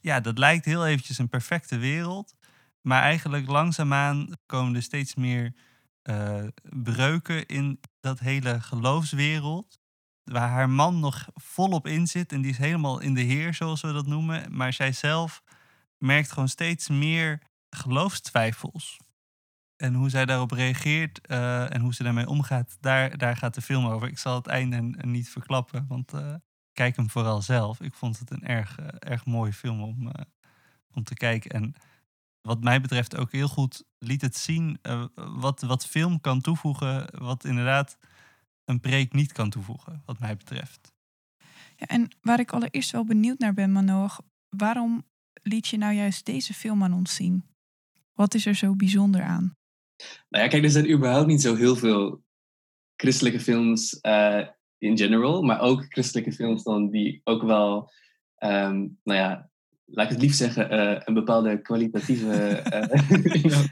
ja, 0.00 0.20
dat 0.20 0.38
lijkt 0.38 0.64
heel 0.64 0.86
eventjes 0.86 1.18
een 1.18 1.28
perfecte 1.28 1.78
wereld. 1.78 2.34
Maar 2.80 3.02
eigenlijk 3.02 3.48
langzaamaan 3.48 4.28
komen 4.46 4.74
er 4.74 4.82
steeds 4.82 5.14
meer 5.14 5.54
eh, 6.04 6.44
breuken 6.62 7.46
in 7.46 7.80
dat 8.00 8.18
hele 8.18 8.60
geloofswereld. 8.60 9.78
Waar 10.24 10.48
haar 10.48 10.70
man 10.70 11.00
nog 11.00 11.28
volop 11.34 11.86
in 11.86 12.06
zit. 12.06 12.32
En 12.32 12.40
die 12.40 12.50
is 12.50 12.58
helemaal 12.58 13.00
in 13.00 13.14
de 13.14 13.20
heer, 13.20 13.54
zoals 13.54 13.80
we 13.80 13.92
dat 13.92 14.06
noemen. 14.06 14.56
Maar 14.56 14.72
zij 14.72 14.92
zelf 14.92 15.42
merkt 15.98 16.32
gewoon 16.32 16.48
steeds 16.48 16.88
meer 16.88 17.42
geloofstwijfels. 17.70 18.96
En 19.76 19.94
hoe 19.94 20.10
zij 20.10 20.24
daarop 20.24 20.50
reageert 20.50 21.26
eh, 21.26 21.74
en 21.74 21.80
hoe 21.80 21.94
ze 21.94 22.02
daarmee 22.02 22.28
omgaat, 22.28 22.76
daar, 22.80 23.18
daar 23.18 23.36
gaat 23.36 23.54
de 23.54 23.62
film 23.62 23.86
over. 23.86 24.08
Ik 24.08 24.18
zal 24.18 24.34
het 24.34 24.46
einde 24.46 24.80
niet 25.06 25.28
verklappen, 25.28 25.86
want 25.88 26.12
eh, 26.12 26.34
kijk 26.72 26.96
hem 26.96 27.10
vooral 27.10 27.42
zelf. 27.42 27.80
Ik 27.80 27.94
vond 27.94 28.18
het 28.18 28.30
een 28.30 28.46
erg, 28.46 28.78
erg 28.98 29.26
mooie 29.26 29.52
film 29.52 29.82
om, 29.82 30.12
om 30.92 31.04
te 31.04 31.14
kijken. 31.14 31.50
En 31.50 31.74
wat 32.46 32.62
mij 32.62 32.80
betreft 32.80 33.16
ook 33.16 33.32
heel 33.32 33.48
goed 33.48 33.84
liet 33.98 34.20
het 34.20 34.36
zien 34.36 34.78
eh, 34.82 35.04
wat, 35.14 35.60
wat 35.60 35.86
film 35.86 36.20
kan 36.20 36.40
toevoegen, 36.40 37.06
wat 37.18 37.44
inderdaad 37.44 37.98
een 38.64 38.80
preek 38.80 39.12
niet 39.12 39.32
kan 39.32 39.50
toevoegen, 39.50 40.02
wat 40.04 40.18
mij 40.18 40.36
betreft. 40.36 40.92
Ja, 41.76 41.86
en 41.86 42.08
waar 42.20 42.40
ik 42.40 42.52
allereerst 42.52 42.90
wel 42.90 43.04
benieuwd 43.04 43.38
naar 43.38 43.54
ben, 43.54 43.72
Manoach, 43.72 44.20
waarom 44.48 45.04
liet 45.42 45.66
je 45.66 45.76
nou 45.76 45.94
juist 45.94 46.26
deze 46.26 46.54
film 46.54 46.82
aan 46.82 46.92
ons 46.92 47.14
zien? 47.14 47.44
Wat 48.12 48.34
is 48.34 48.46
er 48.46 48.54
zo 48.54 48.74
bijzonder 48.74 49.22
aan? 49.22 49.56
Nou 50.28 50.44
ja, 50.44 50.50
kijk, 50.50 50.64
er 50.64 50.70
zijn 50.70 50.90
überhaupt 50.90 51.26
niet 51.26 51.42
zo 51.42 51.54
heel 51.54 51.76
veel 51.76 52.22
christelijke 52.96 53.40
films 53.40 54.00
eh, 54.00 54.48
in 54.78 54.96
general, 54.96 55.42
maar 55.42 55.60
ook 55.60 55.84
christelijke 55.88 56.32
films 56.32 56.62
dan 56.62 56.90
die 56.90 57.20
ook 57.24 57.42
wel, 57.42 57.90
ehm, 58.36 58.78
nou 59.02 59.18
ja, 59.18 59.50
laat 59.84 60.04
ik 60.06 60.12
het 60.12 60.22
liefst 60.22 60.38
zeggen, 60.38 60.70
eh, 60.70 61.00
een 61.04 61.14
bepaalde 61.14 61.62
kwalitatieve. 61.62 62.32
eh, 62.46 63.10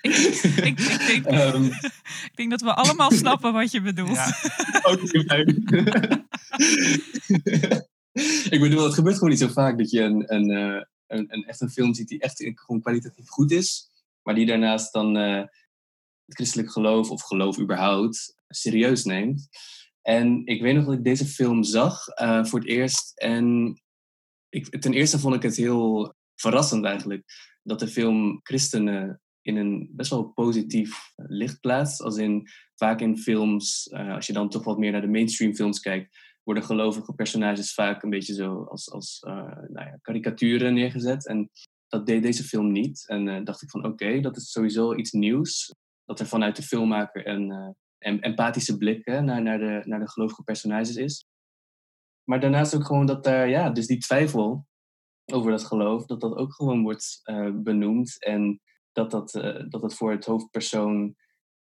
Ik, 0.00 0.14
ik, 0.16 0.78
ik, 1.08 1.24
denk, 1.24 1.26
ik 2.30 2.32
denk 2.34 2.50
dat 2.50 2.60
we 2.60 2.74
allemaal 2.74 3.10
snappen 3.10 3.52
wat 3.52 3.70
je 3.70 3.80
bedoelt. 3.80 4.14
Ja, 4.14 4.32
Ook 4.90 5.12
niet 5.12 5.24
fijn. 5.26 5.46
ik 8.50 8.60
bedoel, 8.60 8.84
het 8.84 8.94
gebeurt 8.94 9.14
gewoon 9.14 9.30
niet 9.30 9.38
zo 9.38 9.48
vaak 9.48 9.78
dat 9.78 9.90
je 9.90 10.00
een, 10.00 10.34
een, 10.34 10.50
eh, 10.50 10.82
een, 11.06 11.26
een, 11.28 11.44
echt 11.44 11.60
een 11.60 11.70
film 11.70 11.94
ziet 11.94 12.08
die 12.08 12.20
echt 12.20 12.44
gewoon 12.54 12.80
kwalitatief 12.80 13.28
goed 13.28 13.50
is, 13.50 13.90
maar 14.22 14.34
die 14.34 14.46
daarnaast 14.46 14.92
dan 14.92 15.16
eh, 15.16 15.36
het 16.24 16.36
christelijk 16.36 16.72
geloof 16.72 17.10
of 17.10 17.22
geloof 17.22 17.58
überhaupt 17.58 18.34
serieus 18.48 19.04
neemt. 19.04 19.48
En 20.02 20.42
ik 20.44 20.62
weet 20.62 20.74
nog 20.74 20.84
dat 20.84 20.94
ik 20.94 21.04
deze 21.04 21.26
film 21.26 21.64
zag 21.64 22.08
eh, 22.08 22.44
voor 22.44 22.58
het 22.58 22.68
eerst. 22.68 23.12
En 23.18 23.76
ik, 24.48 24.80
ten 24.80 24.92
eerste 24.92 25.18
vond 25.18 25.34
ik 25.34 25.42
het 25.42 25.56
heel 25.56 26.14
verrassend 26.34 26.84
eigenlijk 26.84 27.24
dat 27.62 27.80
de 27.80 27.88
film 27.88 28.40
christenen 28.42 29.20
in 29.42 29.56
een 29.56 29.90
best 29.92 30.10
wel 30.10 30.24
positief 30.24 31.12
licht 31.16 31.60
plaatst. 31.60 32.00
Als 32.00 32.16
in 32.16 32.48
vaak 32.74 33.00
in 33.00 33.18
films, 33.18 33.88
eh, 33.88 34.14
als 34.14 34.26
je 34.26 34.32
dan 34.32 34.48
toch 34.48 34.64
wat 34.64 34.78
meer 34.78 34.92
naar 34.92 35.00
de 35.00 35.08
mainstream 35.08 35.54
films 35.54 35.80
kijkt, 35.80 36.16
worden 36.42 36.64
gelovige 36.64 37.12
personages 37.12 37.74
vaak 37.74 38.02
een 38.02 38.10
beetje 38.10 38.34
zo 38.34 38.62
als, 38.62 38.90
als 38.90 39.22
uh, 39.26 39.34
nou 39.68 39.86
ja, 39.86 39.98
karikaturen 40.02 40.74
neergezet. 40.74 41.26
En 41.26 41.50
dat 41.88 42.06
deed 42.06 42.22
deze 42.22 42.44
film 42.44 42.72
niet. 42.72 43.04
En 43.08 43.44
dacht 43.44 43.62
ik 43.62 43.70
van 43.70 43.84
oké, 43.84 44.20
dat 44.20 44.36
is 44.36 44.50
sowieso 44.50 44.94
iets 44.94 45.12
nieuws. 45.12 45.74
Dat 46.04 46.20
er 46.20 46.26
vanuit 46.26 46.56
de 46.56 46.62
filmmaker 46.62 47.26
een, 47.26 47.74
een 47.98 48.20
empathische 48.20 48.76
blik 48.76 49.04
hè, 49.04 49.20
naar, 49.20 49.42
naar, 49.42 49.58
de, 49.58 49.82
naar 49.84 50.00
de 50.00 50.10
gelovige 50.10 50.42
personages 50.42 50.96
is. 50.96 51.24
Maar 52.28 52.40
daarnaast 52.40 52.74
ook 52.74 52.86
gewoon 52.86 53.06
dat 53.06 53.24
daar, 53.24 53.48
ja, 53.48 53.70
dus 53.70 53.86
die 53.86 53.98
twijfel 53.98 54.66
over 55.24 55.50
dat 55.50 55.64
geloof, 55.64 56.06
dat 56.06 56.20
dat 56.20 56.36
ook 56.36 56.54
gewoon 56.54 56.82
wordt 56.82 57.20
uh, 57.24 57.50
benoemd. 57.54 58.24
En 58.24 58.60
dat 58.92 59.10
dat, 59.10 59.34
uh, 59.34 59.64
dat 59.68 59.80
dat 59.80 59.94
voor 59.94 60.10
het 60.10 60.24
hoofdpersoon 60.24 61.16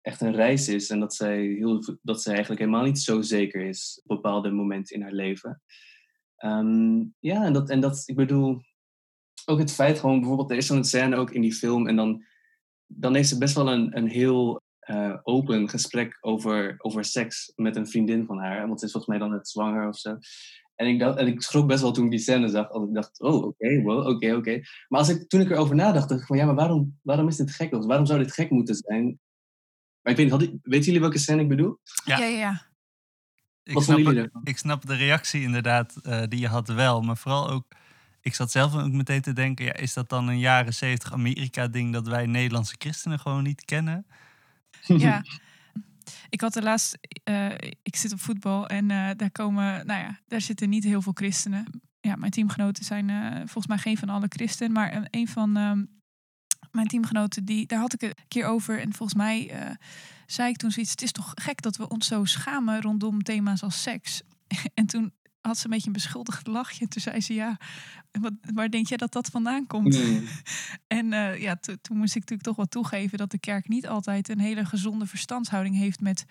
echt 0.00 0.20
een 0.20 0.34
reis 0.34 0.68
is. 0.68 0.90
En 0.90 1.00
dat 1.00 1.14
zij, 1.14 1.44
heel, 1.44 1.98
dat 2.02 2.22
zij 2.22 2.32
eigenlijk 2.32 2.60
helemaal 2.60 2.84
niet 2.84 2.98
zo 2.98 3.20
zeker 3.20 3.60
is 3.60 4.00
op 4.04 4.16
bepaalde 4.16 4.50
momenten 4.50 4.96
in 4.96 5.02
haar 5.02 5.12
leven. 5.12 5.62
Um, 6.44 7.14
ja, 7.18 7.44
en 7.44 7.52
dat, 7.52 7.70
en 7.70 7.80
dat, 7.80 8.02
ik 8.06 8.16
bedoel, 8.16 8.60
ook 9.46 9.58
het 9.58 9.72
feit 9.72 9.98
gewoon, 9.98 10.18
bijvoorbeeld, 10.18 10.50
er 10.50 10.56
is 10.56 10.66
zo'n 10.66 10.84
scène 10.84 11.16
ook 11.16 11.30
in 11.30 11.40
die 11.40 11.54
film. 11.54 11.88
En 11.88 11.96
dan, 11.96 12.24
dan 12.86 13.14
heeft 13.14 13.28
ze 13.28 13.38
best 13.38 13.54
wel 13.54 13.72
een, 13.72 13.96
een 13.96 14.08
heel 14.08 14.62
uh, 14.86 15.16
open 15.22 15.68
gesprek 15.68 16.18
over, 16.20 16.74
over 16.78 17.04
seks 17.04 17.52
met 17.54 17.76
een 17.76 17.88
vriendin 17.88 18.26
van 18.26 18.38
haar. 18.38 18.66
Want 18.66 18.80
ze 18.80 18.86
is 18.86 18.92
volgens 18.92 19.12
mij 19.16 19.28
dan 19.28 19.36
net 19.36 19.48
zwanger 19.48 19.88
of 19.88 19.98
zo. 19.98 20.18
En 20.74 20.86
ik, 20.86 20.98
dacht, 20.98 21.18
en 21.18 21.26
ik 21.26 21.42
schrok 21.42 21.66
best 21.66 21.80
wel 21.80 21.92
toen 21.92 22.04
ik 22.04 22.10
die 22.10 22.20
scène 22.20 22.48
zag. 22.48 22.68
Want 22.68 22.88
ik 22.88 22.94
dacht, 22.94 23.20
oh, 23.20 23.34
oké, 23.34 23.46
okay, 23.46 23.82
wow, 23.82 23.98
oké, 23.98 24.08
okay, 24.08 24.30
oké. 24.30 24.38
Okay. 24.38 24.64
Maar 24.88 25.00
als 25.00 25.08
ik, 25.08 25.28
toen 25.28 25.40
ik 25.40 25.50
erover 25.50 25.74
nadacht, 25.74 26.08
dacht 26.08 26.20
ik 26.20 26.26
van, 26.26 26.36
ja, 26.36 26.44
maar 26.46 26.54
waarom, 26.54 26.98
waarom 27.02 27.28
is 27.28 27.36
dit 27.36 27.50
gek? 27.50 27.72
Of 27.72 27.86
waarom 27.86 28.06
zou 28.06 28.18
dit 28.18 28.32
gek 28.32 28.50
moeten 28.50 28.74
zijn? 28.74 29.04
Maar 30.02 30.12
ik 30.12 30.16
weet 30.18 30.30
niet, 30.30 30.50
had, 30.50 30.58
weten 30.62 30.84
jullie 30.84 31.00
welke 31.00 31.18
scène 31.18 31.42
ik 31.42 31.48
bedoel? 31.48 31.78
Ja, 32.04 32.18
ja, 32.18 32.26
ja. 32.26 32.66
Ik 33.62 33.74
Wat 33.74 33.82
snap, 33.82 34.28
ik 34.42 34.58
snap 34.58 34.86
de 34.86 34.94
reactie 34.94 35.42
inderdaad 35.42 35.96
uh, 36.02 36.22
die 36.28 36.40
je 36.40 36.48
had 36.48 36.68
wel. 36.68 37.00
Maar 37.00 37.16
vooral 37.16 37.50
ook, 37.50 37.64
ik 38.20 38.34
zat 38.34 38.50
zelf 38.50 38.76
ook 38.76 38.92
meteen 38.92 39.20
te 39.20 39.32
denken... 39.32 39.64
Ja, 39.64 39.74
is 39.74 39.94
dat 39.94 40.08
dan 40.08 40.28
een 40.28 40.38
jaren 40.38 40.74
zeventig 40.74 41.12
Amerika-ding... 41.12 41.92
dat 41.92 42.06
wij 42.06 42.26
Nederlandse 42.26 42.74
christenen 42.78 43.18
gewoon 43.18 43.42
niet 43.42 43.64
kennen? 43.64 44.06
Ja, 44.86 45.22
ik 46.28 46.40
had 46.40 46.52
de 46.52 46.62
laatst, 46.62 46.98
uh, 47.24 47.50
ik 47.82 47.96
zit 47.96 48.12
op 48.12 48.20
voetbal 48.20 48.66
en 48.66 48.90
uh, 48.90 49.10
daar 49.16 49.30
komen, 49.30 49.86
nou 49.86 50.00
ja, 50.00 50.20
daar 50.28 50.40
zitten 50.40 50.68
niet 50.68 50.84
heel 50.84 51.02
veel 51.02 51.12
christenen. 51.12 51.82
Ja, 52.00 52.16
mijn 52.16 52.30
teamgenoten 52.30 52.84
zijn 52.84 53.08
uh, 53.08 53.36
volgens 53.36 53.66
mij 53.66 53.78
geen 53.78 53.96
van 53.96 54.08
alle 54.08 54.26
christen, 54.28 54.72
maar 54.72 55.06
een 55.10 55.28
van 55.28 55.56
um, 55.56 55.88
mijn 56.70 56.86
teamgenoten, 56.86 57.44
die, 57.44 57.66
daar 57.66 57.78
had 57.78 57.92
ik 57.92 58.02
een 58.02 58.14
keer 58.28 58.46
over. 58.46 58.80
En 58.80 58.94
volgens 58.94 59.18
mij 59.18 59.52
zei 60.26 60.48
ik 60.48 60.56
toen 60.56 60.70
zoiets, 60.70 60.90
het 60.90 61.02
is 61.02 61.12
toch 61.12 61.32
gek 61.34 61.62
dat 61.62 61.76
we 61.76 61.88
ons 61.88 62.06
zo 62.06 62.24
schamen 62.24 62.80
rondom 62.80 63.22
thema's 63.22 63.62
als 63.62 63.82
seks. 63.82 64.22
en 64.74 64.86
toen 64.86 65.12
had 65.46 65.58
ze 65.58 65.64
een 65.64 65.70
beetje 65.70 65.86
een 65.86 65.92
beschuldigd 65.92 66.46
lachje. 66.46 66.88
Toen 66.88 67.02
zei 67.02 67.20
ze, 67.20 67.34
ja, 67.34 67.58
wat, 68.20 68.32
waar 68.54 68.70
denk 68.70 68.86
jij 68.86 68.96
dat 68.96 69.12
dat 69.12 69.28
vandaan 69.28 69.66
komt? 69.66 69.92
Nee. 69.92 70.28
en 70.86 71.12
uh, 71.12 71.40
ja, 71.40 71.56
toen 71.56 71.96
moest 71.96 72.14
ik 72.14 72.20
natuurlijk 72.20 72.42
toch 72.42 72.56
wel 72.56 72.66
toegeven 72.66 73.18
dat 73.18 73.30
de 73.30 73.38
kerk 73.38 73.68
niet 73.68 73.88
altijd 73.88 74.28
een 74.28 74.40
hele 74.40 74.64
gezonde 74.64 75.06
verstandshouding 75.06 75.76
heeft 75.76 76.00
met, 76.00 76.24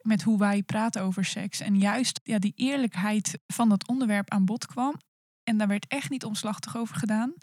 met 0.00 0.22
hoe 0.22 0.38
wij 0.38 0.62
praten 0.62 1.02
over 1.02 1.24
seks. 1.24 1.60
En 1.60 1.78
juist 1.78 2.20
ja, 2.22 2.38
die 2.38 2.52
eerlijkheid 2.56 3.38
van 3.46 3.68
dat 3.68 3.88
onderwerp 3.88 4.30
aan 4.30 4.44
bod 4.44 4.66
kwam. 4.66 4.94
En 5.42 5.58
daar 5.58 5.68
werd 5.68 5.86
echt 5.88 6.10
niet 6.10 6.24
omslachtig 6.24 6.76
over 6.76 6.96
gedaan. 6.96 7.34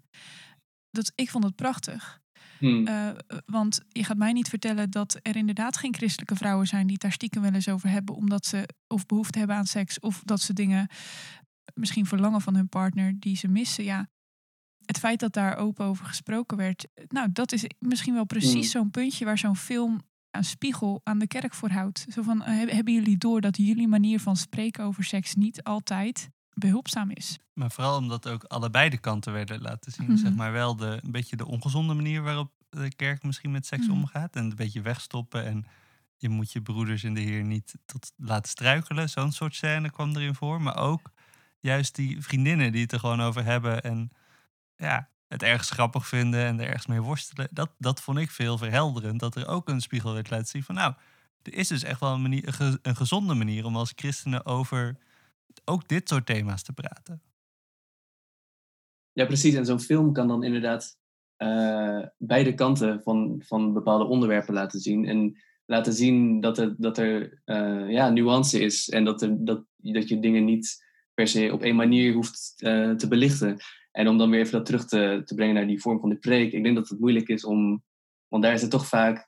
Dat, 0.89 1.11
ik 1.15 1.29
vond 1.29 1.43
het 1.43 1.55
prachtig. 1.55 2.20
Hmm. 2.61 2.87
Uh, 2.87 3.09
want 3.45 3.81
je 3.89 4.03
gaat 4.03 4.17
mij 4.17 4.31
niet 4.31 4.49
vertellen 4.49 4.89
dat 4.89 5.19
er 5.21 5.35
inderdaad 5.35 5.77
geen 5.77 5.95
christelijke 5.95 6.35
vrouwen 6.35 6.67
zijn 6.67 6.83
die 6.83 6.93
het 6.93 7.01
daar 7.01 7.11
stiekem 7.11 7.41
wel 7.41 7.53
eens 7.53 7.69
over 7.69 7.89
hebben, 7.89 8.15
omdat 8.15 8.45
ze 8.45 8.69
of 8.87 9.05
behoefte 9.05 9.39
hebben 9.39 9.55
aan 9.55 9.65
seks, 9.65 9.99
of 9.99 10.21
dat 10.25 10.41
ze 10.41 10.53
dingen 10.53 10.87
misschien 11.73 12.05
verlangen 12.05 12.41
van 12.41 12.55
hun 12.55 12.69
partner 12.69 13.13
die 13.19 13.35
ze 13.35 13.47
missen. 13.47 13.83
Ja, 13.83 14.09
het 14.85 14.99
feit 14.99 15.19
dat 15.19 15.33
daar 15.33 15.57
open 15.57 15.85
over 15.85 16.05
gesproken 16.05 16.57
werd, 16.57 16.87
nou, 17.07 17.31
dat 17.31 17.51
is 17.51 17.65
misschien 17.79 18.13
wel 18.13 18.25
precies 18.25 18.51
Hmm. 18.73 18.81
zo'n 18.81 18.91
puntje 18.91 19.25
waar 19.25 19.37
zo'n 19.37 19.55
film 19.55 20.01
een 20.31 20.43
spiegel 20.43 21.01
aan 21.03 21.19
de 21.19 21.27
kerk 21.27 21.53
voor 21.53 21.69
houdt. 21.69 22.05
Zo 22.09 22.21
van, 22.21 22.37
uh, 22.37 22.45
hebben 22.47 22.93
jullie 22.93 23.17
door 23.17 23.41
dat 23.41 23.57
jullie 23.57 23.87
manier 23.87 24.19
van 24.19 24.35
spreken 24.35 24.83
over 24.83 25.03
seks 25.03 25.35
niet 25.35 25.63
altijd 25.63 26.29
behulpzaam 26.53 27.09
is? 27.11 27.39
Maar 27.53 27.71
vooral 27.71 27.97
omdat 27.97 28.27
ook 28.27 28.43
allebei 28.43 28.89
de 28.89 28.97
kanten 28.97 29.33
werden 29.33 29.61
laten 29.61 29.91
zien. 29.91 30.07
Mhm. 30.07 30.17
Zeg 30.17 30.33
maar 30.33 30.51
wel 30.51 30.75
de, 30.75 30.99
een 31.03 31.11
beetje 31.11 31.35
de 31.35 31.45
ongezonde 31.47 31.93
manier 31.93 32.21
waarop 32.21 32.51
de 32.69 32.95
kerk 32.95 33.23
misschien 33.23 33.51
met 33.51 33.65
seks 33.65 33.87
Mhm. 33.87 33.95
omgaat. 33.97 34.35
En 34.35 34.43
een 34.43 34.55
beetje 34.55 34.81
wegstoppen. 34.81 35.45
En 35.45 35.65
je 36.17 36.29
moet 36.29 36.51
je 36.51 36.61
broeders 36.61 37.03
in 37.03 37.13
de 37.13 37.19
Heer 37.21 37.43
niet 37.43 37.75
tot 37.85 38.11
laten 38.17 38.49
struikelen. 38.49 39.09
Zo'n 39.09 39.31
soort 39.31 39.55
scène 39.55 39.89
kwam 39.91 40.15
erin 40.15 40.35
voor. 40.35 40.61
Maar 40.61 40.77
ook 40.77 41.11
juist 41.59 41.95
die 41.95 42.21
vriendinnen 42.21 42.71
die 42.71 42.81
het 42.81 42.91
er 42.91 42.99
gewoon 42.99 43.21
over 43.21 43.43
hebben. 43.43 43.83
En 43.83 44.09
ja, 44.75 45.09
het 45.27 45.43
ergens 45.43 45.69
grappig 45.69 46.07
vinden 46.07 46.45
en 46.45 46.59
er 46.59 46.65
ergens 46.67 46.85
mee 46.87 47.01
worstelen. 47.01 47.47
Dat, 47.51 47.71
dat 47.77 48.01
vond 48.01 48.17
ik 48.17 48.31
veel 48.31 48.57
verhelderend. 48.57 49.19
Dat 49.19 49.35
er 49.35 49.47
ook 49.47 49.69
een 49.69 49.81
spiegel 49.81 50.13
werd 50.13 50.29
laten 50.29 50.47
zien 50.47 50.63
van 50.63 50.75
nou, 50.75 50.93
er 51.41 51.53
is 51.53 51.67
dus 51.67 51.83
echt 51.83 51.99
wel 51.99 52.13
een, 52.13 52.21
manier, 52.21 52.47
een 52.47 52.53
ge- 52.53 52.79
een 52.81 52.95
gezonde 52.95 53.33
manier 53.33 53.65
om 53.65 53.75
als 53.75 53.93
christenen 53.95 54.45
over 54.45 54.97
ook 55.65 55.87
dit 55.87 56.09
soort 56.09 56.25
thema's 56.25 56.63
te 56.63 56.73
praten. 56.73 57.21
Ja, 59.13 59.25
precies. 59.25 59.53
En 59.53 59.65
zo'n 59.65 59.79
film 59.79 60.13
kan 60.13 60.27
dan 60.27 60.43
inderdaad 60.43 60.97
eh, 61.35 62.05
beide 62.17 62.53
kanten 62.53 63.01
van, 63.01 63.41
van 63.45 63.73
bepaalde 63.73 64.05
onderwerpen 64.05 64.53
laten 64.53 64.79
zien. 64.79 65.05
En 65.05 65.37
laten 65.65 65.93
zien 65.93 66.39
dat 66.39 66.57
er, 66.57 66.75
dat 66.77 66.97
er 66.97 67.41
eh, 67.45 67.89
ja, 67.89 68.09
nuance 68.09 68.59
is. 68.59 68.89
En 68.89 69.03
dat, 69.03 69.21
er, 69.21 69.45
dat, 69.45 69.65
dat 69.77 70.09
je 70.09 70.19
dingen 70.19 70.45
niet 70.45 70.85
per 71.13 71.27
se 71.27 71.49
op 71.53 71.63
één 71.63 71.75
manier 71.75 72.13
hoeft 72.13 72.53
eh, 72.57 72.91
te 72.91 73.07
belichten. 73.07 73.57
En 73.91 74.07
om 74.07 74.17
dan 74.17 74.29
weer 74.29 74.39
even 74.39 74.51
dat 74.51 74.65
terug 74.65 74.85
te, 74.85 75.21
te 75.25 75.35
brengen 75.35 75.55
naar 75.55 75.67
die 75.67 75.81
vorm 75.81 75.99
van 75.99 76.09
de 76.09 76.17
preek. 76.17 76.51
Ik 76.51 76.63
denk 76.63 76.75
dat 76.75 76.89
het 76.89 76.99
moeilijk 76.99 77.27
is 77.27 77.45
om, 77.45 77.83
want 78.27 78.43
daar 78.43 78.53
is 78.53 78.61
het 78.61 78.71
toch 78.71 78.87
vaak 78.87 79.25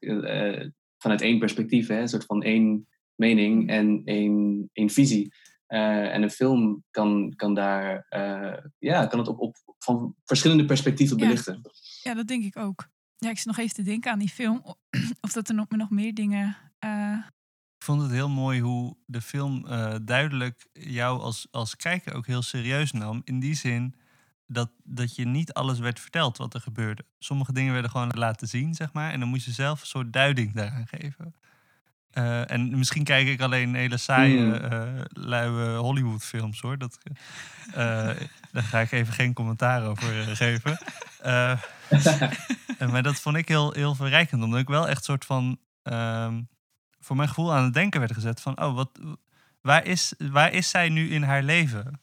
vanuit 0.97 1.21
één 1.21 1.39
perspectief, 1.39 1.87
hè, 1.87 1.99
een 1.99 2.07
soort 2.07 2.25
van 2.25 2.43
één 2.43 2.87
mening 3.15 3.69
en 3.69 4.01
één, 4.05 4.69
één 4.73 4.89
visie. 4.89 5.33
Uh, 5.73 6.13
en 6.13 6.21
een 6.21 6.31
film 6.31 6.83
kan, 6.91 7.33
kan 7.35 7.53
daar, 7.53 8.05
ja, 8.77 9.05
kan 9.05 9.19
het 9.19 9.27
op, 9.27 9.39
op 9.39 9.55
van 9.79 10.15
verschillende 10.25 10.65
perspectieven 10.65 11.17
belichten. 11.17 11.59
Ja. 11.63 11.71
ja, 12.09 12.13
dat 12.13 12.27
denk 12.27 12.43
ik 12.43 12.57
ook. 12.57 12.87
Ja, 13.17 13.29
ik 13.29 13.37
zit 13.37 13.45
nog 13.45 13.57
even 13.57 13.75
te 13.75 13.81
denken 13.81 14.11
aan 14.11 14.19
die 14.19 14.29
film. 14.29 14.63
Of 15.21 15.31
dat 15.31 15.49
er 15.49 15.55
nog, 15.55 15.69
nog 15.69 15.89
meer 15.89 16.13
dingen 16.13 16.57
ik 17.83 17.89
vond 17.89 18.01
het 18.01 18.11
heel 18.11 18.29
mooi 18.29 18.61
hoe 18.61 18.97
de 19.05 19.21
film 19.21 19.65
uh, 19.65 19.95
duidelijk 20.01 20.67
jou 20.73 21.21
als, 21.21 21.47
als 21.51 21.75
kijker 21.75 22.13
ook 22.13 22.27
heel 22.27 22.41
serieus 22.41 22.91
nam. 22.91 23.21
In 23.23 23.39
die 23.39 23.55
zin 23.55 23.95
dat, 24.47 24.71
dat 24.83 25.15
je 25.15 25.25
niet 25.25 25.53
alles 25.53 25.79
werd 25.79 25.99
verteld 25.99 26.37
wat 26.37 26.53
er 26.53 26.61
gebeurde. 26.61 27.05
Sommige 27.19 27.53
dingen 27.53 27.73
werden 27.73 27.91
gewoon 27.91 28.11
laten 28.13 28.47
zien, 28.47 28.73
zeg 28.73 28.93
maar. 28.93 29.11
En 29.11 29.19
dan 29.19 29.29
moest 29.29 29.45
je 29.45 29.51
zelf 29.51 29.81
een 29.81 29.87
soort 29.87 30.13
duiding 30.13 30.53
daaraan 30.53 30.87
geven. 30.87 31.35
Uh, 32.17 32.51
en 32.51 32.77
misschien 32.77 33.03
kijk 33.03 33.27
ik 33.27 33.41
alleen 33.41 33.75
hele 33.75 33.97
saaie, 33.97 34.37
uh, 34.37 35.01
luie 35.09 35.77
Hollywood-films 35.77 36.61
hoor. 36.61 36.77
Dat, 36.77 36.97
daar 38.51 38.63
ga 38.63 38.79
ik 38.79 38.91
even 38.91 39.13
geen 39.13 39.33
commentaar 39.33 39.87
over 39.87 40.35
geven. 40.35 40.77
maar 42.91 43.03
dat 43.03 43.19
vond 43.19 43.35
ik 43.37 43.47
heel, 43.47 43.71
heel 43.71 43.95
verrijkend, 43.95 44.43
omdat 44.43 44.59
ik 44.59 44.67
wel 44.67 44.87
echt 44.87 45.03
soort 45.03 45.25
van. 45.25 45.57
Ehm, 45.83 46.41
voor 47.03 47.15
mijn 47.15 47.27
gevoel 47.27 47.53
aan 47.53 47.63
het 47.63 47.73
denken 47.73 47.99
werd 47.99 48.13
gezet 48.13 48.41
van, 48.41 48.61
oh, 48.61 48.75
wat, 48.75 48.99
waar, 49.61 49.85
is, 49.85 50.13
waar 50.17 50.53
is 50.53 50.69
zij 50.69 50.89
nu 50.89 51.09
in 51.09 51.21
haar 51.21 51.43
leven? 51.43 52.01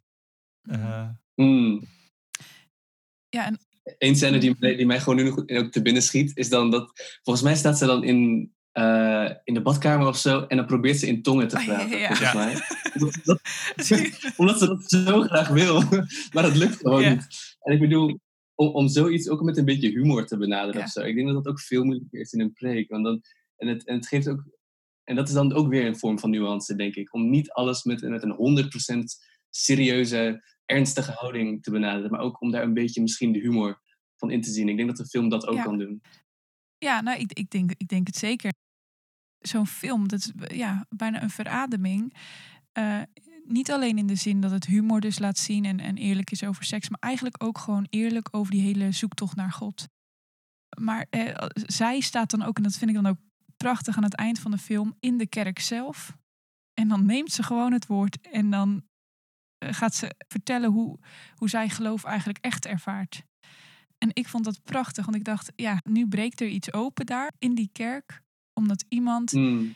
Uh, 0.63 1.09
mm. 1.35 1.85
Ja, 3.29 3.47
en... 3.47 3.59
Eén 3.99 4.17
scène 4.17 4.39
die, 4.39 4.57
die 4.59 4.87
mij 4.87 5.01
gewoon 5.01 5.17
nu 5.17 5.25
nog 5.25 5.39
ook 5.39 5.73
te 5.73 5.83
binnen 5.83 6.03
schiet, 6.03 6.37
is 6.37 6.49
dan 6.49 6.71
dat, 6.71 7.19
volgens 7.23 7.45
mij 7.45 7.57
staat 7.57 7.79
ze 7.79 7.87
dan 7.87 8.05
in, 8.05 8.53
uh, 8.73 9.31
in 9.45 9.55
de 9.55 9.63
badkamer 9.63 10.07
of 10.07 10.17
zo, 10.17 10.41
en 10.41 10.57
dan 10.57 10.67
probeert 10.67 10.99
ze 10.99 11.07
in 11.07 11.23
tongen 11.23 11.49
te 11.49 11.57
praten, 11.65 11.85
oh, 11.85 11.91
ja, 11.91 11.99
ja. 11.99 12.07
volgens 12.07 12.35
mij. 12.35 12.55
dat, 13.25 13.41
omdat 14.37 14.59
ze 14.59 14.67
dat 14.67 14.91
zo 14.91 15.23
graag 15.23 15.49
wil, 15.49 15.83
maar 16.33 16.43
dat 16.43 16.57
lukt 16.57 16.77
gewoon 16.77 17.09
niet. 17.09 17.57
En 17.61 17.73
ik 17.73 17.81
bedoel, 17.81 18.21
om, 18.55 18.69
om 18.69 18.89
zoiets 18.89 19.29
ook 19.29 19.43
met 19.43 19.57
een 19.57 19.65
beetje 19.65 19.91
humor 19.91 20.27
te 20.27 20.37
benaderen 20.37 20.83
of 20.83 20.89
zo. 20.89 21.01
Ik 21.01 21.15
denk 21.15 21.27
dat 21.27 21.45
dat 21.45 21.53
ook 21.53 21.61
veel 21.61 21.85
moeilijker 21.85 22.21
is 22.21 22.33
in 22.33 22.41
een 22.41 22.53
preek. 22.53 22.91
Want 22.91 23.05
dan, 23.05 23.23
en, 23.57 23.69
het, 23.69 23.87
en 23.87 23.95
het 23.95 24.07
geeft 24.09 24.29
ook 24.29 24.45
en 25.11 25.17
dat 25.17 25.29
is 25.29 25.35
dan 25.35 25.53
ook 25.53 25.69
weer 25.69 25.87
een 25.87 25.99
vorm 25.99 26.19
van 26.19 26.31
nuance, 26.31 26.77
denk 26.77 26.95
ik. 26.95 27.15
Om 27.15 27.31
niet 27.31 27.51
alles 27.51 27.85
met, 27.85 28.03
met 28.03 28.23
een 28.23 28.71
100% 28.95 28.99
serieuze, 29.51 30.45
ernstige 30.65 31.13
houding 31.13 31.63
te 31.63 31.71
benaderen. 31.71 32.11
Maar 32.11 32.21
ook 32.21 32.41
om 32.41 32.51
daar 32.51 32.63
een 32.63 32.75
beetje 32.75 33.01
misschien 33.01 33.33
de 33.33 33.39
humor 33.39 33.81
van 34.17 34.31
in 34.31 34.43
te 34.43 34.51
zien. 34.51 34.69
Ik 34.69 34.77
denk 34.77 34.89
dat 34.89 34.97
de 34.97 35.07
film 35.07 35.29
dat 35.29 35.47
ook 35.47 35.63
kan 35.63 35.79
doen. 35.79 36.03
Ja, 36.81 37.01
nou, 37.01 37.19
ik, 37.19 37.33
ik, 37.33 37.51
denk, 37.51 37.71
ik 37.77 37.89
denk 37.89 38.07
het 38.07 38.17
zeker. 38.17 38.53
Zo'n 39.39 39.67
film, 39.67 40.09
dat 40.09 40.19
is 40.19 40.57
ja, 40.57 40.87
bijna 40.89 41.23
een 41.23 41.31
verademing. 41.31 42.15
Uh, 42.79 43.03
niet 43.45 43.71
alleen 43.71 43.99
in 43.99 44.07
de 44.07 44.15
zin 44.15 44.41
dat 44.41 44.51
het 44.51 44.67
humor 44.67 45.01
dus 45.01 45.19
laat 45.19 45.39
zien 45.39 45.65
en, 45.65 45.81
en 45.81 45.97
eerlijk 45.97 46.31
is 46.31 46.45
over 46.45 46.65
seks, 46.65 46.89
maar 46.89 47.01
eigenlijk 47.01 47.43
ook 47.43 47.59
gewoon 47.59 47.87
eerlijk 47.91 48.29
over 48.31 48.53
die 48.53 48.63
hele 48.63 48.93
zoektocht 48.93 49.37
naar 49.37 49.53
God. 49.53 49.89
Maar 50.79 51.07
eh, 51.11 51.47
zij 51.53 52.01
staat 52.01 52.31
dan 52.31 52.43
ook, 52.43 52.57
en 52.57 52.63
dat 52.63 52.77
vind 52.77 52.91
ik 52.91 52.97
dan 52.97 53.07
ook 53.07 53.19
prachtig 53.57 53.97
aan 53.97 54.03
het 54.03 54.15
eind 54.15 54.39
van 54.39 54.51
de 54.51 54.59
film 54.59 54.97
in 55.01 55.19
de 55.19 55.27
kerk 55.27 55.59
zelf. 55.59 56.17
En 56.75 56.89
dan 56.89 57.07
neemt 57.07 57.33
ze 57.33 57.43
gewoon 57.43 57.73
het 57.73 57.87
woord 57.87 58.21
en 58.21 58.51
dan 58.51 58.83
eh, 59.59 59.73
gaat 59.73 59.95
ze 59.95 60.15
vertellen 60.29 60.71
hoe, 60.71 60.99
hoe 61.35 61.49
zij 61.49 61.69
geloof 61.69 62.05
eigenlijk 62.05 62.39
echt 62.39 62.67
ervaart. 62.67 63.23
En 64.03 64.11
ik 64.13 64.29
vond 64.29 64.45
dat 64.45 64.63
prachtig, 64.63 65.05
want 65.05 65.17
ik 65.17 65.25
dacht, 65.25 65.53
ja, 65.57 65.81
nu 65.85 66.09
breekt 66.09 66.41
er 66.41 66.49
iets 66.49 66.73
open 66.73 67.07
daar 67.07 67.33
in 67.39 67.55
die 67.55 67.69
kerk, 67.73 68.23
omdat 68.53 68.85
iemand 68.89 69.33
mm. 69.33 69.75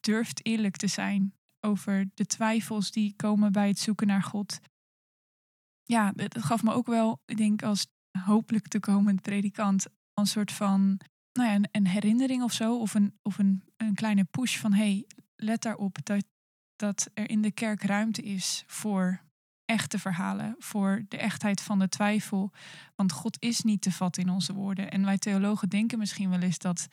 durft 0.00 0.46
eerlijk 0.46 0.76
te 0.76 0.86
zijn 0.86 1.34
over 1.60 2.10
de 2.14 2.26
twijfels 2.26 2.90
die 2.90 3.14
komen 3.16 3.52
bij 3.52 3.68
het 3.68 3.78
zoeken 3.78 4.06
naar 4.06 4.22
God. 4.22 4.60
Ja, 5.82 6.12
dat 6.12 6.44
gaf 6.44 6.62
me 6.62 6.72
ook 6.72 6.86
wel, 6.86 7.20
ik 7.26 7.36
denk, 7.36 7.62
als 7.62 7.86
hopelijk 8.18 8.68
toekomend 8.68 9.22
predikant, 9.22 9.86
een 10.14 10.26
soort 10.26 10.52
van 10.52 11.00
nou 11.32 11.48
ja, 11.48 11.54
een, 11.54 11.68
een, 11.70 11.86
herinnering 11.86 12.42
of 12.42 12.52
zo, 12.52 12.78
of 12.78 12.94
een, 12.94 13.18
of 13.22 13.38
een, 13.38 13.64
een 13.76 13.94
kleine 13.94 14.24
push 14.24 14.58
van 14.58 14.72
hey, 14.72 15.06
let 15.36 15.62
daarop 15.62 15.98
dat, 16.02 16.24
dat 16.76 17.10
er 17.14 17.30
in 17.30 17.42
de 17.42 17.52
kerk 17.52 17.82
ruimte 17.82 18.22
is 18.22 18.64
voor 18.66 19.20
echte 19.64 19.98
verhalen, 19.98 20.54
voor 20.58 21.04
de 21.08 21.16
echtheid 21.16 21.60
van 21.60 21.78
de 21.78 21.88
twijfel. 21.88 22.52
Want 22.94 23.12
God 23.12 23.36
is 23.42 23.60
niet 23.60 23.82
te 23.82 23.92
vatten 23.92 24.22
in 24.22 24.30
onze 24.30 24.52
woorden. 24.52 24.90
En 24.90 25.04
wij 25.04 25.18
theologen 25.18 25.68
denken 25.68 25.98
misschien 25.98 26.30
wel 26.30 26.40
eens 26.40 26.58
dat, 26.58 26.86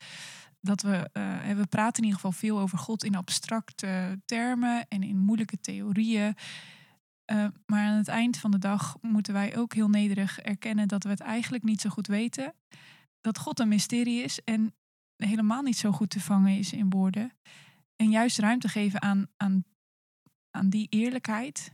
dat 0.60 0.82
we, 0.82 1.10
uh, 1.14 1.56
we 1.56 1.68
praten 1.68 1.98
in 1.98 2.10
ieder 2.10 2.20
geval 2.20 2.40
veel 2.40 2.60
over 2.60 2.78
God 2.78 3.04
in 3.04 3.16
abstracte 3.16 4.22
termen 4.26 4.86
en 4.88 5.04
in 5.04 5.18
moeilijke 5.18 5.60
theorieën. 5.62 6.36
Uh, 7.32 7.46
maar 7.66 7.86
aan 7.86 7.98
het 7.98 8.08
eind 8.08 8.38
van 8.38 8.52
de 8.52 8.60
dag 8.60 8.98
moeten 9.02 9.34
wij 9.34 9.58
ook 9.58 9.74
heel 9.74 9.90
nederig 9.90 10.40
erkennen 10.40 10.88
dat 10.88 11.04
we 11.04 11.10
het 11.10 11.20
eigenlijk 11.20 11.64
niet 11.64 11.82
zo 11.82 11.90
goed 11.90 12.08
weten 12.08 12.54
dat 13.22 13.38
God 13.38 13.60
een 13.60 13.68
mysterie 13.68 14.24
is 14.24 14.44
en 14.44 14.76
helemaal 15.16 15.62
niet 15.62 15.78
zo 15.78 15.92
goed 15.92 16.10
te 16.10 16.20
vangen 16.20 16.58
is 16.58 16.74
in 16.74 16.90
woorden. 16.90 17.32
En 17.96 18.10
juist 18.10 18.40
ruimte 18.40 18.68
geven 18.68 19.02
aan, 19.02 19.28
aan, 19.38 19.64
aan 20.52 20.70
die 20.70 20.88
eerlijkheid, 20.90 21.74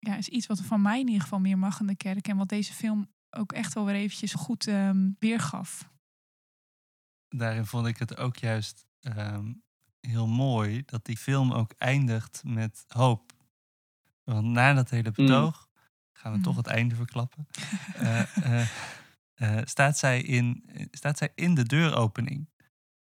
ja, 0.00 0.16
is 0.16 0.28
iets 0.28 0.46
wat 0.46 0.60
van 0.60 0.82
mij 0.82 1.00
in 1.00 1.06
ieder 1.06 1.22
geval 1.22 1.40
meer 1.40 1.58
mag 1.58 1.80
in 1.80 1.86
de 1.86 1.96
kerk. 1.96 2.28
En 2.28 2.36
wat 2.36 2.48
deze 2.48 2.72
film 2.72 3.10
ook 3.30 3.52
echt 3.52 3.74
wel 3.74 3.84
weer 3.84 3.94
eventjes 3.94 4.34
goed 4.34 4.66
um, 4.66 5.16
weergaf. 5.18 5.88
Daarin 7.28 7.66
vond 7.66 7.86
ik 7.86 7.98
het 7.98 8.16
ook 8.16 8.36
juist 8.36 8.86
ehm, 9.00 9.52
heel 10.00 10.26
mooi 10.26 10.82
dat 10.84 11.04
die 11.04 11.16
film 11.16 11.52
ook 11.52 11.72
eindigt 11.78 12.42
met 12.44 12.84
hoop. 12.88 13.32
Want 14.24 14.46
na 14.46 14.72
dat 14.72 14.90
hele 14.90 15.12
mm. 15.16 15.26
betoog 15.26 15.68
gaan 16.12 16.32
we 16.32 16.40
toch 16.40 16.52
mm. 16.52 16.58
het 16.58 16.66
einde 16.66 16.94
verklappen. 16.94 17.46
uh, 18.02 18.22
uh, 19.36 19.58
staat, 19.64 19.98
zij 19.98 20.22
in, 20.22 20.70
staat 20.90 21.18
zij 21.18 21.32
in 21.34 21.54
de 21.54 21.64
deuropening. 21.64 22.48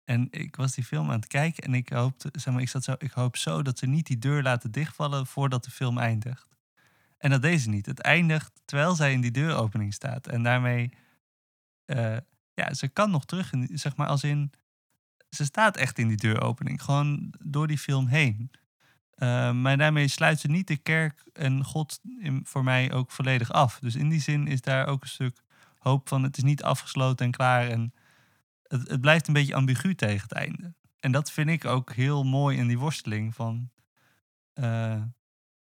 En 0.05 0.28
ik 0.30 0.57
was 0.57 0.74
die 0.74 0.85
film 0.85 1.11
aan 1.11 1.20
het 1.20 1.26
kijken 1.26 1.64
en 1.64 1.74
ik 1.74 1.89
hoopte, 1.89 2.28
zeg 2.33 2.53
maar, 2.53 2.62
ik 2.62 2.68
zat 2.68 2.85
zo, 2.85 2.95
ik 2.99 3.11
hoop 3.11 3.37
zo 3.37 3.62
dat 3.62 3.78
ze 3.78 3.87
niet 3.87 4.07
die 4.07 4.18
deur 4.18 4.43
laten 4.43 4.70
dichtvallen 4.70 5.26
voordat 5.26 5.64
de 5.64 5.70
film 5.70 5.99
eindigt. 5.99 6.51
En 7.23 7.31
dat 7.31 7.43
deed 7.43 7.61
ze 7.61 7.68
niet. 7.68 7.87
Het 7.87 8.01
eindigt 8.01 8.62
terwijl 8.64 8.95
zij 8.95 9.12
in 9.12 9.20
die 9.20 9.31
deuropening 9.31 9.95
staat. 9.95 10.27
En 10.27 10.43
daarmee, 10.43 10.93
uh, 11.87 12.16
ja, 12.55 12.75
ze 12.75 12.89
kan 12.89 13.11
nog 13.11 13.25
terug, 13.25 13.53
zeg 13.73 13.97
maar, 13.97 14.07
als 14.07 14.25
in, 14.25 14.53
ze 15.29 15.45
staat 15.45 15.77
echt 15.77 15.99
in 15.99 16.09
die 16.09 16.16
deuropening, 16.16 16.83
gewoon 16.83 17.35
door 17.41 17.66
die 17.66 17.79
film 17.79 18.07
heen. 18.07 18.51
Uh, 19.16 19.53
maar 19.53 19.77
daarmee 19.77 20.09
sluit 20.09 20.41
ze 20.41 20.49
niet 20.49 20.66
de 20.66 20.77
kerk 20.77 21.23
en 21.33 21.64
God 21.64 22.01
voor 22.43 22.64
mij 22.64 22.93
ook 22.93 23.11
volledig 23.11 23.51
af. 23.53 23.79
Dus 23.79 23.95
in 23.95 24.09
die 24.09 24.20
zin 24.20 24.47
is 24.47 24.61
daar 24.61 24.87
ook 24.87 25.03
een 25.03 25.09
stuk 25.09 25.43
hoop 25.79 26.09
van 26.09 26.23
het 26.23 26.37
is 26.37 26.43
niet 26.43 26.62
afgesloten 26.62 27.27
en 27.27 27.33
klaar. 27.33 27.68
En 27.68 27.95
het, 28.62 28.89
het 28.89 29.01
blijft 29.01 29.27
een 29.27 29.35
beetje 29.35 29.55
ambigu 29.55 29.95
tegen 29.95 30.23
het 30.23 30.33
einde. 30.33 30.75
En 31.01 31.12
dat 31.12 31.33
vind 31.33 31.49
ik 31.49 31.64
ook 31.64 31.93
heel 31.93 32.25
mooi 32.25 32.59
in 32.59 32.66
die 32.66 32.79
worsteling 32.79 33.35
van 33.35 33.70
uh, 34.55 35.03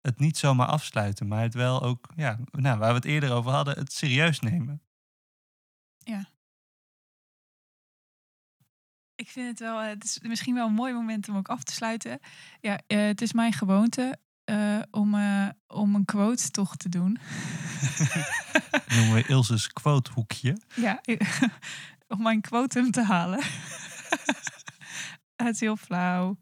het 0.01 0.19
niet 0.19 0.39
zomaar 0.39 0.67
afsluiten, 0.67 1.29
maar 1.29 1.43
het 1.43 1.55
wel 1.55 1.83
ook, 1.83 2.09
ja, 2.17 2.39
nou, 2.51 2.79
waar 2.79 2.89
we 2.89 2.95
het 2.95 3.05
eerder 3.05 3.33
over 3.33 3.51
hadden, 3.51 3.79
het 3.79 3.93
serieus 3.93 4.41
nemen. 4.41 4.83
Ja. 5.99 6.29
Ik 9.15 9.29
vind 9.29 9.49
het 9.49 9.59
wel, 9.59 9.79
het 9.79 10.05
is 10.05 10.19
misschien 10.21 10.55
wel 10.55 10.67
een 10.67 10.75
mooi 10.75 10.93
moment 10.93 11.29
om 11.29 11.37
ook 11.37 11.49
af 11.49 11.63
te 11.63 11.73
sluiten. 11.73 12.21
Ja, 12.61 12.81
uh, 12.87 13.07
het 13.07 13.21
is 13.21 13.33
mijn 13.33 13.53
gewoonte 13.53 14.19
uh, 14.45 14.83
om, 14.91 15.15
uh, 15.15 15.49
om 15.67 15.95
een 15.95 16.05
quote 16.05 16.51
toch 16.51 16.77
te 16.77 16.89
doen. 16.89 17.19
Noemen 18.95 19.15
we 19.15 19.25
Ilse's 19.27 19.67
quotehoekje. 19.67 20.61
Ja, 20.75 21.01
om 22.09 22.23
mijn 22.23 22.41
quotum 22.41 22.91
te 22.91 23.03
halen. 23.03 23.43
het 25.37 25.55
is 25.55 25.61
heel 25.61 25.77
flauw. 25.77 26.37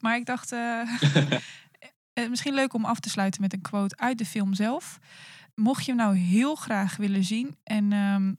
Maar 0.00 0.16
ik 0.16 0.26
dacht, 0.26 0.54
uh, 2.14 2.28
misschien 2.28 2.54
leuk 2.54 2.74
om 2.74 2.84
af 2.84 3.00
te 3.00 3.10
sluiten 3.10 3.40
met 3.40 3.52
een 3.52 3.60
quote 3.60 3.96
uit 3.96 4.18
de 4.18 4.26
film 4.26 4.54
zelf. 4.54 4.98
Mocht 5.54 5.84
je 5.84 5.92
hem 5.92 6.00
nou 6.00 6.16
heel 6.16 6.54
graag 6.54 6.96
willen 6.96 7.24
zien 7.24 7.56
en 7.64 7.92
um, 7.92 8.36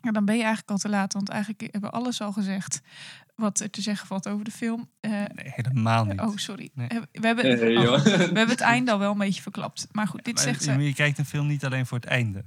ja, 0.00 0.10
dan 0.12 0.24
ben 0.24 0.34
je 0.34 0.42
eigenlijk 0.42 0.70
al 0.70 0.76
te 0.76 0.88
laat, 0.88 1.12
want 1.12 1.28
eigenlijk 1.28 1.60
hebben 1.60 1.80
we 1.80 1.90
alles 1.90 2.20
al 2.20 2.32
gezegd 2.32 2.80
wat 3.34 3.60
er 3.60 3.70
te 3.70 3.80
zeggen 3.80 4.06
valt 4.06 4.28
over 4.28 4.44
de 4.44 4.50
film. 4.50 4.90
Uh, 5.00 5.10
nee, 5.10 5.52
helemaal 5.54 6.04
niet. 6.04 6.20
Oh, 6.20 6.36
sorry. 6.36 6.70
Nee. 6.74 6.88
We, 6.88 7.26
hebben, 7.26 7.44
oh, 7.78 8.04
we 8.04 8.10
hebben 8.10 8.48
het 8.48 8.60
einde 8.60 8.92
al 8.92 8.98
wel 8.98 9.12
een 9.12 9.18
beetje 9.18 9.42
verklapt. 9.42 9.88
Maar 9.92 10.06
goed, 10.06 10.24
dit 10.24 10.40
zegt 10.40 10.62
ze. 10.62 10.72
Je 10.72 10.94
kijkt 10.94 11.18
een 11.18 11.24
film 11.24 11.46
niet 11.46 11.64
alleen 11.64 11.86
voor 11.86 11.98
het 11.98 12.06
einde. 12.06 12.44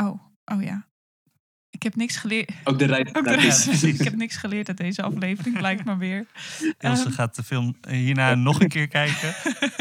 Oh, 0.00 0.22
oh 0.44 0.62
ja. 0.62 0.86
Ik 1.72 1.82
heb 1.82 1.96
niks 1.96 2.16
geleerd. 2.16 2.50
Ook 2.64 2.78
de 2.78 2.84
reis 2.84 3.08
Ook 3.16 3.24
de 3.24 3.88
ik 3.98 4.02
heb 4.02 4.14
niks 4.14 4.36
geleerd 4.36 4.68
uit 4.68 4.76
deze 4.76 5.02
aflevering, 5.02 5.56
blijkt 5.58 5.84
maar 5.84 5.98
weer. 5.98 6.26
Ilse 6.78 7.04
Ehm. 7.04 7.12
gaat 7.12 7.34
de 7.34 7.42
film 7.42 7.76
hierna 7.88 8.34
nog 8.34 8.60
een 8.60 8.68
keer 8.68 8.88
kijken. 8.88 9.34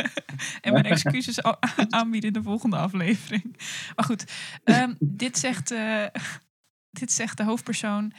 en 0.62 0.74
mijn 0.74 0.86
excuses 0.86 1.42
aanbieden 1.90 2.34
in 2.34 2.42
de 2.42 2.44
volgende 2.44 2.78
aflevering. 2.78 3.58
Maar 3.96 4.06
goed, 4.06 4.32
ehm, 4.64 4.94
dit, 5.00 5.38
zegt, 5.38 5.72
eh, 5.72 6.06
dit 6.92 7.12
zegt 7.12 7.38
de 7.38 7.44
hoofdpersoon 7.44 8.14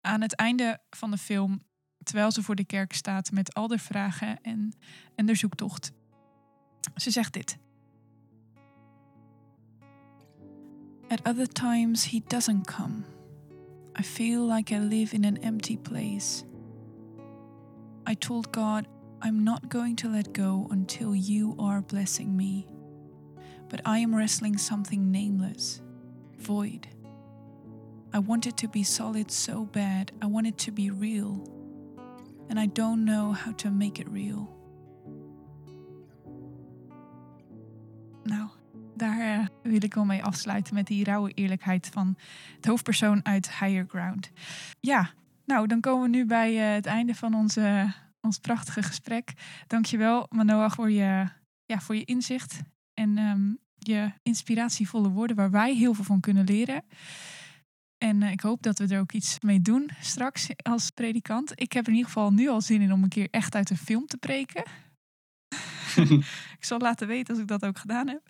aan 0.00 0.20
het 0.20 0.34
einde 0.34 0.80
van 0.90 1.10
de 1.10 1.18
film, 1.18 1.60
terwijl 2.02 2.32
ze 2.32 2.42
voor 2.42 2.54
de 2.54 2.64
kerk 2.64 2.92
staat 2.92 3.30
met 3.30 3.54
al 3.54 3.66
de 3.68 3.78
vragen 3.78 4.38
en, 4.42 4.72
en 5.14 5.26
de 5.26 5.34
zoektocht. 5.34 5.92
Ze 6.94 7.10
zegt 7.10 7.32
dit. 7.32 7.58
At 11.08 11.22
other 11.24 11.46
times 11.46 12.04
he 12.04 12.20
doesn't 12.20 12.66
come. 12.66 13.04
I 13.94 14.02
feel 14.02 14.44
like 14.44 14.72
I 14.72 14.78
live 14.78 15.14
in 15.14 15.24
an 15.24 15.38
empty 15.38 15.76
place. 15.76 16.44
I 18.06 18.14
told 18.14 18.52
God 18.52 18.86
I'm 19.22 19.44
not 19.44 19.68
going 19.68 19.96
to 19.96 20.08
let 20.08 20.32
go 20.32 20.66
until 20.70 21.14
you 21.14 21.56
are 21.58 21.80
blessing 21.80 22.36
me. 22.36 22.68
But 23.68 23.80
I 23.84 23.98
am 23.98 24.14
wrestling 24.14 24.58
something 24.58 25.10
nameless, 25.10 25.80
void. 26.38 26.88
I 28.12 28.18
want 28.18 28.46
it 28.46 28.56
to 28.58 28.68
be 28.68 28.82
solid 28.82 29.30
so 29.30 29.64
bad. 29.64 30.12
I 30.22 30.26
want 30.26 30.46
it 30.46 30.58
to 30.58 30.70
be 30.70 30.90
real. 30.90 31.44
And 32.48 32.58
I 32.58 32.66
don't 32.66 33.04
know 33.04 33.32
how 33.32 33.52
to 33.52 33.70
make 33.70 33.98
it 33.98 34.08
real. 34.08 34.48
Nou, 38.24 38.48
daar 38.96 39.20
eh, 39.20 39.46
wil 39.62 39.82
ik 39.82 39.94
wel 39.94 40.04
mee 40.04 40.24
afsluiten 40.24 40.74
met 40.74 40.86
die 40.86 41.04
rauwe 41.04 41.30
eerlijkheid 41.30 41.88
van 41.92 42.16
het 42.56 42.66
hoofdpersoon 42.66 43.24
uit 43.24 43.58
Higher 43.58 43.86
Ground. 43.88 44.30
Ja, 44.80 45.10
nou, 45.44 45.66
dan 45.66 45.80
komen 45.80 46.10
we 46.10 46.16
nu 46.16 46.26
bij 46.26 46.68
eh, 46.68 46.74
het 46.74 46.86
einde 46.86 47.14
van 47.14 47.34
onze, 47.34 47.92
ons 48.20 48.38
prachtige 48.38 48.82
gesprek. 48.82 49.32
Dankjewel, 49.66 50.26
Manoa, 50.30 50.68
voor 50.68 50.90
je, 50.90 51.28
ja, 51.64 51.80
voor 51.80 51.94
je 51.94 52.04
inzicht 52.04 52.60
en 52.94 53.18
ehm, 53.18 53.52
je 53.78 54.12
inspiratievolle 54.22 55.08
woorden 55.08 55.36
waar 55.36 55.50
wij 55.50 55.74
heel 55.74 55.94
veel 55.94 56.04
van 56.04 56.20
kunnen 56.20 56.44
leren. 56.44 56.84
En 57.98 58.22
eh, 58.22 58.30
ik 58.30 58.40
hoop 58.40 58.62
dat 58.62 58.78
we 58.78 58.94
er 58.94 59.00
ook 59.00 59.12
iets 59.12 59.40
mee 59.40 59.60
doen 59.60 59.90
straks 60.00 60.48
als 60.62 60.90
predikant. 60.90 61.52
Ik 61.54 61.72
heb 61.72 61.86
in 61.86 61.92
ieder 61.94 62.06
geval 62.06 62.32
nu 62.32 62.48
al 62.48 62.60
zin 62.60 62.80
in 62.80 62.92
om 62.92 63.02
een 63.02 63.08
keer 63.08 63.28
echt 63.30 63.54
uit 63.54 63.70
een 63.70 63.76
film 63.76 64.06
te 64.06 64.16
preken. 64.16 64.64
Ik 66.58 66.64
zal 66.64 66.78
laten 66.78 67.06
weten 67.06 67.34
als 67.34 67.42
ik 67.42 67.48
dat 67.48 67.64
ook 67.64 67.78
gedaan 67.78 68.08
heb. 68.08 68.22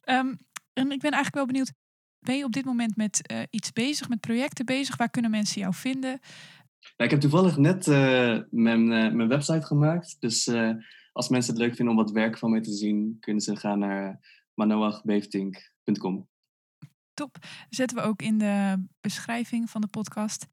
Ehm, 0.00 0.34
en 0.72 0.90
ik 0.90 1.00
ben 1.00 1.10
eigenlijk 1.10 1.34
wel 1.34 1.46
benieuwd, 1.46 1.72
ben 2.18 2.36
je 2.36 2.44
op 2.44 2.52
dit 2.52 2.64
moment 2.64 2.96
met 2.96 3.26
eh, 3.26 3.42
iets 3.50 3.72
bezig, 3.72 4.08
met 4.08 4.20
projecten 4.20 4.64
bezig? 4.64 4.96
Waar 4.96 5.10
kunnen 5.10 5.30
mensen 5.30 5.60
jou 5.60 5.74
vinden? 5.74 6.20
Ja, 6.96 7.04
ik 7.04 7.10
heb 7.10 7.20
toevallig 7.20 7.56
net 7.56 7.88
eh, 7.88 8.38
mijn, 8.50 8.92
eh, 8.92 9.12
mijn 9.12 9.28
website 9.28 9.66
gemaakt. 9.66 10.16
Dus 10.18 10.50
als 11.12 11.28
mensen 11.28 11.52
het 11.52 11.62
leuk 11.62 11.74
vinden 11.74 11.96
om 11.96 12.02
wat 12.02 12.12
werk 12.12 12.38
van 12.38 12.50
mij 12.50 12.60
te 12.60 12.72
zien, 12.72 13.16
kunnen 13.20 13.42
ze 13.42 13.56
gaan 13.56 13.78
naar 13.78 14.20
manoachbeeftink.com. 14.54 16.28
Zetten 17.68 17.96
we 17.96 18.02
ook 18.02 18.22
in 18.22 18.38
de 18.38 18.84
beschrijving 19.00 19.70
van 19.70 19.80
de 19.80 19.86
podcast. 19.86 20.46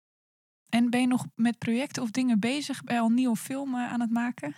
En 0.70 0.90
ben 0.90 1.02
je 1.02 1.08
nog 1.08 1.26
met 1.36 1.58
projecten 1.58 2.04
of 2.04 2.12
dingen 2.12 2.40
bezig? 2.40 2.84
Ben 2.84 2.96
je 2.96 3.02
al 3.02 3.10
nieuwe 3.10 3.36
film 3.36 3.76
eh, 3.76 3.92
aan 3.92 4.02
het 4.02 4.12
maken? 4.12 4.56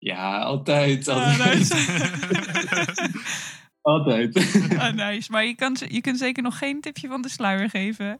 Ja, 0.00 0.38
altijd. 0.38 1.08
Ah, 1.08 1.26
Altijd. 1.26 1.58
nice. 1.58 1.74
altijd. 3.82 4.36
Ah, 4.78 4.94
nice. 4.94 5.30
Maar 5.30 5.44
je, 5.44 5.54
kan, 5.54 5.76
je 5.88 6.00
kunt 6.00 6.18
zeker 6.18 6.42
nog 6.42 6.58
geen 6.58 6.80
tipje 6.80 7.08
van 7.08 7.22
de 7.22 7.28
sluier 7.28 7.70
geven. 7.70 8.18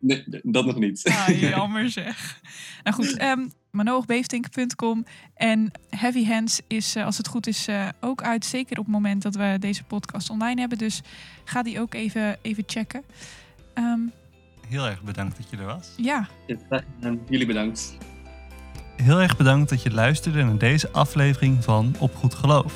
Nee, 0.00 0.24
dat 0.42 0.64
nog 0.66 0.76
niet. 0.76 1.04
Ah, 1.04 1.40
jammer 1.50 1.90
zeg. 1.90 2.40
Nou 2.82 2.96
goed, 2.96 3.16
ehm 3.16 3.46
manoogbeeftink.com 3.70 5.04
en 5.34 5.70
Heavy 5.90 6.24
Hands 6.26 6.60
is, 6.66 6.96
eh, 6.96 7.04
als 7.04 7.16
het 7.16 7.28
goed 7.28 7.46
is, 7.46 7.68
eh, 7.68 7.88
ook 8.00 8.22
uit. 8.22 8.44
Zeker 8.44 8.78
op 8.78 8.84
het 8.84 8.94
moment 8.94 9.22
dat 9.22 9.34
we 9.34 9.56
deze 9.60 9.84
podcast 9.84 10.30
online 10.30 10.60
hebben. 10.60 10.78
Dus 10.78 11.00
ga 11.44 11.62
die 11.62 11.80
ook 11.80 11.94
even, 11.94 12.36
even 12.42 12.64
checken. 12.66 13.02
Ehm, 13.74 14.00
Heel 14.68 14.86
erg 14.86 15.02
bedankt 15.02 15.36
dat 15.36 15.50
je 15.50 15.56
er 15.56 15.64
was. 15.64 15.94
ja, 15.96 16.28
gedaan. 16.46 17.20
Jullie 17.28 17.46
bedankt. 17.46 17.96
Heel 19.02 19.20
erg 19.20 19.36
bedankt 19.36 19.68
dat 19.70 19.82
je 19.82 19.90
luisterde 19.90 20.42
naar 20.42 20.58
deze 20.58 20.92
aflevering 20.92 21.64
van 21.64 21.94
Op 21.98 22.16
Goed 22.16 22.34
Geloof. 22.34 22.72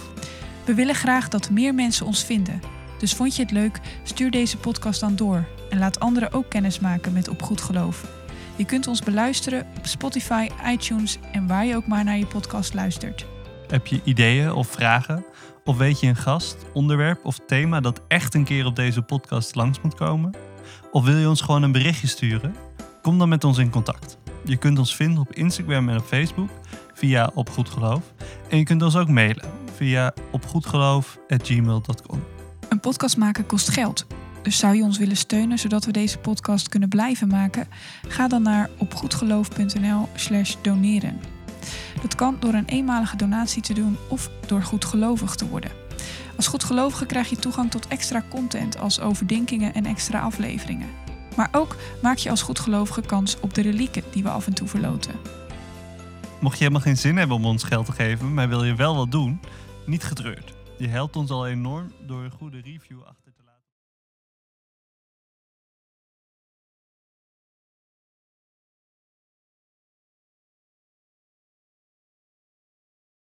we 0.64 0.74
willen 0.74 0.94
graag 0.94 1.28
dat 1.28 1.50
meer 1.50 1.74
mensen 1.74 2.06
ons 2.06 2.24
vinden. 2.24 2.60
Dus 2.98 3.14
vond 3.14 3.36
je 3.36 3.42
het 3.42 3.50
leuk? 3.50 3.80
Stuur 4.02 4.30
deze 4.30 4.56
podcast 4.56 5.00
dan 5.00 5.16
door. 5.16 5.44
En 5.70 5.78
laat 5.78 6.00
anderen 6.00 6.32
ook 6.32 6.48
kennis 6.48 6.80
maken 6.80 7.12
met 7.12 7.28
Op 7.28 7.42
Goed 7.42 7.60
Geloof. 7.60 8.06
Je 8.56 8.64
kunt 8.64 8.86
ons 8.86 9.02
beluisteren 9.02 9.66
op 9.76 9.86
Spotify, 9.86 10.48
iTunes 10.66 11.18
en 11.32 11.46
waar 11.46 11.66
je 11.66 11.76
ook 11.76 11.86
maar 11.86 12.04
naar 12.04 12.18
je 12.18 12.26
podcast 12.26 12.74
luistert. 12.74 13.26
Heb 13.68 13.86
je 13.86 14.00
ideeën 14.04 14.52
of 14.52 14.68
vragen? 14.68 15.24
Of 15.64 15.76
weet 15.76 16.00
je 16.00 16.06
een 16.06 16.16
gast, 16.16 16.56
onderwerp 16.72 17.24
of 17.24 17.38
thema 17.46 17.80
dat 17.80 18.02
echt 18.08 18.34
een 18.34 18.44
keer 18.44 18.66
op 18.66 18.76
deze 18.76 19.02
podcast 19.02 19.54
langs 19.54 19.80
moet 19.80 19.94
komen? 19.94 20.36
Of 20.90 21.04
wil 21.04 21.16
je 21.16 21.28
ons 21.28 21.40
gewoon 21.40 21.62
een 21.62 21.72
berichtje 21.72 22.06
sturen? 22.06 22.54
Kom 23.02 23.18
dan 23.18 23.28
met 23.28 23.44
ons 23.44 23.58
in 23.58 23.70
contact. 23.70 24.21
Je 24.44 24.56
kunt 24.56 24.78
ons 24.78 24.96
vinden 24.96 25.20
op 25.20 25.32
Instagram 25.32 25.88
en 25.88 25.96
op 25.96 26.04
Facebook 26.04 26.50
via 26.94 27.30
Op 27.34 27.50
Goed 27.50 27.68
Geloof. 27.68 28.12
En 28.48 28.58
je 28.58 28.64
kunt 28.64 28.82
ons 28.82 28.96
ook 28.96 29.08
mailen 29.08 29.44
via 29.74 30.14
opgoedgeloof.gmail.com. 30.30 32.24
Een 32.68 32.80
podcast 32.80 33.16
maken 33.16 33.46
kost 33.46 33.68
geld. 33.68 34.06
Dus 34.42 34.58
zou 34.58 34.76
je 34.76 34.82
ons 34.82 34.98
willen 34.98 35.16
steunen 35.16 35.58
zodat 35.58 35.84
we 35.84 35.92
deze 35.92 36.18
podcast 36.18 36.68
kunnen 36.68 36.88
blijven 36.88 37.28
maken? 37.28 37.68
Ga 38.08 38.28
dan 38.28 38.42
naar 38.42 38.70
opgoedgeloof.nl 38.78 40.08
slash 40.14 40.54
doneren. 40.62 41.20
Dat 42.02 42.14
kan 42.14 42.36
door 42.40 42.54
een 42.54 42.66
eenmalige 42.66 43.16
donatie 43.16 43.62
te 43.62 43.74
doen 43.74 43.96
of 44.08 44.30
door 44.46 44.62
goedgelovig 44.62 45.34
te 45.34 45.48
worden. 45.48 45.70
Als 46.36 46.46
goedgelovige 46.46 47.06
krijg 47.06 47.30
je 47.30 47.36
toegang 47.36 47.70
tot 47.70 47.88
extra 47.88 48.24
content 48.30 48.78
als 48.78 49.00
overdenkingen 49.00 49.74
en 49.74 49.86
extra 49.86 50.20
afleveringen. 50.20 51.01
Maar 51.36 51.48
ook 51.52 51.76
maak 52.02 52.16
je 52.16 52.30
als 52.30 52.42
goedgelovige 52.42 53.00
kans 53.00 53.36
op 53.40 53.54
de 53.54 53.62
relieken 53.62 54.02
die 54.12 54.22
we 54.22 54.28
af 54.28 54.46
en 54.46 54.54
toe 54.54 54.68
verloten. 54.68 55.14
Mocht 56.40 56.58
je 56.58 56.64
helemaal 56.64 56.86
geen 56.86 56.96
zin 56.96 57.16
hebben 57.16 57.36
om 57.36 57.44
ons 57.44 57.64
geld 57.64 57.86
te 57.86 57.92
geven, 57.92 58.34
maar 58.34 58.48
wil 58.48 58.64
je 58.64 58.74
wel 58.74 58.96
wat 58.96 59.10
doen, 59.10 59.40
niet 59.86 60.04
getreurd. 60.04 60.54
Je 60.78 60.88
helpt 60.88 61.16
ons 61.16 61.30
al 61.30 61.46
enorm 61.46 61.92
door 62.06 62.22
een 62.22 62.30
goede 62.30 62.60
review 62.60 62.98
achter. 63.00 63.21